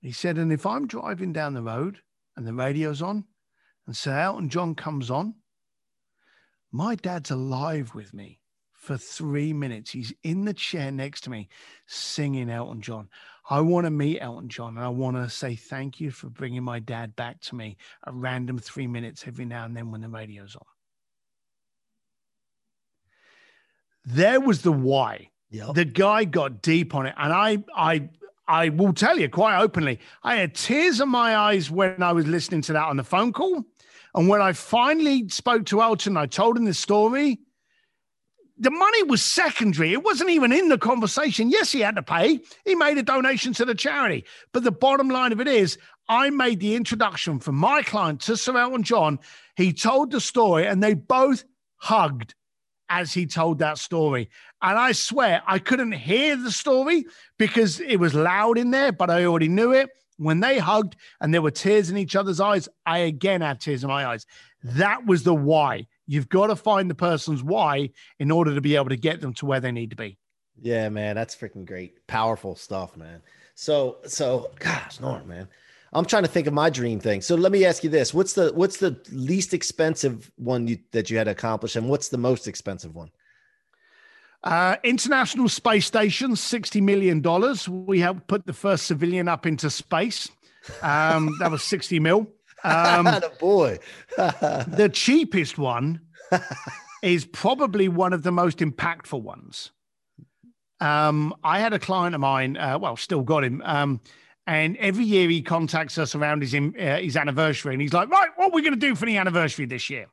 He 0.00 0.12
said, 0.12 0.38
and 0.38 0.50
if 0.50 0.64
I'm 0.64 0.86
driving 0.86 1.34
down 1.34 1.52
the 1.52 1.60
road 1.60 1.98
and 2.38 2.46
the 2.46 2.54
radio's 2.54 3.02
on 3.02 3.26
and 3.86 3.94
Sir 3.94 4.18
Elton 4.18 4.48
John 4.48 4.74
comes 4.74 5.10
on, 5.10 5.34
my 6.72 6.94
dad's 6.94 7.30
alive 7.30 7.94
with 7.94 8.14
me 8.14 8.40
for 8.72 8.96
three 8.96 9.52
minutes. 9.52 9.90
He's 9.90 10.14
in 10.22 10.46
the 10.46 10.54
chair 10.54 10.90
next 10.90 11.20
to 11.24 11.30
me 11.30 11.50
singing 11.86 12.48
Elton 12.48 12.80
John. 12.80 13.10
I 13.50 13.60
want 13.60 13.84
to 13.84 13.90
meet 13.90 14.20
Elton 14.22 14.48
John 14.48 14.78
and 14.78 14.86
I 14.86 14.88
want 14.88 15.18
to 15.18 15.28
say 15.28 15.54
thank 15.54 16.00
you 16.00 16.12
for 16.12 16.30
bringing 16.30 16.62
my 16.62 16.78
dad 16.78 17.14
back 17.14 17.42
to 17.42 17.56
me 17.56 17.76
a 18.04 18.10
random 18.10 18.58
three 18.58 18.86
minutes 18.86 19.24
every 19.26 19.44
now 19.44 19.66
and 19.66 19.76
then 19.76 19.90
when 19.90 20.00
the 20.00 20.08
radio's 20.08 20.56
on. 20.56 20.64
There 24.10 24.40
was 24.40 24.62
the 24.62 24.72
why. 24.72 25.28
Yep. 25.50 25.74
The 25.74 25.84
guy 25.84 26.24
got 26.24 26.62
deep 26.62 26.94
on 26.94 27.04
it. 27.04 27.14
And 27.18 27.30
I, 27.30 27.58
I, 27.76 28.08
I 28.46 28.70
will 28.70 28.94
tell 28.94 29.18
you 29.18 29.28
quite 29.28 29.60
openly, 29.60 29.98
I 30.22 30.36
had 30.36 30.54
tears 30.54 31.00
in 31.00 31.10
my 31.10 31.36
eyes 31.36 31.70
when 31.70 32.02
I 32.02 32.12
was 32.12 32.26
listening 32.26 32.62
to 32.62 32.72
that 32.72 32.86
on 32.86 32.96
the 32.96 33.04
phone 33.04 33.34
call. 33.34 33.64
And 34.14 34.26
when 34.26 34.40
I 34.40 34.54
finally 34.54 35.28
spoke 35.28 35.66
to 35.66 35.82
Elton, 35.82 36.16
I 36.16 36.24
told 36.24 36.56
him 36.56 36.64
the 36.64 36.72
story. 36.72 37.38
The 38.56 38.70
money 38.70 39.02
was 39.02 39.22
secondary. 39.22 39.92
It 39.92 40.02
wasn't 40.02 40.30
even 40.30 40.52
in 40.52 40.70
the 40.70 40.78
conversation. 40.78 41.50
Yes, 41.50 41.70
he 41.70 41.80
had 41.80 41.96
to 41.96 42.02
pay. 42.02 42.40
He 42.64 42.74
made 42.74 42.96
a 42.96 43.02
donation 43.02 43.52
to 43.54 43.66
the 43.66 43.74
charity. 43.74 44.24
But 44.52 44.64
the 44.64 44.72
bottom 44.72 45.10
line 45.10 45.32
of 45.32 45.40
it 45.40 45.48
is, 45.48 45.76
I 46.08 46.30
made 46.30 46.60
the 46.60 46.74
introduction 46.74 47.40
from 47.40 47.56
my 47.56 47.82
client 47.82 48.22
to 48.22 48.38
Sir 48.38 48.56
Elton 48.56 48.84
John. 48.84 49.18
He 49.54 49.74
told 49.74 50.10
the 50.10 50.20
story 50.20 50.66
and 50.66 50.82
they 50.82 50.94
both 50.94 51.44
hugged 51.76 52.34
as 52.88 53.12
he 53.12 53.26
told 53.26 53.58
that 53.58 53.78
story. 53.78 54.30
And 54.62 54.78
I 54.78 54.92
swear 54.92 55.42
I 55.46 55.58
couldn't 55.58 55.92
hear 55.92 56.36
the 56.36 56.50
story 56.50 57.06
because 57.38 57.80
it 57.80 57.96
was 57.96 58.14
loud 58.14 58.58
in 58.58 58.70
there, 58.70 58.92
but 58.92 59.10
I 59.10 59.24
already 59.24 59.48
knew 59.48 59.72
it. 59.72 59.90
When 60.16 60.40
they 60.40 60.58
hugged 60.58 60.96
and 61.20 61.32
there 61.32 61.42
were 61.42 61.52
tears 61.52 61.90
in 61.90 61.96
each 61.96 62.16
other's 62.16 62.40
eyes, 62.40 62.68
I 62.84 62.98
again 62.98 63.40
had 63.40 63.60
tears 63.60 63.84
in 63.84 63.88
my 63.88 64.04
eyes. 64.04 64.26
That 64.64 65.06
was 65.06 65.22
the 65.22 65.34
why. 65.34 65.86
You've 66.06 66.28
got 66.28 66.48
to 66.48 66.56
find 66.56 66.90
the 66.90 66.94
person's 66.94 67.42
why 67.42 67.90
in 68.18 68.30
order 68.30 68.54
to 68.54 68.60
be 68.60 68.74
able 68.74 68.88
to 68.88 68.96
get 68.96 69.20
them 69.20 69.34
to 69.34 69.46
where 69.46 69.60
they 69.60 69.70
need 69.70 69.90
to 69.90 69.96
be. 69.96 70.18
Yeah, 70.60 70.88
man, 70.88 71.14
that's 71.14 71.36
freaking 71.36 71.66
great. 71.66 72.04
Powerful 72.08 72.56
stuff, 72.56 72.96
man. 72.96 73.22
So, 73.54 73.98
so, 74.06 74.50
gosh, 74.58 74.98
Norm, 74.98 75.28
man. 75.28 75.48
I'm 75.92 76.04
trying 76.04 76.24
to 76.24 76.28
think 76.28 76.46
of 76.46 76.52
my 76.52 76.70
dream 76.70 77.00
thing. 77.00 77.22
So 77.22 77.34
let 77.34 77.52
me 77.52 77.64
ask 77.64 77.82
you 77.82 77.90
this: 77.90 78.12
what's 78.12 78.34
the 78.34 78.52
what's 78.54 78.78
the 78.78 79.00
least 79.10 79.54
expensive 79.54 80.30
one 80.36 80.66
you, 80.66 80.78
that 80.92 81.10
you 81.10 81.16
had 81.16 81.24
to 81.24 81.30
accomplish, 81.30 81.76
and 81.76 81.88
what's 81.88 82.08
the 82.08 82.18
most 82.18 82.46
expensive 82.46 82.94
one? 82.94 83.10
Uh, 84.44 84.76
International 84.84 85.48
Space 85.48 85.86
Station, 85.86 86.36
sixty 86.36 86.80
million 86.80 87.20
dollars. 87.20 87.68
We 87.68 88.00
helped 88.00 88.26
put 88.26 88.46
the 88.46 88.52
first 88.52 88.86
civilian 88.86 89.28
up 89.28 89.46
into 89.46 89.70
space. 89.70 90.28
Um, 90.82 91.36
that 91.40 91.50
was 91.50 91.62
sixty 91.62 91.98
mil. 92.00 92.28
Um, 92.64 93.04
the 93.04 93.32
boy. 93.40 93.78
the 94.16 94.90
cheapest 94.92 95.58
one 95.58 96.00
is 97.02 97.24
probably 97.24 97.88
one 97.88 98.12
of 98.12 98.22
the 98.22 98.32
most 98.32 98.58
impactful 98.58 99.22
ones. 99.22 99.70
Um, 100.80 101.34
I 101.42 101.58
had 101.58 101.72
a 101.72 101.78
client 101.78 102.14
of 102.14 102.20
mine, 102.20 102.56
uh, 102.56 102.78
well, 102.78 102.96
still 102.96 103.22
got 103.22 103.42
him. 103.42 103.62
Um, 103.64 104.00
and 104.48 104.78
every 104.78 105.04
year 105.04 105.28
he 105.28 105.42
contacts 105.42 105.98
us 105.98 106.14
around 106.14 106.40
his 106.40 106.54
uh, 106.54 106.98
his 107.00 107.18
anniversary, 107.18 107.74
and 107.74 107.82
he's 107.82 107.92
like, 107.92 108.08
"Right, 108.08 108.30
what 108.36 108.46
are 108.46 108.54
we 108.54 108.62
going 108.62 108.72
to 108.72 108.80
do 108.80 108.94
for 108.94 109.04
the 109.04 109.18
anniversary 109.18 109.66
this 109.66 109.90
year?" 109.90 110.06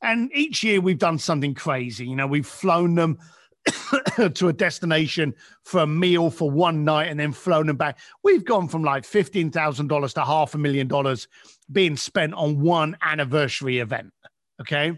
And 0.00 0.30
each 0.34 0.64
year 0.64 0.80
we've 0.80 0.98
done 0.98 1.18
something 1.18 1.54
crazy. 1.54 2.06
You 2.06 2.16
know, 2.16 2.26
we've 2.26 2.46
flown 2.46 2.94
them 2.94 3.18
to 4.34 4.48
a 4.48 4.52
destination 4.54 5.34
for 5.64 5.82
a 5.82 5.86
meal 5.86 6.30
for 6.30 6.50
one 6.50 6.84
night 6.84 7.08
and 7.08 7.20
then 7.20 7.32
flown 7.32 7.66
them 7.66 7.76
back. 7.76 7.98
We've 8.22 8.44
gone 8.44 8.68
from 8.68 8.82
like 8.82 9.04
fifteen 9.04 9.50
thousand 9.50 9.88
dollars 9.88 10.14
to 10.14 10.24
half 10.24 10.54
a 10.54 10.58
million 10.58 10.88
dollars 10.88 11.28
being 11.70 11.98
spent 11.98 12.32
on 12.32 12.62
one 12.62 12.96
anniversary 13.02 13.80
event. 13.80 14.14
Okay. 14.62 14.96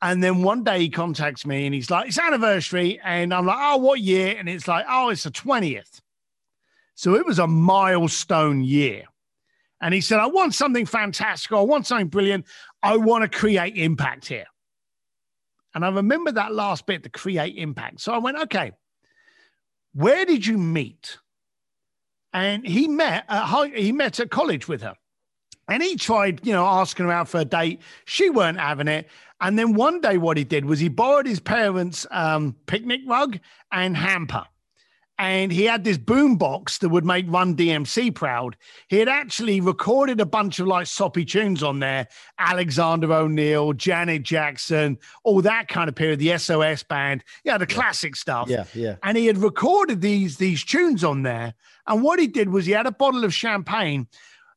And 0.00 0.22
then 0.22 0.42
one 0.42 0.64
day 0.64 0.80
he 0.80 0.88
contacts 0.88 1.46
me 1.46 1.66
and 1.66 1.74
he's 1.74 1.90
like, 1.90 2.08
it's 2.08 2.18
anniversary. 2.18 3.00
And 3.02 3.32
I'm 3.32 3.46
like, 3.46 3.56
oh, 3.58 3.78
what 3.78 4.00
year? 4.00 4.34
And 4.38 4.50
it's 4.50 4.68
like, 4.68 4.84
oh, 4.88 5.08
it's 5.08 5.22
the 5.22 5.30
20th. 5.30 6.02
So 6.94 7.14
it 7.14 7.26
was 7.26 7.38
a 7.38 7.46
milestone 7.46 8.62
year. 8.62 9.04
And 9.80 9.92
he 9.92 10.00
said, 10.00 10.20
I 10.20 10.26
want 10.26 10.54
something 10.54 10.86
fantastic. 10.86 11.52
I 11.52 11.60
want 11.60 11.86
something 11.86 12.08
brilliant. 12.08 12.46
I 12.82 12.96
want 12.96 13.22
to 13.22 13.38
create 13.38 13.76
impact 13.76 14.26
here. 14.26 14.46
And 15.74 15.84
I 15.84 15.90
remember 15.90 16.32
that 16.32 16.54
last 16.54 16.86
bit 16.86 17.02
to 17.02 17.10
create 17.10 17.56
impact. 17.56 18.00
So 18.00 18.12
I 18.12 18.18
went, 18.18 18.38
okay, 18.38 18.72
where 19.92 20.24
did 20.24 20.46
you 20.46 20.56
meet? 20.56 21.18
And 22.32 22.66
he 22.66 22.88
met 22.88 23.24
at, 23.28 23.76
he 23.76 23.92
met 23.92 24.20
at 24.20 24.30
college 24.30 24.68
with 24.68 24.82
her. 24.82 24.94
And 25.68 25.82
he 25.82 25.96
tried, 25.96 26.46
you 26.46 26.52
know, 26.52 26.66
asking 26.66 27.06
her 27.06 27.12
out 27.12 27.28
for 27.28 27.40
a 27.40 27.44
date. 27.44 27.80
She 28.04 28.30
weren't 28.30 28.58
having 28.58 28.88
it. 28.88 29.08
And 29.40 29.58
then 29.58 29.74
one 29.74 30.00
day, 30.00 30.18
what 30.18 30.36
he 30.36 30.44
did 30.44 30.64
was 30.64 30.78
he 30.78 30.88
borrowed 30.88 31.26
his 31.26 31.40
parents' 31.40 32.06
um, 32.10 32.54
picnic 32.66 33.00
rug 33.06 33.38
and 33.72 33.96
hamper. 33.96 34.44
And 35.18 35.52
he 35.52 35.64
had 35.64 35.84
this 35.84 35.96
boom 35.96 36.36
box 36.36 36.78
that 36.78 36.88
would 36.88 37.04
make 37.04 37.26
Run 37.28 37.54
DMC 37.54 38.14
proud. 38.14 38.56
He 38.88 38.98
had 38.98 39.08
actually 39.08 39.60
recorded 39.60 40.20
a 40.20 40.26
bunch 40.26 40.58
of 40.58 40.66
like 40.66 40.88
soppy 40.88 41.24
tunes 41.24 41.62
on 41.62 41.78
there 41.78 42.08
Alexander 42.38 43.12
O'Neal, 43.12 43.72
Janet 43.74 44.24
Jackson, 44.24 44.98
all 45.22 45.40
that 45.42 45.68
kind 45.68 45.88
of 45.88 45.94
period, 45.94 46.18
the 46.18 46.36
SOS 46.36 46.82
band. 46.82 47.22
Yeah, 47.44 47.58
the 47.58 47.66
classic 47.66 48.16
stuff. 48.16 48.48
Yeah, 48.48 48.64
yeah. 48.74 48.96
And 49.04 49.16
he 49.16 49.26
had 49.26 49.38
recorded 49.38 50.00
these, 50.00 50.36
these 50.36 50.64
tunes 50.64 51.04
on 51.04 51.22
there. 51.22 51.54
And 51.86 52.02
what 52.02 52.18
he 52.18 52.26
did 52.26 52.48
was 52.48 52.66
he 52.66 52.72
had 52.72 52.86
a 52.86 52.92
bottle 52.92 53.24
of 53.24 53.32
champagne 53.32 54.08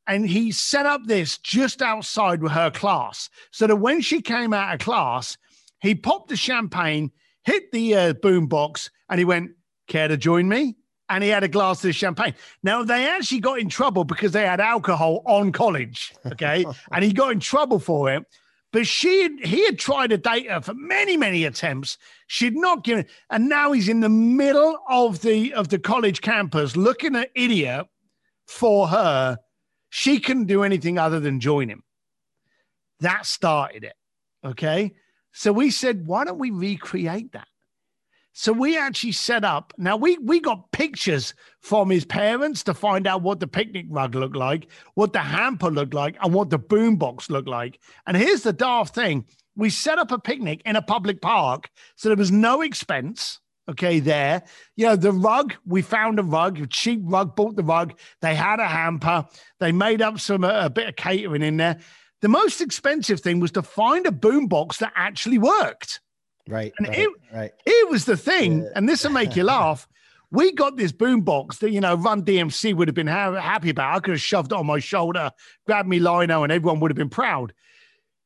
and 0.08 0.28
he 0.28 0.52
set 0.52 0.86
up 0.86 1.02
this 1.06 1.38
just 1.38 1.82
outside 1.82 2.42
with 2.42 2.54
her 2.54 2.72
class 2.72 3.30
so 3.52 3.68
that 3.68 3.76
when 3.76 4.02
she 4.02 4.22
came 4.22 4.54
out 4.54 4.74
of 4.74 4.80
class, 4.80 5.38
he 5.82 5.94
popped 5.94 6.30
the 6.30 6.38
champagne, 6.38 7.12
hit 7.44 7.72
the 7.72 7.94
uh, 7.94 8.14
boom 8.14 8.48
box, 8.48 8.90
and 9.10 9.20
he 9.20 9.26
went, 9.26 9.52
Care 9.88 10.08
to 10.08 10.18
join 10.18 10.48
me? 10.48 10.76
And 11.10 11.24
he 11.24 11.30
had 11.30 11.44
a 11.44 11.48
glass 11.48 11.84
of 11.86 11.96
champagne. 11.96 12.34
Now, 12.64 12.84
they 12.84 13.08
actually 13.08 13.40
got 13.40 13.60
in 13.60 13.70
trouble 13.70 14.04
because 14.04 14.34
they 14.34 14.46
had 14.46 14.60
alcohol 14.60 15.22
on 15.26 15.54
college. 15.54 16.14
Okay. 16.26 16.66
and 16.92 17.04
he 17.04 17.14
got 17.14 17.32
in 17.32 17.40
trouble 17.40 17.80
for 17.80 18.12
it. 18.12 18.26
But 18.74 18.86
she 18.86 19.24
had, 19.24 19.40
he 19.40 19.66
had 19.66 19.80
tried 19.80 20.10
to 20.10 20.18
date 20.18 20.50
her 20.50 20.60
for 20.60 20.74
many, 20.74 21.16
many 21.16 21.46
attempts. 21.46 21.98
She'd 22.28 22.56
not 22.56 22.84
given, 22.84 23.06
and 23.30 23.48
now 23.48 23.72
he's 23.72 23.88
in 23.88 24.02
the 24.02 24.10
middle 24.10 24.78
of 24.90 25.22
the 25.22 25.54
of 25.54 25.70
the 25.70 25.80
college 25.80 26.20
campus 26.20 26.76
looking 26.76 27.16
at 27.16 27.32
idiot 27.34 27.88
for 28.46 28.90
her 28.90 29.38
she 29.90 30.20
couldn't 30.20 30.46
do 30.46 30.64
anything 30.64 30.98
other 30.98 31.20
than 31.20 31.40
join 31.40 31.70
him. 31.70 31.84
That 33.00 33.26
started 33.26 33.84
it. 33.84 33.94
Okay. 34.44 34.94
So 35.32 35.52
we 35.52 35.72
said, 35.72 36.08
why 36.08 36.26
don't 36.26 36.40
we 36.40 36.52
recreate 36.52 37.32
that? 37.34 37.48
So 38.40 38.54
we 38.54 38.78
actually 38.78 39.14
set 39.14 39.44
up. 39.44 39.74
Now 39.80 39.98
we 39.98 40.20
we 40.20 40.40
got 40.40 40.72
pictures 40.72 41.34
from 41.60 41.90
his 41.90 42.06
parents 42.06 42.64
to 42.66 42.76
find 42.76 43.08
out 43.08 43.24
what 43.24 43.40
the 43.40 43.48
picnic 43.48 43.88
rug 43.90 44.14
looked 44.14 44.36
like, 44.36 44.68
what 44.94 45.12
the 45.12 45.22
hamper 45.22 45.72
looked 45.72 45.96
like, 45.96 46.18
and 46.22 46.36
what 46.36 46.52
the 46.52 46.60
boombox 46.60 47.32
looked 47.32 47.48
like. 47.48 47.80
And 48.06 48.16
here's 48.16 48.44
the 48.44 48.54
daft 48.54 48.94
thing: 48.94 49.26
we 49.56 49.72
set 49.72 49.98
up 49.98 50.12
a 50.12 50.20
picnic 50.20 50.62
in 50.66 50.76
a 50.76 50.84
public 50.84 51.20
park, 51.20 51.72
so 51.96 52.10
there 52.10 52.16
was 52.16 52.32
no 52.32 52.62
expense 52.62 53.40
okay, 53.70 54.00
there. 54.00 54.44
You 54.76 54.86
know, 54.86 54.96
the 54.96 55.12
rug, 55.12 55.56
we 55.66 55.82
found 55.82 56.20
a 56.20 56.24
rug, 56.24 56.62
a 56.62 56.68
cheap 56.68 57.02
rug, 57.06 57.36
bought 57.36 57.56
the 57.56 57.64
rug. 57.64 57.98
They 58.22 58.36
had 58.36 58.60
a 58.60 58.68
hamper. 58.68 59.26
They 59.60 59.72
made 59.72 60.02
up 60.04 60.20
some, 60.20 60.44
uh, 60.44 60.66
a 60.66 60.70
bit 60.70 60.88
of 60.88 60.96
catering 60.96 61.42
in 61.42 61.58
there. 61.58 61.80
The 62.22 62.30
most 62.30 62.62
expensive 62.62 63.20
thing 63.20 63.40
was 63.40 63.52
to 63.54 63.62
find 63.64 64.06
a 64.06 64.12
boombox 64.12 64.78
that 64.78 64.94
actually 64.96 65.40
worked. 65.40 66.00
Right. 66.48 66.74
And 66.78 66.88
right, 66.88 67.00
it, 67.00 67.10
right. 67.34 67.52
it 67.66 67.90
was 67.90 68.06
the 68.06 68.18
thing, 68.18 68.64
yeah. 68.64 68.70
and 68.76 68.88
this 68.88 69.04
will 69.04 69.12
make 69.12 69.36
you 69.36 69.44
laugh. 69.44 69.88
We 70.30 70.52
got 70.52 70.76
this 70.76 70.92
boombox 70.92 71.60
that, 71.60 71.72
you 71.72 71.80
know, 71.80 71.96
Run 71.96 72.24
DMC 72.24 72.76
would 72.76 72.88
have 72.90 72.96
been 72.96 73.08
ha- 73.08 73.40
happy 73.40 73.70
about. 73.70 73.96
I 73.96 74.00
could 74.00 74.12
have 74.12 74.22
shoved 74.22 74.52
it 74.52 74.58
on 74.58 74.66
my 74.66 74.80
shoulder, 74.80 75.32
grabbed 75.66 75.88
me 75.88 76.00
lino, 76.00 76.44
and 76.44 76.52
everyone 76.52 76.82
would 76.82 76.92
have 76.92 76.98
been 76.98 77.10
proud. 77.10 77.54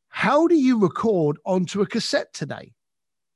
How 0.10 0.48
do 0.48 0.56
you 0.56 0.80
record 0.80 1.38
onto 1.46 1.82
a 1.82 1.86
cassette 1.86 2.34
today? 2.34 2.74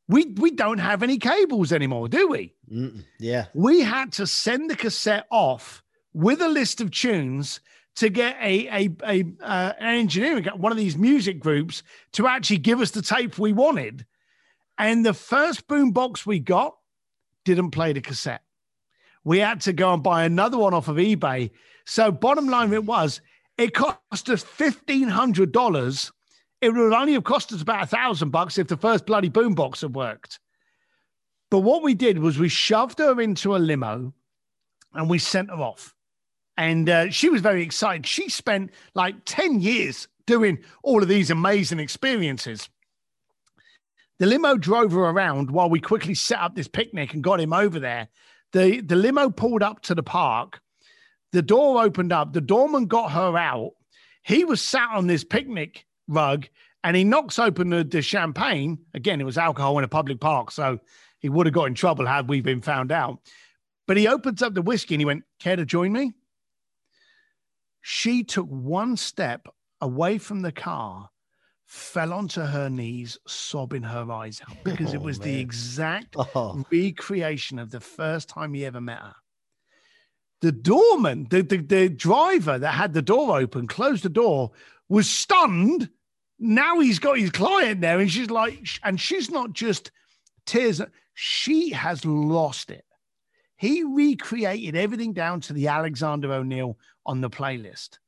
We 0.08 0.26
we 0.38 0.52
don't 0.52 0.78
have 0.78 1.02
any 1.02 1.18
cables 1.18 1.72
anymore, 1.72 2.08
do 2.10 2.28
we? 2.28 2.54
Mm-mm. 2.72 3.04
Yeah. 3.20 3.46
We 3.54 3.82
had 3.82 4.12
to 4.14 4.28
send 4.28 4.70
the 4.70 4.76
cassette 4.76 5.26
off 5.32 5.82
with 6.14 6.42
a 6.42 6.50
list 6.50 6.82
of 6.82 6.92
tunes 6.92 7.60
to 7.96 8.10
get 8.10 8.36
a 8.42 8.68
a, 8.68 8.90
a 9.04 9.24
uh, 9.42 9.74
an 9.80 9.96
engineering 9.96 10.46
one 10.58 10.72
of 10.72 10.78
these 10.78 10.98
music 10.98 11.40
groups 11.40 11.82
to 12.14 12.28
actually 12.28 12.58
give 12.58 12.82
us 12.82 12.92
the 12.92 13.02
tape 13.02 13.40
we 13.40 13.54
wanted. 13.54 14.06
And 14.78 15.06
the 15.06 15.14
first 15.14 15.68
boombox 15.68 16.26
we 16.26 16.40
got 16.40 16.76
didn't 17.46 17.72
play 17.72 17.94
the 17.94 18.02
cassette. 18.02 18.44
We 19.24 19.40
had 19.40 19.62
to 19.62 19.74
go 19.74 19.94
and 19.94 20.04
buy 20.04 20.24
another 20.24 20.58
one 20.58 20.74
off 20.74 20.88
of 20.88 20.98
eBay. 20.98 21.52
So 21.86 22.12
bottom 22.12 22.48
line, 22.48 22.74
it 22.74 22.84
was 22.84 23.22
it 23.58 23.74
cost 23.74 24.30
us 24.30 24.44
fifteen 24.44 25.08
hundred 25.08 25.52
dollars 25.52 26.12
it 26.62 26.74
would 26.74 26.94
only 26.94 27.14
have 27.14 27.24
cost 27.24 27.54
us 27.54 27.62
about 27.62 27.84
a 27.84 27.88
thousand 27.88 28.30
bucks 28.30 28.58
if 28.58 28.68
the 28.68 28.78
first 28.78 29.06
bloody 29.06 29.30
boombox 29.30 29.82
had 29.82 29.96
worked. 29.96 30.40
But 31.52 31.60
what 31.60 31.84
we 31.84 31.94
did 31.94 32.20
was 32.20 32.40
we 32.40 32.50
shoved 32.50 32.98
her 33.00 33.22
into 33.22 33.56
a 33.56 33.58
limo 33.58 34.14
and 34.94 35.10
we 35.10 35.20
sent 35.20 35.50
her 35.50 35.58
off. 35.58 35.94
And 36.58 36.90
uh, 36.90 37.10
she 37.12 37.30
was 37.30 37.42
very 37.42 37.62
excited. 37.62 38.08
She 38.08 38.30
spent 38.30 38.72
like 38.96 39.16
10 39.26 39.62
years 39.62 40.08
doing 40.26 40.58
all 40.82 41.04
of 41.04 41.10
these 41.10 41.30
amazing 41.30 41.80
experiences. 41.80 42.70
The 44.20 44.26
limo 44.26 44.58
drove 44.58 44.94
her 44.94 45.02
around 45.02 45.52
while 45.52 45.70
we 45.70 45.80
quickly 45.80 46.16
set 46.16 46.40
up 46.40 46.56
this 46.56 46.68
picnic 46.68 47.14
and 47.14 47.24
got 47.24 47.40
him 47.40 47.54
over 47.54 47.80
there. 47.80 48.08
The, 48.54 48.82
the 48.82 48.96
limo 48.96 49.30
pulled 49.30 49.64
up 49.64 49.82
to 49.84 49.96
the 49.96 50.04
park. 50.04 50.62
The 51.34 51.42
door 51.42 51.84
opened 51.84 52.14
up. 52.14 52.32
The 52.32 52.42
doorman 52.42 52.86
got 52.86 53.12
her 53.12 53.38
out. 53.38 53.72
He 54.24 54.46
was 54.46 54.62
sat 54.62 54.90
on 54.92 55.08
this 55.08 55.24
picnic 55.24 55.86
rug 56.08 56.48
and 56.84 56.96
he 56.96 57.04
knocks 57.04 57.40
open 57.40 57.70
the, 57.70 57.84
the 57.84 58.02
champagne. 58.02 58.78
Again, 58.94 59.20
it 59.20 59.26
was 59.26 59.38
alcohol 59.38 59.78
in 59.78 59.84
a 59.84 59.90
public 59.90 60.20
park, 60.20 60.52
so 60.52 60.80
he 61.20 61.30
would 61.30 61.48
have 61.48 61.54
got 61.54 61.66
in 61.66 61.74
trouble 61.74 62.06
had 62.06 62.30
we 62.30 62.42
been 62.42 62.62
found 62.62 62.92
out. 62.92 63.20
But 63.88 63.98
he 63.98 64.08
opens 64.08 64.42
up 64.42 64.54
the 64.54 64.62
whiskey 64.62 64.96
and 64.96 65.02
he 65.02 65.06
went, 65.06 65.24
Care 65.40 65.56
to 65.56 65.66
join 65.66 65.92
me? 65.92 66.14
She 67.82 68.24
took 68.24 68.48
one 68.48 68.98
step 68.98 69.48
away 69.82 70.18
from 70.18 70.42
the 70.42 70.52
car, 70.52 71.10
fell 71.76 72.14
onto 72.14 72.42
her 72.42 72.70
knees, 72.70 73.18
sobbing 73.28 73.84
her 73.84 74.10
eyes 74.12 74.42
out 74.50 74.56
because 74.64 74.92
oh, 74.92 74.96
it 74.96 75.02
was 75.02 75.20
man. 75.20 75.28
the 75.28 75.40
exact 75.40 76.16
oh. 76.36 76.64
recreation 76.72 77.60
of 77.60 77.70
the 77.70 77.80
first 77.80 78.30
time 78.30 78.54
he 78.54 78.66
ever 78.66 78.80
met 78.80 79.00
her. 79.00 79.16
The 80.42 80.52
doorman, 80.52 81.28
the, 81.30 81.42
the, 81.42 81.58
the 81.58 81.90
driver 81.90 82.58
that 82.58 82.72
had 82.72 82.94
the 82.94 83.02
door 83.02 83.38
open, 83.38 83.68
closed 83.68 84.04
the 84.04 84.10
door, 84.10 84.52
was 84.90 85.10
stunned. 85.10 85.90
Now 86.40 86.80
he's 86.80 87.00
got 87.00 87.18
his 87.18 87.32
client 87.32 87.82
there, 87.82 88.00
and 88.00 88.12
she's 88.12 88.30
like, 88.30 88.66
and 88.84 89.00
she's 89.00 89.30
not 89.30 89.54
just 89.54 89.92
tears, 90.46 90.82
she 91.14 91.72
has 91.72 92.06
lost 92.06 92.70
it. 92.70 92.86
He 93.58 93.84
recreated 93.84 94.76
everything 94.76 95.14
down 95.14 95.42
to 95.42 95.54
the 95.54 95.68
Alexander 95.68 96.32
O'Neal 96.32 96.78
on 97.06 97.22
the 97.22 97.30
playlist, 97.30 98.00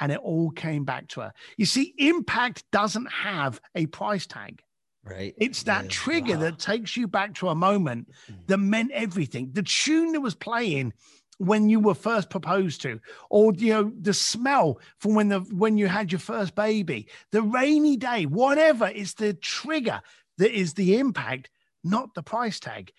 and 0.00 0.12
it 0.12 0.18
all 0.18 0.50
came 0.50 0.84
back 0.84 1.08
to 1.08 1.20
her. 1.20 1.32
You 1.56 1.66
see, 1.66 1.94
impact 1.98 2.64
doesn't 2.72 3.10
have 3.10 3.60
a 3.74 3.86
price 3.86 4.26
tag. 4.26 4.62
Right. 5.04 5.34
It's 5.36 5.64
that 5.64 5.84
yeah. 5.84 5.90
trigger 5.90 6.34
wow. 6.34 6.40
that 6.42 6.58
takes 6.58 6.96
you 6.96 7.08
back 7.08 7.34
to 7.36 7.48
a 7.48 7.54
moment 7.54 8.08
mm. 8.30 8.36
that 8.46 8.58
meant 8.58 8.92
everything. 8.92 9.50
The 9.52 9.62
tune 9.62 10.12
that 10.12 10.20
was 10.20 10.34
playing 10.34 10.92
when 11.38 11.68
you 11.68 11.80
were 11.80 11.94
first 11.94 12.30
proposed 12.30 12.82
to, 12.82 13.00
or 13.28 13.52
you 13.54 13.72
know 13.72 13.92
the 14.00 14.14
smell 14.14 14.78
from 14.98 15.14
when 15.14 15.28
the 15.28 15.40
when 15.40 15.76
you 15.76 15.88
had 15.88 16.12
your 16.12 16.20
first 16.20 16.54
baby, 16.54 17.08
the 17.32 17.42
rainy 17.42 17.96
day, 17.96 18.26
whatever. 18.26 18.86
It's 18.86 19.14
the 19.14 19.34
trigger 19.34 20.00
that 20.38 20.52
is 20.52 20.74
the 20.74 20.98
impact, 20.98 21.50
not 21.82 22.14
the 22.14 22.22
price 22.22 22.60
tag. 22.60 22.92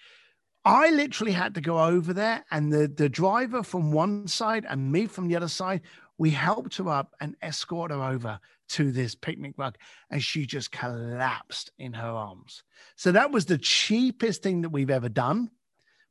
I 0.66 0.91
literally 0.91 1.34
had 1.34 1.56
to 1.56 1.62
go 1.62 1.80
over 1.80 2.14
there, 2.14 2.44
and 2.52 2.72
the 2.72 2.88
the 2.88 3.08
driver 3.08 3.64
from 3.64 3.94
one 3.94 4.28
side 4.28 4.66
and 4.68 4.91
me 4.91 5.06
from 5.06 5.30
the 5.30 5.38
other 5.38 5.48
side, 5.48 5.82
we 6.18 6.30
helped 6.30 6.78
her 6.78 6.89
up 6.89 7.16
and 7.20 7.36
escorted 7.43 7.97
her 7.97 8.03
over 8.03 8.39
to 8.70 8.91
this 8.91 9.16
picnic 9.16 9.53
rug, 9.57 9.78
and 10.09 10.24
she 10.24 10.45
just 10.45 10.72
collapsed 10.72 11.72
in 11.78 11.93
her 11.93 12.07
arms. 12.07 12.64
So 12.95 13.11
that 13.11 13.32
was 13.32 13.45
the 13.45 13.57
cheapest 13.57 14.43
thing 14.43 14.61
that 14.61 14.70
we've 14.70 14.89
ever 14.89 15.09
done, 15.09 15.49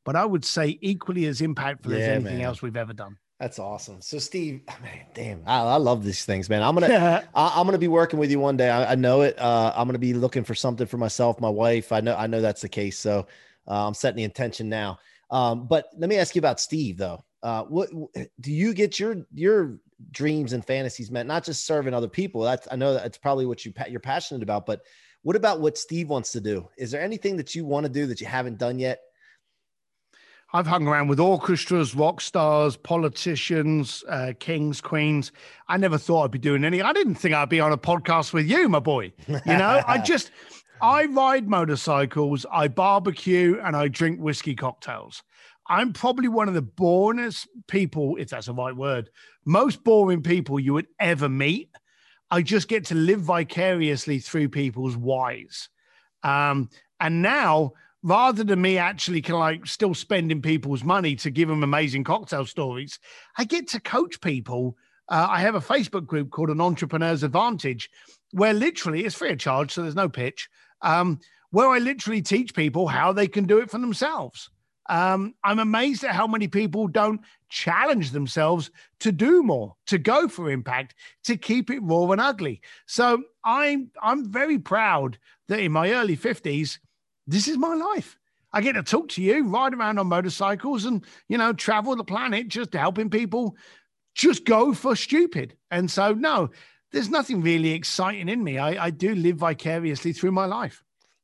but 0.05 0.17
I 0.17 0.25
would 0.25 0.45
say 0.45 0.79
equally 0.81 1.27
as 1.27 1.41
impactful 1.41 1.91
yeah, 1.91 1.99
as 1.99 2.09
anything 2.09 2.39
man. 2.39 2.47
else 2.47 2.63
we've 2.63 2.77
ever 2.77 2.93
done. 2.93 3.17
That's 3.43 3.59
awesome. 3.59 4.01
So, 4.01 4.19
Steve, 4.19 4.61
man, 4.83 5.07
damn, 5.15 5.43
I, 5.47 5.61
I, 5.63 5.77
love 5.77 6.05
these 6.05 6.25
things, 6.25 6.49
man. 6.49 6.63
I'm 6.63 6.77
gonna, 6.77 7.27
I, 7.35 7.61
am 7.61 7.67
gonna 7.67 7.79
be 7.79 7.89
working 7.89 8.21
with 8.21 8.31
you 8.31 8.39
one 8.39 8.57
day. 8.57 8.71
I, 8.71 8.93
I 8.93 8.95
know 8.95 9.23
it. 9.23 9.37
Uh, 9.39 9.73
I'm 9.75 9.89
gonna 9.89 9.99
be 9.99 10.15
looking 10.15 10.45
for 10.45 10.55
something 10.55 10.87
for 10.87 10.97
myself, 10.97 11.41
my 11.41 11.49
wife. 11.49 11.91
I 11.91 12.01
know, 12.01 12.15
I 12.15 12.29
know 12.29 12.41
that's 12.41 12.63
the 12.63 12.69
case. 12.69 12.99
So, 12.99 13.27
uh, 13.67 13.87
I'm 13.87 13.95
setting 13.95 14.17
the 14.17 14.25
intention 14.25 14.69
now. 14.69 14.99
Um, 15.31 15.67
but 15.67 15.87
let 15.97 16.09
me 16.09 16.19
ask 16.19 16.37
you 16.37 16.41
about 16.41 16.61
Steve, 16.61 16.99
though. 16.99 17.25
Uh, 17.43 17.65
what 17.65 17.91
do 18.41 18.53
you 18.53 18.73
get 18.73 19.01
your 19.01 19.17
your 19.35 19.79
dreams 20.11 20.53
and 20.53 20.65
fantasies 20.65 21.11
met? 21.11 21.27
Not 21.27 21.45
just 21.45 21.67
serving 21.67 21.95
other 21.95 22.09
people. 22.09 22.43
That's 22.43 22.69
I 22.71 22.77
know 22.77 22.95
that's 22.95 23.19
probably 23.19 23.47
what 23.47 23.65
you 23.65 23.73
you're 23.89 24.01
passionate 24.01 24.43
about. 24.43 24.67
But 24.67 24.83
what 25.23 25.37
about 25.37 25.61
what 25.61 25.79
Steve 25.79 26.09
wants 26.09 26.33
to 26.33 26.41
do? 26.41 26.69
Is 26.77 26.91
there 26.91 27.01
anything 27.01 27.37
that 27.37 27.55
you 27.55 27.65
want 27.65 27.87
to 27.87 27.93
do 27.93 28.07
that 28.07 28.21
you 28.21 28.27
haven't 28.27 28.59
done 28.59 28.79
yet? 28.79 29.01
I've 30.55 30.67
hung 30.67 30.87
around 30.87 31.09
with 31.09 31.19
orchestras, 31.19 31.95
rock 31.95 32.21
stars, 32.21 32.77
politicians, 32.77 34.05
uh, 34.07 34.35
kings, 34.39 34.83
queens. 34.83 35.33
I 35.67 35.79
never 35.79 35.97
thought 35.97 36.25
I'd 36.25 36.31
be 36.31 36.39
doing 36.39 36.63
any. 36.63 36.83
I 36.83 36.93
didn't 36.93 37.15
think 37.15 37.35
I'd 37.35 37.49
be 37.49 37.61
on 37.61 37.73
a 37.73 37.79
podcast 37.79 38.35
with 38.35 38.47
you, 38.47 38.69
my 38.69 38.79
boy. 38.79 39.13
You 39.27 39.41
know, 39.47 39.83
I 39.87 39.97
just, 40.05 40.31
I 40.83 41.07
ride 41.07 41.49
motorcycles, 41.49 42.45
I 42.53 42.69
barbecue, 42.69 43.59
and 43.65 43.75
I 43.75 43.89
drink 43.89 44.21
whiskey 44.21 44.55
cocktails. 44.55 45.23
I'm 45.69 45.93
probably 45.93 46.29
one 46.29 46.49
of 46.49 46.55
the 46.55 46.63
boringest 46.63 47.47
people, 47.69 48.17
if 48.17 48.31
that's 48.31 48.47
the 48.47 48.55
right 48.55 48.75
word, 48.77 49.11
most 49.45 49.85
boring 49.85 50.23
people 50.23 50.59
you 50.59 50.75
would 50.75 50.89
ever 50.99 51.29
meet. 51.29 51.71
I 52.31 52.43
just 52.43 52.69
get 52.69 52.87
to 52.87 52.95
live 52.95 53.21
vicariously 53.21 54.19
through 54.19 54.49
people's 54.49 54.97
whys. 54.97 55.69
Um, 56.23 56.71
and 56.99 57.23
now 57.23 57.73
rather 58.03 58.43
than 58.43 58.61
me 58.61 58.79
actually 58.79 59.23
kind 59.23 59.35
of 59.35 59.41
like 59.41 59.67
still 59.67 59.95
spending 59.95 60.43
people's 60.43 60.83
money 60.83 61.15
to 61.17 61.31
give 61.31 61.49
them 61.49 61.63
amazing 61.63 62.05
cocktail 62.05 62.45
stories, 62.45 62.99
I 63.39 63.45
get 63.45 63.69
to 63.69 63.81
coach 63.81 64.21
people. 64.21 64.77
Uh, 65.09 65.27
I 65.31 65.41
have 65.41 65.55
a 65.55 65.61
Facebook 65.61 66.07
group 66.07 66.31
called 66.31 66.51
an 66.51 66.61
Entrepreneur's 66.61 67.23
Advantage, 67.23 67.91
where 68.33 68.55
literally 68.55 69.05
it's 69.05 69.15
free 69.15 69.31
of 69.31 69.39
charge, 69.39 69.73
so 69.73 69.83
there's 69.83 69.95
no 69.95 70.09
pitch. 70.09 70.49
Um, 70.81 71.21
where 71.51 71.69
I 71.69 71.79
literally 71.79 72.23
teach 72.23 72.55
people 72.55 72.89
how 72.89 73.13
they 73.13 73.29
can 73.29 73.45
do 73.45 73.59
it 73.59 73.71
for 73.71 73.79
themselves. 73.79 74.49
Um, 74.89 75.35
I'm 75.45 75.59
amazed 75.59 76.05
at 76.05 76.15
how 76.15 76.27
many 76.27 76.49
people 76.49 76.89
don't 76.89 77.21
challenge 77.49 78.11
themselves 78.11 78.71
to 79.01 79.13
do 79.13 79.43
more, 79.43 79.77
to 79.87 79.99
go 79.99 80.29
for 80.29 80.51
impact, 80.51 80.95
to 81.25 81.37
keep 81.37 81.71
it 81.71 81.81
raw 81.83 82.11
and 82.11 82.21
ugly. 82.21 82.61
So 82.87 83.23
I'm 83.45 83.91
I'm 84.03 84.31
very 84.31 84.59
proud 84.59 85.19
that 85.49 85.61
in 85.61 85.73
my 85.73 85.93
early 85.93 86.17
50s, 86.17 86.79
this 87.27 87.49
is 87.49 87.57
my 87.59 87.75
life. 87.75 88.19
I 88.53 88.61
get 88.61 88.73
to 88.73 88.83
talk 88.83 89.09
to 89.11 89.23
you, 89.23 89.45
ride 89.45 89.73
around 89.73 89.99
on 89.99 90.09
motorcycles, 90.09 90.85
and 90.85 91.05
you 91.29 91.39
know, 91.39 91.53
travel 91.53 91.97
the 91.97 92.05
planet, 92.05 92.49
just 92.49 92.75
helping 92.75 93.11
people 93.11 93.57
just 94.15 94.45
go 94.45 94.75
for 94.75 94.95
stupid. 94.95 95.57
And 95.71 95.91
so, 95.91 96.13
no, 96.13 96.51
there's 96.93 97.09
nothing 97.09 97.41
really 97.41 97.73
exciting 97.73 98.29
in 98.29 98.45
me. 98.45 98.59
I, 98.59 98.87
I 98.87 98.91
do 98.91 99.15
live 99.15 99.37
vicariously 99.37 100.13
through 100.13 100.33
my 100.33 100.45
life. 100.45 100.83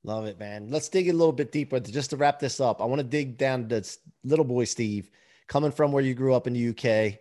Love 0.09 0.25
it, 0.25 0.39
man. 0.39 0.71
Let's 0.71 0.89
dig 0.89 1.11
a 1.11 1.13
little 1.13 1.35
bit 1.35 1.53
deeper. 1.53 1.79
Just 1.79 2.09
to 2.11 2.17
wrap 2.17 2.39
this 2.39 2.61
up, 2.61 2.81
I 2.81 2.87
want 2.87 3.01
to 3.01 3.07
dig 3.07 3.37
down 3.37 3.69
to 3.69 3.85
little 4.25 4.47
boy 4.47 4.65
Steve, 4.65 5.11
coming 5.49 5.71
from 5.71 5.93
where 5.93 6.03
you 6.03 6.15
grew 6.15 6.33
up 6.33 6.47
in 6.47 6.55
the 6.55 6.71
UK. 6.71 7.19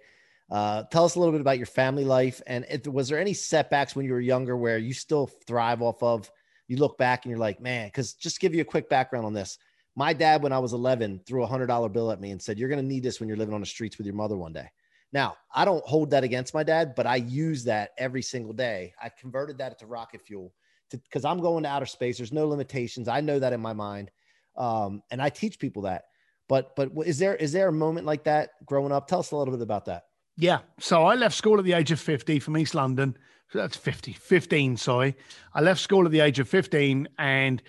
Uh, 0.49 0.83
tell 0.83 1.03
us 1.03 1.15
a 1.15 1.19
little 1.19 1.33
bit 1.33 1.41
about 1.41 1.57
your 1.57 1.65
family 1.65 2.05
life, 2.05 2.41
and 2.47 2.65
it, 2.69 2.87
was 2.87 3.09
there 3.09 3.19
any 3.19 3.33
setbacks 3.33 3.93
when 3.93 4.05
you 4.05 4.13
were 4.13 4.21
younger 4.21 4.55
where 4.55 4.77
you 4.77 4.93
still 4.93 5.27
thrive 5.45 5.81
off 5.81 6.01
of 6.01 6.31
you 6.69 6.77
look 6.77 6.97
back 6.97 7.25
and 7.25 7.29
you're 7.29 7.39
like, 7.39 7.59
man, 7.59 7.89
because 7.89 8.13
just 8.13 8.39
give 8.39 8.55
you 8.55 8.61
a 8.61 8.65
quick 8.65 8.87
background 8.87 9.25
on 9.25 9.33
this. 9.33 9.57
My 9.97 10.13
dad, 10.13 10.41
when 10.41 10.53
I 10.53 10.59
was 10.59 10.71
11, 10.71 11.23
threw 11.27 11.43
a 11.43 11.47
hundred 11.47 11.67
dollar 11.67 11.89
bill 11.89 12.09
at 12.09 12.21
me 12.21 12.31
and 12.31 12.41
said, 12.41 12.57
"You're 12.57 12.69
going 12.69 12.81
to 12.81 12.87
need 12.87 13.03
this 13.03 13.19
when 13.19 13.27
you're 13.27 13.37
living 13.37 13.53
on 13.53 13.59
the 13.59 13.67
streets 13.67 13.97
with 13.97 14.07
your 14.07 14.15
mother 14.15 14.37
one 14.37 14.53
day." 14.53 14.69
Now, 15.11 15.35
I 15.53 15.65
don't 15.65 15.85
hold 15.85 16.11
that 16.11 16.23
against 16.23 16.53
my 16.53 16.63
dad, 16.63 16.93
but 16.95 17.05
I 17.05 17.17
use 17.17 17.65
that 17.65 17.89
every 17.97 18.21
single 18.21 18.53
day. 18.53 18.93
I 19.01 19.09
converted 19.09 19.57
that 19.57 19.77
to 19.79 19.87
rocket 19.87 20.21
fuel 20.21 20.53
because 20.91 21.25
I'm 21.25 21.39
going 21.39 21.63
to 21.63 21.69
outer 21.69 21.85
space. 21.85 22.17
There's 22.17 22.33
no 22.33 22.47
limitations. 22.47 23.07
I 23.07 23.21
know 23.21 23.39
that 23.39 23.53
in 23.53 23.61
my 23.61 23.73
mind, 23.73 24.11
um, 24.55 25.01
and 25.11 25.21
I 25.21 25.29
teach 25.29 25.59
people 25.59 25.83
that. 25.83 26.05
But 26.47 26.75
but 26.75 26.91
is 27.05 27.19
there 27.19 27.35
is 27.35 27.51
there 27.51 27.67
a 27.67 27.73
moment 27.73 28.05
like 28.05 28.23
that 28.23 28.51
growing 28.65 28.91
up? 28.91 29.07
Tell 29.07 29.19
us 29.19 29.31
a 29.31 29.35
little 29.35 29.53
bit 29.53 29.61
about 29.61 29.85
that. 29.85 30.03
Yeah. 30.37 30.59
So 30.79 31.03
I 31.03 31.15
left 31.15 31.35
school 31.35 31.57
at 31.57 31.65
the 31.65 31.73
age 31.73 31.91
of 31.91 31.99
50 31.99 32.39
from 32.39 32.57
East 32.57 32.75
London 32.75 33.17
so 33.49 33.59
that's 33.59 33.77
50, 33.77 34.13
15, 34.13 34.77
sorry. 34.77 35.15
I 35.53 35.61
left 35.61 35.79
school 35.79 36.05
at 36.05 36.11
the 36.11 36.19
age 36.19 36.39
of 36.39 36.49
15 36.49 37.07
and, 37.17 37.61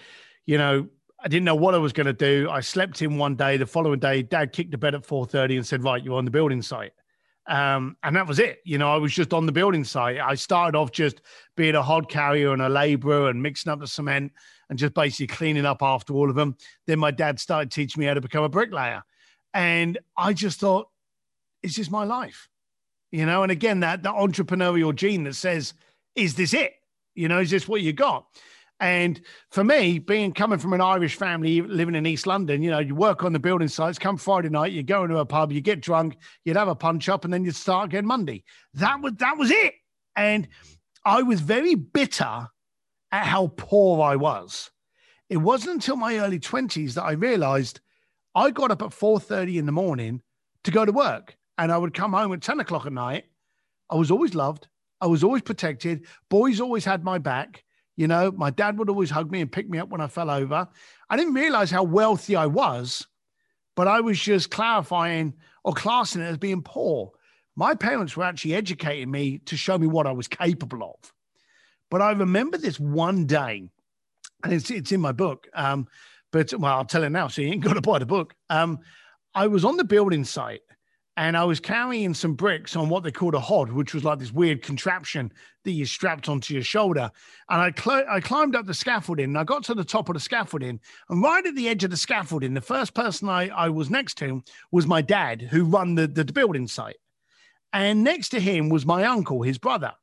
you 0.45 0.59
know, 0.59 0.89
I 1.23 1.29
didn't 1.29 1.45
know 1.45 1.55
what 1.55 1.75
I 1.75 1.79
was 1.79 1.93
going 1.93 2.07
to 2.07 2.13
do. 2.13 2.49
I 2.51 2.61
slept 2.61 3.01
in 3.03 3.17
one 3.17 3.37
day. 3.37 3.57
The 3.57 3.67
following 3.67 4.01
day, 4.01 4.23
dad 4.23 4.53
kicked 4.53 4.73
the 4.73 4.79
bed 4.79 4.95
at 4.95 5.07
4.30 5.07 5.57
and 5.57 5.67
said, 5.67 5.85
right, 5.85 6.03
you're 6.03 6.17
on 6.17 6.25
the 6.25 6.31
building 6.31 6.63
site. 6.63 6.93
Um, 7.49 7.97
and 8.03 8.15
that 8.15 8.27
was 8.27 8.39
it. 8.39 8.61
You 8.65 8.79
know, 8.79 8.93
I 8.93 8.97
was 8.97 9.13
just 9.13 9.33
on 9.33 9.47
the 9.47 9.53
building 9.53 9.85
site. 9.85 10.19
I 10.19 10.35
started 10.35 10.77
off 10.77 10.93
just 10.93 11.23
being 11.57 11.75
a 11.75 11.83
hod 11.83 12.09
carrier 12.09 12.53
and 12.53 12.63
a 12.63 12.69
laborer 12.69 13.31
and 13.31 13.43
mixing 13.43 13.73
up 13.73 13.81
the 13.81 13.87
cement 13.87 14.33
and 14.69 14.79
just 14.79 14.95
basically 14.95 15.29
cleaning 15.29 15.65
up 15.65 15.83
after 15.83 16.13
all 16.13 16.29
of 16.29 16.37
them. 16.37 16.57
Then 16.87 16.99
my 16.99 17.11
dad 17.11 17.41
started 17.41 17.71
teaching 17.71 18.01
me 18.01 18.07
how 18.07 18.15
to 18.15 18.21
become 18.21 18.45
a 18.45 18.49
bricklayer. 18.49 19.03
And 19.55 19.99
I 20.17 20.35
just 20.35 20.61
thought, 20.61 20.89
it's 21.63 21.75
just 21.75 21.91
my 21.91 22.05
life 22.05 22.49
you 23.11 23.25
know, 23.25 23.43
and 23.43 23.53
again, 23.53 23.81
that 23.81 24.03
the 24.03 24.11
entrepreneurial 24.11 24.95
gene 24.95 25.25
that 25.25 25.35
says, 25.35 25.75
is 26.15 26.35
this 26.35 26.53
it? 26.53 26.75
You 27.15 27.29
know, 27.29 27.41
is 27.41 27.51
this 27.51 27.67
what 27.67 27.81
you 27.81 27.93
got? 27.93 28.27
And 28.81 29.21
for 29.51 29.65
me, 29.65 29.99
being 29.99 30.33
coming 30.33 30.59
from 30.59 30.73
an 30.73 30.81
Irish 30.81 31.17
family 31.17 31.61
living 31.63 31.97
in 31.97 32.07
East 32.07 32.27
London, 32.27 32.63
you 32.63 32.71
know, 32.71 32.79
you 32.79 32.95
work 32.95 33.25
on 33.25 33.33
the 33.33 33.39
building 33.41 33.67
sites, 33.67 33.99
come 33.99 34.17
Friday 34.17 34.51
night, 34.51 34.73
you 34.73 34.85
go 34.85 35.03
into 35.03 35.19
a 35.19 35.27
pub, 35.27 35.51
you 35.51 35.61
get 35.61 35.81
drunk, 35.81 36.17
you'd 36.45 36.57
have 36.57 36.69
a 36.69 36.77
punch 36.77 37.09
up, 37.09 37.25
and 37.25 37.35
then 37.35 37.45
you'd 37.45 37.57
start 37.57 37.87
again 37.87 38.07
Monday. 38.07 38.45
That 38.75 39.01
was 39.01 39.15
that 39.19 39.37
was 39.37 39.51
it. 39.51 39.75
And 40.15 40.47
I 41.05 41.23
was 41.23 41.41
very 41.41 41.75
bitter 41.75 42.49
at 43.11 43.27
how 43.27 43.53
poor 43.57 44.03
I 44.03 44.17
was. 44.17 44.71
It 45.29 45.39
wasn't 45.39 45.75
until 45.75 45.97
my 45.97 46.19
early 46.19 46.39
20s 46.39 46.95
that 46.95 47.05
I 47.05 47.13
realized 47.13 47.81
I 48.35 48.51
got 48.51 48.71
up 48.71 48.83
at 48.83 48.91
4:30 48.91 49.59
in 49.59 49.67
the 49.67 49.73
morning 49.73 50.23
to 50.65 50.71
go 50.71 50.85
to 50.85 50.93
work 50.93 51.37
and 51.57 51.73
I 51.73 51.79
would 51.79 51.95
come 51.95 52.13
home 52.13 52.33
at 52.33 52.43
10 52.43 52.61
o'clock 52.61 52.87
at 52.87 52.93
night. 52.93 53.25
I 53.91 53.97
was 53.97 54.11
always 54.11 54.35
loved. 54.35 54.69
I 55.01 55.07
was 55.07 55.25
always 55.25 55.43
protected. 55.43 56.07
Boys 56.29 56.61
always 56.61 56.85
had 56.85 57.05
my 57.05 57.19
back. 57.19 57.65
You 57.99 58.07
know, 58.07 58.31
my 58.31 58.51
dad 58.51 58.79
would 58.79 58.89
always 58.89 59.11
hug 59.11 59.29
me 59.29 59.41
and 59.41 59.51
pick 59.51 59.69
me 59.69 59.79
up 59.79 59.89
when 59.89 60.01
I 60.01 60.07
fell 60.07 60.31
over. 60.31 60.69
I 61.11 61.17
didn't 61.17 61.35
realize 61.35 61.69
how 61.69 61.83
wealthy 61.83 62.37
I 62.37 62.47
was, 62.47 63.09
but 63.75 63.89
I 63.89 64.03
was 64.03 64.21
just 64.21 64.53
clarifying 64.53 65.35
or 65.65 65.73
classing 65.73 66.23
it 66.23 66.27
as 66.27 66.39
being 66.39 66.63
poor. 66.63 67.11
My 67.57 67.75
parents 67.75 68.17
were 68.17 68.23
actually 68.23 68.55
educating 68.55 69.11
me 69.11 69.39
to 69.47 69.57
show 69.57 69.77
me 69.77 69.89
what 69.89 70.07
I 70.07 70.13
was 70.13 70.29
capable 70.29 70.85
of. 70.85 71.13
But 71.91 72.01
I 72.01 72.13
remember 72.13 72.57
this 72.57 72.79
one 72.79 73.27
day, 73.27 73.69
and 74.45 74.53
it's, 74.53 74.71
it's 74.71 74.93
in 74.93 75.01
my 75.01 75.11
book. 75.11 75.49
Um, 75.53 75.89
but 76.31 76.55
well, 76.55 76.77
I'll 76.77 76.85
tell 76.85 77.03
it 77.03 77.11
now, 77.11 77.27
so 77.27 77.43
you 77.43 77.49
ain't 77.49 77.65
got 77.65 77.73
to 77.73 77.81
buy 77.81 77.99
the 77.99 78.07
book. 78.07 78.33
Um, 78.49 78.79
I 79.35 79.49
was 79.49 79.65
on 79.65 79.77
the 79.77 79.83
building 79.83 80.23
site 80.23 80.61
and 81.19 81.37
I 81.37 81.43
was 81.43 81.59
carrying 81.59 82.15
some 82.15 82.35
bricks 82.35 82.77
on 82.77 82.89
what 82.89 83.03
they 83.03 83.11
called 83.11 83.35
a 83.35 83.41
hod, 83.41 83.73
which 83.73 83.93
was 83.93 84.05
like 84.05 84.21
this 84.21 84.33
weird 84.33 84.63
contraption 84.63 85.33
that 85.65 85.73
you 85.73 85.85
strapped 85.85 86.29
onto 86.29 86.55
your 86.55 86.63
shoulder. 86.63 87.11
And 87.51 87.61
I, 87.61 87.73
cl- 87.77 88.07
I 88.09 88.21
climbed 88.21 88.55
up 88.55 88.67
the 88.67 88.73
scaffolding 88.73 89.25
and 89.25 89.37
I 89.37 89.43
got 89.43 89.65
to 89.65 89.75
the 89.75 89.83
top 89.83 90.09
of 90.09 90.15
the 90.15 90.21
scaffolding. 90.21 90.79
And 91.11 91.21
right 91.21 91.45
at 91.45 91.57
the 91.57 91.69
edge 91.69 91.83
of 91.83 91.91
the 91.91 91.97
scaffolding, 91.97 92.55
the 92.55 92.61
first 92.61 92.95
person 92.95 93.29
I, 93.29 93.49
I 93.49 93.69
was 93.69 93.91
next 93.91 94.15
to 94.19 94.45
was 94.71 94.87
my 94.87 95.03
dad, 95.03 95.43
who 95.43 95.65
run 95.65 95.97
the, 95.97 96.07
the 96.07 96.25
building 96.25 96.69
site. 96.69 96.99
And 97.73 98.05
next 98.05 98.29
to 98.29 98.39
him 98.39 98.69
was 98.69 98.87
my 98.87 99.03
uncle, 99.03 99.43
his 99.43 99.59
brother. 99.59 99.95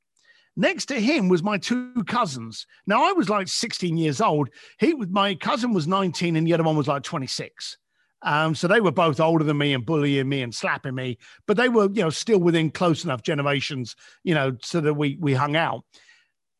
Next 0.58 0.88
to 0.88 1.00
him 1.00 1.30
was 1.30 1.42
my 1.42 1.58
two 1.58 2.04
cousins. 2.08 2.68
Now 2.88 3.10
I 3.10 3.14
was 3.14 3.30
like 3.30 3.48
16 3.48 3.96
years 3.96 4.20
old. 4.20 4.50
He 4.80 4.94
was 4.94 5.08
my 5.08 5.36
cousin 5.36 5.72
was 5.72 5.88
19 5.88 6.36
and 6.36 6.46
the 6.46 6.54
other 6.54 6.64
one 6.64 6.76
was 6.76 6.90
like 6.90 7.04
26. 7.04 7.78
Um, 8.22 8.56
so 8.56 8.68
they 8.68 8.82
were 8.82 8.92
both 8.92 9.20
older 9.20 9.44
than 9.44 9.58
me 9.58 9.74
and 9.74 9.86
bullying 9.86 10.30
me 10.30 10.42
and 10.42 10.54
slapping 10.54 10.96
me, 10.96 11.18
but 11.46 11.58
they 11.58 11.70
were, 11.70 11.90
you 11.92 12.02
know, 12.02 12.10
still 12.10 12.40
within 12.40 12.72
close 12.72 13.04
enough 13.04 13.22
generations, 13.22 13.96
you 14.24 14.34
know, 14.34 14.58
so 14.62 14.82
that 14.82 14.96
we 14.96 15.18
we 15.20 15.34
hung 15.34 15.56
out. 15.56 15.84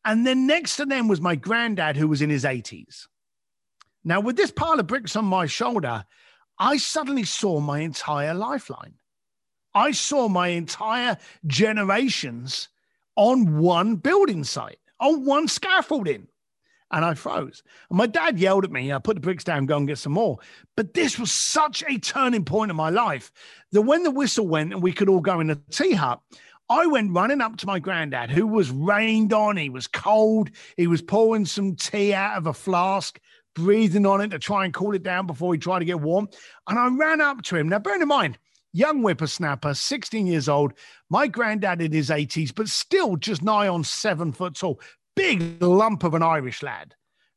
And 0.04 0.24
then 0.24 0.46
next 0.46 0.76
to 0.76 0.86
them 0.86 1.08
was 1.08 1.20
my 1.20 1.34
granddad, 1.34 1.96
who 1.96 2.06
was 2.06 2.22
in 2.22 2.30
his 2.30 2.44
80s. 2.44 3.08
Now, 4.04 4.20
with 4.20 4.36
this 4.36 4.52
pile 4.52 4.78
of 4.78 4.86
bricks 4.86 5.16
on 5.16 5.24
my 5.24 5.46
shoulder, 5.46 6.04
I 6.60 6.76
suddenly 6.76 7.24
saw 7.24 7.58
my 7.58 7.80
entire 7.80 8.32
lifeline. 8.32 8.94
I 9.74 9.90
saw 9.90 10.28
my 10.28 10.48
entire 10.48 11.18
generations 11.46 12.68
on 13.16 13.58
one 13.58 13.96
building 13.96 14.44
site, 14.44 14.78
on 15.00 15.24
one 15.24 15.48
scaffolding. 15.48 16.28
And 16.92 17.04
I 17.04 17.14
froze. 17.14 17.62
And 17.90 17.98
my 17.98 18.06
dad 18.06 18.38
yelled 18.38 18.64
at 18.64 18.70
me, 18.70 18.92
I 18.92 18.98
put 18.98 19.14
the 19.14 19.20
bricks 19.20 19.42
down, 19.42 19.66
go 19.66 19.76
and 19.76 19.88
get 19.88 19.98
some 19.98 20.12
more. 20.12 20.38
But 20.76 20.94
this 20.94 21.18
was 21.18 21.32
such 21.32 21.82
a 21.88 21.98
turning 21.98 22.44
point 22.44 22.70
in 22.70 22.76
my 22.76 22.90
life 22.90 23.32
that 23.72 23.82
when 23.82 24.04
the 24.04 24.10
whistle 24.10 24.46
went 24.46 24.72
and 24.72 24.82
we 24.82 24.92
could 24.92 25.08
all 25.08 25.20
go 25.20 25.40
in 25.40 25.48
the 25.48 25.60
tea 25.70 25.94
hut, 25.94 26.20
I 26.68 26.86
went 26.86 27.12
running 27.12 27.40
up 27.40 27.56
to 27.58 27.66
my 27.66 27.78
granddad, 27.78 28.30
who 28.30 28.46
was 28.46 28.70
rained 28.70 29.32
on. 29.32 29.56
He 29.56 29.68
was 29.68 29.86
cold. 29.86 30.50
He 30.76 30.86
was 30.86 31.02
pouring 31.02 31.46
some 31.46 31.76
tea 31.76 32.12
out 32.12 32.38
of 32.38 32.46
a 32.46 32.52
flask, 32.52 33.20
breathing 33.54 34.04
on 34.04 34.20
it 34.20 34.28
to 34.28 34.38
try 34.38 34.64
and 34.64 34.74
cool 34.74 34.94
it 34.94 35.02
down 35.02 35.26
before 35.26 35.54
he 35.54 35.58
tried 35.58 35.80
to 35.80 35.84
get 35.84 36.00
warm. 36.00 36.28
And 36.68 36.78
I 36.78 36.88
ran 36.88 37.20
up 37.20 37.42
to 37.42 37.56
him. 37.56 37.68
Now, 37.68 37.78
bear 37.78 38.00
in 38.00 38.08
mind, 38.08 38.38
young 38.72 39.00
whippersnapper, 39.00 39.74
16 39.74 40.26
years 40.26 40.48
old, 40.48 40.72
my 41.08 41.28
granddad 41.28 41.80
in 41.80 41.92
his 41.92 42.10
80s, 42.10 42.52
but 42.54 42.68
still 42.68 43.16
just 43.16 43.42
nigh 43.42 43.68
on 43.68 43.84
seven 43.84 44.32
foot 44.32 44.54
tall, 44.54 44.80
big 45.16 45.60
lump 45.60 46.04
of 46.04 46.14
an 46.14 46.22
Irish 46.22 46.62
lad. 46.62 46.94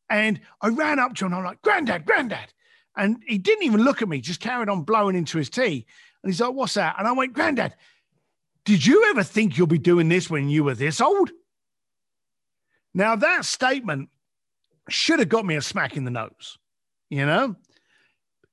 And 0.09 0.39
I 0.61 0.69
ran 0.69 0.99
up 0.99 1.15
to 1.15 1.25
him 1.25 1.33
I'm 1.33 1.43
like, 1.43 1.61
Granddad, 1.61 2.05
Granddad. 2.05 2.53
And 2.95 3.23
he 3.25 3.37
didn't 3.37 3.63
even 3.63 3.83
look 3.83 4.01
at 4.01 4.09
me, 4.09 4.21
just 4.21 4.41
carried 4.41 4.69
on 4.69 4.83
blowing 4.83 5.15
into 5.15 5.37
his 5.37 5.49
tea. 5.49 5.85
And 6.23 6.31
he's 6.31 6.41
like, 6.41 6.53
What's 6.53 6.73
that? 6.75 6.95
And 6.99 7.07
I 7.07 7.11
went, 7.11 7.33
Granddad, 7.33 7.75
did 8.65 8.85
you 8.85 9.05
ever 9.09 9.23
think 9.23 9.57
you'll 9.57 9.67
be 9.67 9.79
doing 9.79 10.09
this 10.09 10.29
when 10.29 10.49
you 10.49 10.63
were 10.63 10.75
this 10.75 11.01
old? 11.01 11.31
Now, 12.93 13.15
that 13.15 13.45
statement 13.45 14.09
should 14.89 15.19
have 15.19 15.29
got 15.29 15.45
me 15.45 15.55
a 15.55 15.61
smack 15.61 15.95
in 15.95 16.03
the 16.03 16.11
nose, 16.11 16.57
you 17.09 17.25
know? 17.25 17.55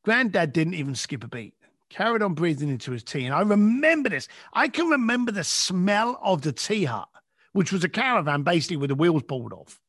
Granddad 0.04 0.52
didn't 0.52 0.74
even 0.74 0.94
skip 0.94 1.24
a 1.24 1.28
beat 1.28 1.56
carried 1.88 2.22
on 2.22 2.34
breathing 2.34 2.68
into 2.68 2.92
his 2.92 3.02
tea. 3.02 3.24
And 3.24 3.34
I 3.34 3.40
remember 3.42 4.08
this. 4.08 4.28
I 4.52 4.68
can 4.68 4.88
remember 4.88 5.32
the 5.32 5.44
smell 5.44 6.18
of 6.22 6.42
the 6.42 6.52
tea 6.52 6.84
hut, 6.84 7.08
which 7.56 7.72
was 7.72 7.84
a 7.84 7.88
caravan 7.88 8.42
basically 8.42 8.76
with 8.76 8.88
the 8.88 8.94
wheels 8.94 9.22
pulled 9.22 9.54
off. 9.54 9.80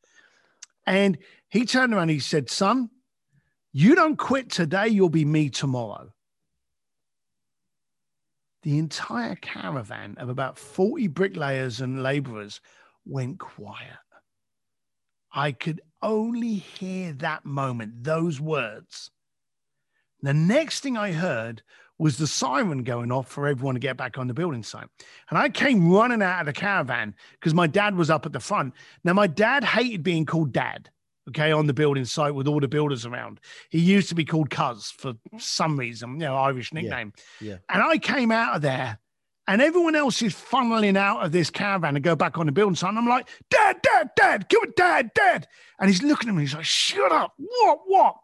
And 0.85 1.17
he 1.49 1.65
turned 1.65 1.93
around 1.93 2.03
and 2.03 2.11
he 2.11 2.19
said, 2.19 2.49
Son, 2.49 2.89
you 3.73 3.93
don't 3.93 4.15
quit 4.15 4.49
today, 4.49 4.87
you'll 4.87 5.09
be 5.09 5.25
me 5.25 5.49
tomorrow. 5.49 6.13
The 8.63 8.77
entire 8.77 9.35
caravan 9.35 10.15
of 10.17 10.29
about 10.29 10.57
40 10.57 11.07
bricklayers 11.07 11.81
and 11.81 12.01
laborers 12.01 12.61
went 13.05 13.39
quiet. 13.39 13.99
I 15.33 15.51
could 15.51 15.81
only 16.01 16.53
hear 16.53 17.11
that 17.13 17.45
moment, 17.45 18.05
those 18.05 18.39
words. 18.39 19.11
The 20.21 20.33
next 20.33 20.79
thing 20.79 20.95
I 20.95 21.11
heard 21.11 21.63
was 21.99 22.17
the 22.17 22.27
siren 22.27 22.83
going 22.83 23.11
off 23.11 23.27
for 23.27 23.47
everyone 23.47 23.75
to 23.75 23.79
get 23.79 23.97
back 23.97 24.17
on 24.17 24.27
the 24.27 24.33
building 24.33 24.63
site. 24.63 24.87
And 25.29 25.37
I 25.37 25.49
came 25.49 25.91
running 25.91 26.21
out 26.21 26.41
of 26.41 26.45
the 26.45 26.53
caravan 26.53 27.15
because 27.33 27.53
my 27.53 27.67
dad 27.67 27.95
was 27.95 28.09
up 28.09 28.25
at 28.25 28.33
the 28.33 28.39
front. 28.39 28.73
Now, 29.03 29.13
my 29.13 29.27
dad 29.27 29.63
hated 29.63 30.03
being 30.03 30.25
called 30.25 30.51
dad, 30.51 30.89
okay, 31.29 31.51
on 31.51 31.67
the 31.67 31.73
building 31.73 32.05
site 32.05 32.35
with 32.35 32.47
all 32.47 32.59
the 32.59 32.67
builders 32.67 33.05
around. 33.05 33.39
He 33.69 33.79
used 33.79 34.09
to 34.09 34.15
be 34.15 34.25
called 34.25 34.49
Cuz 34.49 34.91
for 34.91 35.13
some 35.37 35.77
reason, 35.77 36.13
you 36.13 36.27
know, 36.27 36.35
Irish 36.35 36.73
nickname. 36.73 37.13
Yeah. 37.41 37.51
yeah. 37.51 37.57
And 37.69 37.81
I 37.81 37.97
came 37.97 38.31
out 38.31 38.55
of 38.55 38.61
there 38.61 38.99
and 39.47 39.61
everyone 39.61 39.95
else 39.95 40.21
is 40.21 40.33
funneling 40.33 40.97
out 40.97 41.25
of 41.25 41.31
this 41.31 41.49
caravan 41.49 41.93
to 41.93 41.99
go 41.99 42.15
back 42.15 42.37
on 42.37 42.45
the 42.45 42.51
building 42.51 42.75
site. 42.75 42.89
And 42.89 42.99
I'm 42.99 43.07
like, 43.07 43.29
Dad, 43.49 43.77
Dad, 43.81 44.09
Dad, 44.15 44.49
come 44.49 44.61
on, 44.63 44.73
Dad, 44.75 45.11
Dad. 45.15 45.47
And 45.79 45.89
he's 45.89 46.03
looking 46.03 46.29
at 46.29 46.35
me. 46.35 46.43
He's 46.43 46.53
like, 46.53 46.65
Shut 46.65 47.11
up. 47.11 47.33
What, 47.37 47.79
what? 47.85 48.15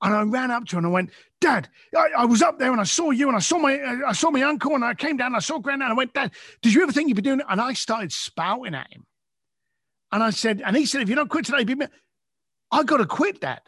And 0.00 0.14
I 0.14 0.22
ran 0.22 0.52
up 0.52 0.66
to 0.66 0.76
him 0.76 0.84
and 0.84 0.86
I 0.86 0.90
went, 0.90 1.10
Dad, 1.40 1.68
I, 1.96 2.08
I, 2.18 2.24
was 2.24 2.42
up 2.42 2.58
there 2.58 2.72
and 2.72 2.80
I 2.80 2.84
saw 2.84 3.10
you 3.10 3.28
and 3.28 3.36
I 3.36 3.40
saw 3.40 3.58
my 3.58 3.78
uh, 3.78 4.08
I 4.08 4.12
saw 4.12 4.30
my 4.30 4.42
uncle 4.42 4.74
and 4.74 4.84
I 4.84 4.94
came 4.94 5.16
down 5.16 5.28
and 5.28 5.36
I 5.36 5.40
saw 5.40 5.58
Granddad 5.58 5.86
and 5.86 5.92
I 5.92 5.96
went, 5.96 6.12
Dad, 6.12 6.32
did 6.62 6.74
you 6.74 6.82
ever 6.82 6.90
think 6.90 7.08
you'd 7.08 7.14
be 7.14 7.22
doing 7.22 7.40
it? 7.40 7.46
And 7.48 7.60
I 7.60 7.74
started 7.74 8.12
spouting 8.12 8.74
at 8.74 8.92
him. 8.92 9.06
And 10.10 10.22
I 10.22 10.30
said, 10.30 10.62
and 10.64 10.76
he 10.76 10.84
said, 10.84 11.02
if 11.02 11.08
you 11.08 11.14
don't 11.14 11.30
quit 11.30 11.44
today, 11.44 11.64
be 11.64 11.76
I 12.70 12.82
got 12.82 12.96
to 12.98 13.06
quit, 13.06 13.40
Dad. 13.40 13.60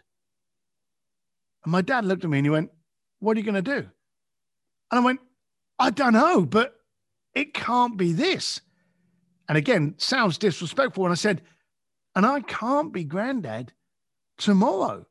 And 1.65 1.73
my 1.73 1.83
dad 1.83 2.05
looked 2.05 2.25
at 2.25 2.31
me 2.31 2.39
and 2.39 2.47
he 2.47 2.51
went, 2.51 2.71
What 3.19 3.37
are 3.37 3.41
you 3.41 3.45
going 3.45 3.63
to 3.63 3.83
do? 3.83 3.89
And 4.91 5.01
I 5.01 5.01
went, 5.01 5.21
I 5.79 5.91
don't 5.91 6.13
know, 6.13 6.45
but 6.45 6.75
it 7.35 7.55
can't 7.55 7.97
be 7.97 8.13
this. 8.13 8.61
And 9.49 9.57
again, 9.57 9.95
sounds 9.99 10.39
disrespectful. 10.39 11.05
And 11.05 11.13
I 11.13 11.17
said, 11.17 11.43
And 12.15 12.27
I 12.27 12.41
can't 12.41 12.93
be 12.93 13.05
granddad 13.05 13.73
tomorrow. 14.39 15.07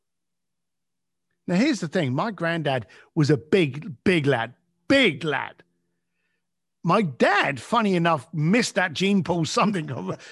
Now, 1.50 1.56
here's 1.56 1.80
the 1.80 1.88
thing 1.88 2.14
my 2.14 2.30
granddad 2.30 2.86
was 3.16 3.32
a 3.32 3.36
big, 3.38 3.91
big 4.04 4.28
lad, 4.28 4.54
big 4.88 5.24
lad. 5.24 5.64
My 6.84 7.02
dad, 7.02 7.60
funny 7.60 7.95
enough, 7.95 8.28
missed 8.32 8.76
that 8.76 8.93
gene 8.93 9.24
pool 9.24 9.45
something 9.45 9.89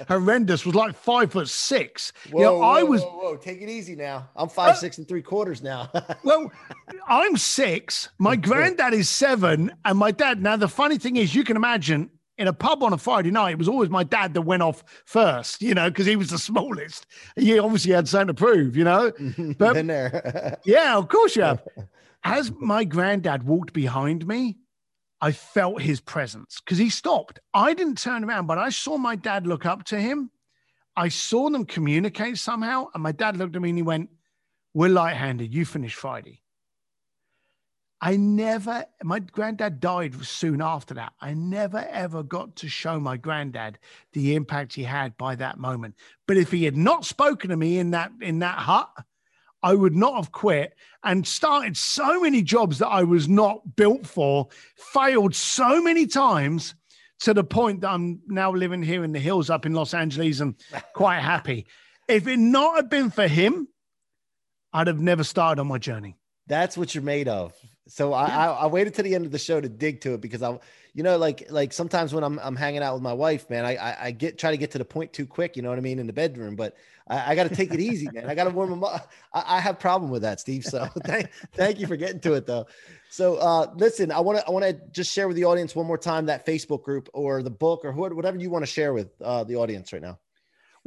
horrendous, 0.08 0.64
was 0.64 0.76
like 0.76 0.96
five 0.96 1.32
foot 1.32 1.50
six. 1.50 2.14
Whoa, 2.30 2.40
you 2.40 2.46
know, 2.46 2.60
whoa, 2.60 2.62
I 2.62 2.84
was 2.84 3.02
whoa, 3.02 3.18
whoa, 3.18 3.36
take 3.36 3.64
it 3.64 3.68
easy 3.68 3.96
now. 3.96 4.30
I'm 4.36 4.48
five, 4.48 4.70
uh, 4.70 4.74
six 4.76 5.00
and 5.00 5.08
three 5.08 5.24
quarters 5.24 5.64
now. 5.64 5.90
well, 6.24 6.52
I'm 7.08 7.36
six. 7.36 8.10
My 8.20 8.36
granddad 8.48 8.94
is 8.94 9.10
seven, 9.10 9.74
and 9.86 9.98
my 9.98 10.12
dad. 10.12 10.44
Now, 10.44 10.56
the 10.56 10.68
funny 10.68 11.00
thing 11.00 11.16
is, 11.16 11.34
you 11.34 11.44
can 11.44 11.58
imagine 11.58 12.12
in 12.38 12.48
a 12.48 12.54
pub 12.54 12.84
on 12.84 12.94
a 12.94 12.98
Friday 12.98 13.32
night, 13.32 13.52
it 13.52 13.58
was 13.58 13.68
always 13.68 13.90
my 13.90 14.04
dad 14.04 14.34
that 14.36 14.42
went 14.42 14.62
off 14.62 14.84
first, 15.06 15.62
you 15.62 15.74
know, 15.74 15.90
because 15.90 16.06
he 16.06 16.16
was 16.16 16.30
the 16.30 16.38
smallest. 16.38 17.06
He 17.36 17.58
obviously 17.58 17.94
had 17.94 18.08
something 18.08 18.28
to 18.28 18.34
prove, 18.34 18.76
you 18.78 18.84
know. 18.84 19.12
But 19.58 19.74
Been 19.74 19.88
there. 19.88 20.22
Uh, 20.26 20.56
yeah, 20.66 20.98
of 20.98 21.08
course 21.08 21.36
you 21.36 21.44
have. 21.44 21.64
As 22.24 22.52
my 22.60 22.84
granddad 22.84 23.44
walked 23.44 23.74
behind 23.74 24.28
me, 24.28 24.58
I 25.22 25.32
felt 25.32 25.82
his 25.82 26.00
presence 26.00 26.60
because 26.64 26.78
he 26.78 26.90
stopped. 26.90 27.40
I 27.54 27.74
didn't 27.74 27.98
turn 27.98 28.24
around, 28.24 28.46
but 28.46 28.58
I 28.58 28.70
saw 28.70 28.98
my 28.98 29.16
dad 29.16 29.48
look 29.48 29.66
up 29.66 29.84
to 29.86 30.00
him. 30.00 30.30
I 30.96 31.10
saw 31.10 31.50
them 31.50 31.66
communicate 31.66 32.38
somehow, 32.38 32.88
and 32.94 33.02
my 33.02 33.12
dad 33.12 33.38
looked 33.38 33.56
at 33.56 33.62
me 33.62 33.70
and 33.70 33.78
he 33.78 33.84
went, 33.84 34.10
"We're 34.74 34.90
light-handed. 34.90 35.54
You 35.54 35.66
finish 35.66 35.96
Friday." 35.96 36.42
I 38.00 38.16
never, 38.16 38.86
my 39.04 39.20
granddad 39.20 39.80
died 39.80 40.24
soon 40.24 40.62
after 40.62 40.94
that. 40.96 41.14
I 41.20 41.34
never 41.34 41.80
ever 41.90 42.22
got 42.22 42.56
to 42.58 42.70
show 42.70 43.00
my 43.00 43.18
granddad 43.18 43.80
the 44.14 44.36
impact 44.36 44.76
he 44.76 44.84
had 44.84 45.18
by 45.18 45.36
that 45.36 45.58
moment. 45.58 45.96
But 46.28 46.38
if 46.38 46.52
he 46.52 46.64
had 46.66 46.78
not 46.78 47.06
spoken 47.06 47.50
to 47.50 47.58
me 47.58 47.80
in 47.80 47.92
that 47.92 48.12
in 48.22 48.40
that 48.40 48.60
hut, 48.60 48.92
I 49.64 49.74
would 49.74 49.96
not 49.96 50.16
have 50.16 50.32
quit 50.32 50.76
and 51.04 51.26
started 51.26 51.76
so 51.76 52.22
many 52.22 52.44
jobs 52.44 52.78
that 52.80 52.88
I 52.88 53.04
was 53.04 53.28
not 53.28 53.76
built 53.76 54.06
for, 54.06 54.50
failed 54.76 55.34
so 55.34 55.82
many 55.82 56.06
times 56.06 56.76
to 57.22 57.34
the 57.34 57.44
point 57.44 57.82
that 57.82 57.90
I'm 57.90 58.22
now 58.28 58.52
living 58.52 58.84
here 58.84 59.04
in 59.04 59.12
the 59.12 59.20
hills 59.20 59.50
up 59.50 59.66
in 59.66 59.74
Los 59.74 59.96
Angeles 59.96 60.40
and 60.40 60.56
quite 60.94 61.20
happy. 61.20 61.66
If 62.08 62.26
it 62.26 62.40
not 62.40 62.78
had 62.78 62.90
been 62.90 63.10
for 63.10 63.28
him, 63.28 63.68
I'd 64.72 64.88
have 64.88 65.02
never 65.02 65.26
started 65.26 65.60
on 65.60 65.68
my 65.68 65.78
journey. 65.78 66.16
That's 66.48 66.78
what 66.78 66.96
you're 66.96 67.04
made 67.04 67.28
of. 67.28 67.54
So 67.88 68.14
I, 68.14 68.26
I, 68.26 68.46
I 68.48 68.66
waited 68.68 68.96
to 68.96 69.04
the 69.04 69.16
end 69.16 69.26
of 69.26 69.32
the 69.32 69.40
show 69.40 69.60
to 69.60 69.70
dig 69.70 70.02
to 70.02 70.14
it 70.14 70.22
because 70.22 70.44
I, 70.44 70.60
you 70.94 71.04
know, 71.04 71.18
like 71.18 71.48
like 71.50 71.74
sometimes 71.74 72.14
when 72.14 72.24
I'm 72.24 72.40
I'm 72.40 72.56
hanging 72.56 72.82
out 72.82 72.94
with 72.94 73.04
my 73.04 73.14
wife, 73.14 73.50
man, 73.50 73.66
I 73.66 73.76
I, 73.76 73.98
I 74.06 74.12
get 74.12 74.38
try 74.38 74.52
to 74.52 74.58
get 74.58 74.72
to 74.72 74.78
the 74.78 74.86
point 74.86 75.14
too 75.14 75.26
quick. 75.26 75.56
You 75.56 75.62
know 75.62 75.70
what 75.70 75.78
I 75.78 75.82
mean 75.82 76.00
in 76.00 76.08
the 76.08 76.14
bedroom, 76.14 76.56
but 76.56 76.76
I, 77.08 77.32
I 77.32 77.36
got 77.36 77.48
to 77.50 77.56
take 77.56 77.74
it 77.74 77.80
easy, 77.80 78.10
man. 78.12 78.30
I 78.30 78.36
got 78.36 78.46
to 78.46 78.50
warm 78.50 78.70
them 78.70 78.84
up. 78.84 79.12
I, 79.34 79.58
I 79.58 79.60
have 79.60 79.80
problem 79.80 80.12
with 80.12 80.24
that, 80.24 80.40
Steve. 80.40 80.66
So 80.66 80.86
thank 81.04 81.30
thank 81.54 81.80
you 81.80 81.88
for 81.88 81.96
getting 81.96 82.20
to 82.22 82.34
it 82.34 82.46
though. 82.46 82.68
So 83.10 83.36
uh, 83.36 83.72
listen, 83.76 84.12
I 84.12 84.20
want 84.20 84.40
to 84.40 84.48
I 84.48 84.52
want 84.52 84.66
to 84.66 84.74
just 84.92 85.12
share 85.12 85.28
with 85.28 85.38
the 85.38 85.46
audience 85.46 85.76
one 85.76 85.86
more 85.86 85.98
time 85.98 86.26
that 86.28 86.46
Facebook 86.46 86.84
group 86.84 87.10
or 87.14 87.44
the 87.44 87.52
book 87.52 87.86
or 87.86 87.92
whatever 87.92 88.38
you 88.38 88.50
want 88.50 88.64
to 88.64 88.72
share 88.72 88.94
with 88.94 89.10
uh, 89.22 89.44
the 89.44 89.56
audience 89.56 89.94
right 89.94 90.02
now. 90.02 90.20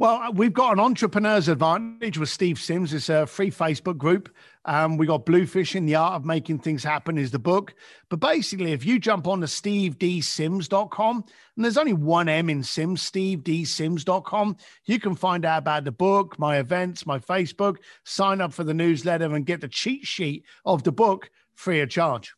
Well, 0.01 0.15
uh, 0.15 0.31
we've 0.31 0.51
got 0.51 0.73
an 0.73 0.79
entrepreneur's 0.79 1.47
advantage 1.47 2.17
with 2.17 2.29
Steve 2.29 2.57
Sims. 2.57 2.91
It's 2.91 3.07
a 3.07 3.27
free 3.27 3.51
Facebook 3.51 3.99
group. 3.99 4.33
Um, 4.65 4.97
we 4.97 5.05
got 5.05 5.27
Bluefishing, 5.27 5.85
the 5.85 5.93
art 5.93 6.15
of 6.15 6.25
making 6.25 6.57
things 6.57 6.83
happen 6.83 7.19
is 7.19 7.29
the 7.29 7.37
book. 7.37 7.75
But 8.09 8.19
basically, 8.19 8.71
if 8.71 8.83
you 8.83 8.97
jump 8.97 9.27
on 9.27 9.41
to 9.41 9.45
stevedsims.com, 9.45 11.23
and 11.55 11.63
there's 11.63 11.77
only 11.77 11.93
one 11.93 12.27
M 12.29 12.49
in 12.49 12.63
Sims, 12.63 13.03
stevedsims.com, 13.11 14.57
you 14.85 14.99
can 14.99 15.13
find 15.13 15.45
out 15.45 15.59
about 15.59 15.83
the 15.83 15.91
book, 15.91 16.39
my 16.39 16.57
events, 16.57 17.05
my 17.05 17.19
Facebook, 17.19 17.75
sign 18.03 18.41
up 18.41 18.53
for 18.53 18.63
the 18.63 18.73
newsletter, 18.73 19.35
and 19.35 19.45
get 19.45 19.61
the 19.61 19.67
cheat 19.67 20.07
sheet 20.07 20.45
of 20.65 20.81
the 20.81 20.91
book 20.91 21.29
free 21.53 21.79
of 21.79 21.91
charge. 21.91 22.33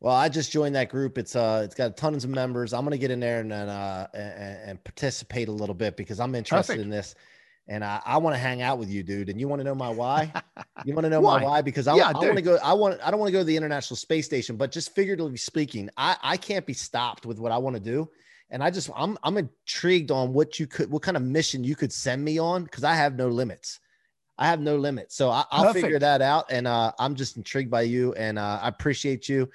Well, 0.00 0.14
I 0.14 0.30
just 0.30 0.50
joined 0.50 0.74
that 0.76 0.88
group. 0.88 1.18
It's 1.18 1.36
uh, 1.36 1.60
it's 1.64 1.74
got 1.74 1.96
tons 1.96 2.24
of 2.24 2.30
members. 2.30 2.72
I'm 2.72 2.84
gonna 2.84 2.96
get 2.96 3.10
in 3.10 3.20
there 3.20 3.40
and 3.40 3.52
uh, 3.52 4.06
and, 4.14 4.70
and 4.70 4.84
participate 4.84 5.48
a 5.48 5.52
little 5.52 5.74
bit 5.74 5.96
because 5.96 6.20
I'm 6.20 6.34
interested 6.34 6.72
Perfect. 6.74 6.84
in 6.84 6.90
this, 6.90 7.14
and 7.68 7.84
I, 7.84 8.00
I 8.06 8.16
want 8.16 8.34
to 8.34 8.38
hang 8.38 8.62
out 8.62 8.78
with 8.78 8.88
you, 8.88 9.02
dude. 9.02 9.28
And 9.28 9.38
you 9.38 9.46
want 9.46 9.60
to 9.60 9.64
know 9.64 9.74
my 9.74 9.90
why? 9.90 10.32
you 10.86 10.94
want 10.94 11.04
to 11.04 11.10
know 11.10 11.20
why? 11.20 11.40
my 11.40 11.44
why? 11.44 11.62
Because 11.62 11.86
I, 11.86 11.96
yeah, 11.96 12.12
I 12.14 12.18
want 12.18 12.36
to 12.36 12.42
go. 12.42 12.56
I 12.62 12.72
want. 12.72 12.98
I 13.04 13.10
don't 13.10 13.20
want 13.20 13.28
to 13.28 13.32
go 13.32 13.40
to 13.40 13.44
the 13.44 13.56
International 13.56 13.96
Space 13.96 14.24
Station, 14.24 14.56
but 14.56 14.72
just 14.72 14.94
figuratively 14.94 15.36
speaking, 15.36 15.90
I 15.98 16.16
I 16.22 16.36
can't 16.38 16.64
be 16.64 16.72
stopped 16.72 17.26
with 17.26 17.38
what 17.38 17.52
I 17.52 17.58
want 17.58 17.76
to 17.76 17.80
do. 17.80 18.08
And 18.48 18.64
I 18.64 18.70
just 18.70 18.88
I'm 18.96 19.18
I'm 19.22 19.36
intrigued 19.36 20.10
on 20.10 20.32
what 20.32 20.58
you 20.58 20.66
could 20.66 20.90
what 20.90 21.02
kind 21.02 21.18
of 21.18 21.22
mission 21.22 21.62
you 21.62 21.76
could 21.76 21.92
send 21.92 22.24
me 22.24 22.38
on 22.38 22.64
because 22.64 22.84
I 22.84 22.94
have 22.94 23.16
no 23.16 23.28
limits. 23.28 23.80
I 24.38 24.46
have 24.46 24.60
no 24.60 24.76
limits. 24.76 25.14
So 25.14 25.28
I, 25.28 25.44
will 25.52 25.74
figure 25.74 25.98
that 25.98 26.22
out. 26.22 26.46
And 26.50 26.66
uh, 26.66 26.92
I'm 26.98 27.14
just 27.14 27.36
intrigued 27.36 27.70
by 27.70 27.82
you, 27.82 28.14
and 28.14 28.38
uh, 28.38 28.60
I 28.62 28.68
appreciate 28.68 29.28
you 29.28 29.50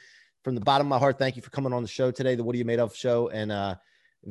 from 0.45 0.53
the 0.53 0.61
bottom 0.61 0.85
of 0.85 0.89
my 0.89 0.99
heart, 0.99 1.17
thank 1.17 1.35
you 1.35 1.41
for 1.41 1.49
coming 1.49 1.73
on 1.73 1.81
the 1.81 1.89
show 1.89 2.11
today, 2.11 2.35
the 2.35 2.43
What 2.43 2.53
Are 2.53 2.59
You 2.59 2.65
Made 2.65 2.79
Of 2.79 2.95
show, 2.95 3.29
and 3.29 3.51
uh, 3.51 3.75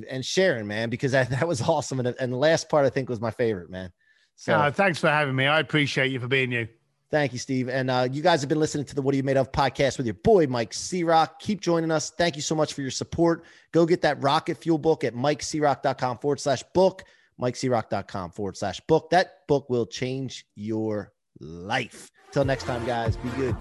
and 0.08 0.24
sharing, 0.24 0.68
man, 0.68 0.88
because 0.88 1.10
that, 1.10 1.28
that 1.30 1.46
was 1.46 1.60
awesome. 1.60 1.98
And, 1.98 2.14
and 2.20 2.32
the 2.32 2.36
last 2.36 2.68
part 2.68 2.86
I 2.86 2.90
think 2.90 3.08
was 3.08 3.20
my 3.20 3.32
favorite, 3.32 3.68
man. 3.68 3.92
So 4.36 4.54
uh, 4.54 4.70
thanks 4.70 5.00
for 5.00 5.08
having 5.08 5.34
me. 5.34 5.46
I 5.46 5.58
appreciate 5.58 6.12
you 6.12 6.20
for 6.20 6.28
being 6.28 6.52
you. 6.52 6.68
Thank 7.10 7.32
you, 7.32 7.38
Steve. 7.40 7.68
And 7.68 7.90
uh, 7.90 8.08
you 8.10 8.22
guys 8.22 8.40
have 8.42 8.48
been 8.48 8.60
listening 8.60 8.84
to 8.86 8.94
the 8.94 9.02
What 9.02 9.12
Are 9.12 9.16
You 9.16 9.24
Made 9.24 9.36
Of 9.36 9.50
podcast 9.50 9.98
with 9.98 10.06
your 10.06 10.14
boy, 10.14 10.46
Mike 10.46 10.72
C-Rock. 10.72 11.40
Keep 11.40 11.60
joining 11.60 11.90
us. 11.90 12.10
Thank 12.10 12.36
you 12.36 12.42
so 12.42 12.54
much 12.54 12.74
for 12.74 12.80
your 12.80 12.90
support. 12.90 13.44
Go 13.72 13.84
get 13.86 14.02
that 14.02 14.22
rocket 14.22 14.56
fuel 14.56 14.78
book 14.78 15.02
at 15.02 15.14
mikecroc.com 15.14 16.18
forward 16.18 16.40
slash 16.40 16.62
book, 16.74 17.02
mikecroc.com 17.40 18.30
forward 18.30 18.56
slash 18.56 18.80
book. 18.82 19.10
That 19.10 19.46
book 19.48 19.68
will 19.68 19.86
change 19.86 20.46
your 20.54 21.12
life. 21.40 22.10
Till 22.32 22.44
next 22.44 22.64
time, 22.64 22.84
guys, 22.86 23.16
be 23.16 23.28
good. 23.30 23.56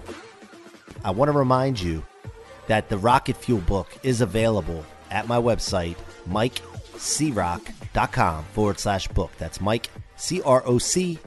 I 1.04 1.10
want 1.10 1.30
to 1.30 1.36
remind 1.36 1.80
you 1.80 2.04
that 2.66 2.88
the 2.88 2.98
rocket 2.98 3.36
fuel 3.36 3.60
book 3.60 3.96
is 4.02 4.20
available 4.20 4.84
at 5.10 5.28
my 5.28 5.36
website, 5.36 5.96
mikecroc.com 6.28 8.44
forward 8.44 8.78
slash 8.78 9.08
book. 9.08 9.30
That's 9.38 9.60
Mike, 9.60 9.90
C 10.16 10.40
R 10.42 10.62
O 10.66 10.78
C 10.78 11.18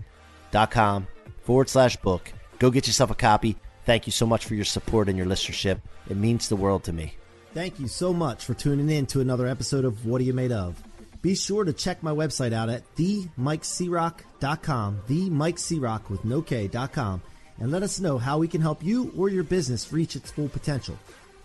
dot 0.52 0.72
com 0.72 1.08
forward 1.44 1.70
slash 1.70 1.96
book. 1.98 2.32
Go 2.60 2.72
get 2.72 2.88
yourself 2.88 3.12
a 3.12 3.16
copy. 3.16 3.56
Thank 3.86 4.06
you 4.06 4.12
so 4.12 4.26
much 4.26 4.46
for 4.46 4.56
your 4.56 4.66
support 4.66 5.08
and 5.08 5.18
your 5.18 5.28
listenership. 5.28 5.80
It 6.10 6.18
means 6.18 6.50
the 6.50 6.56
world 6.56 6.84
to 6.86 6.94
me. 6.94 7.14
Thank 7.54 7.80
you 7.80 7.88
so 7.88 8.14
much 8.14 8.46
for 8.46 8.54
tuning 8.54 8.90
in 8.90 9.06
to 9.08 9.22
another 9.22 9.48
episode 9.48 9.86
of 9.86 10.06
What 10.06 10.22
Are 10.22 10.26
You 10.26 10.34
Made 10.34 10.52
Of? 10.52 10.82
Be 11.22 11.36
sure 11.36 11.64
to 11.64 11.74
check 11.74 12.04
my 12.04 12.12
website 12.12 12.54
out 12.54 12.70
at 12.70 12.84
themikecroc.com, 12.96 15.02
themikecroc 15.08 16.10
with 16.10 16.26
no 16.26 16.42
K.com, 16.42 17.22
and 17.60 17.72
let 17.72 17.84
us 17.84 18.00
know 18.00 18.18
how 18.18 18.38
we 18.38 18.48
can 18.48 18.62
help 18.62 18.84
you 18.84 19.12
or 19.18 19.30
your 19.30 19.44
business 19.44 19.92
reach 19.92 20.16
its 20.16 20.30
full 20.30 20.50
potential. 20.50 20.98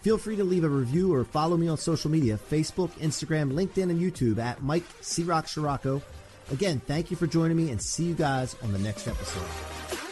Feel 0.02 0.18
free 0.18 0.34
to 0.36 0.44
leave 0.44 0.64
a 0.64 0.68
review 0.68 1.14
or 1.14 1.24
follow 1.24 1.56
me 1.56 1.68
on 1.68 1.78
social 1.78 2.10
media 2.10 2.38
Facebook, 2.50 2.90
Instagram, 2.98 3.52
LinkedIn, 3.52 3.90
and 3.90 4.00
YouTube 4.00 4.38
at 4.38 4.62
Mike 4.62 4.84
C. 5.00 5.22
Rock 5.22 5.48
Again, 6.50 6.80
thank 6.86 7.10
you 7.10 7.16
for 7.16 7.26
joining 7.26 7.56
me 7.56 7.70
and 7.70 7.80
see 7.80 8.04
you 8.04 8.14
guys 8.14 8.56
on 8.62 8.72
the 8.72 8.78
next 8.80 9.06
episode. 9.06 10.11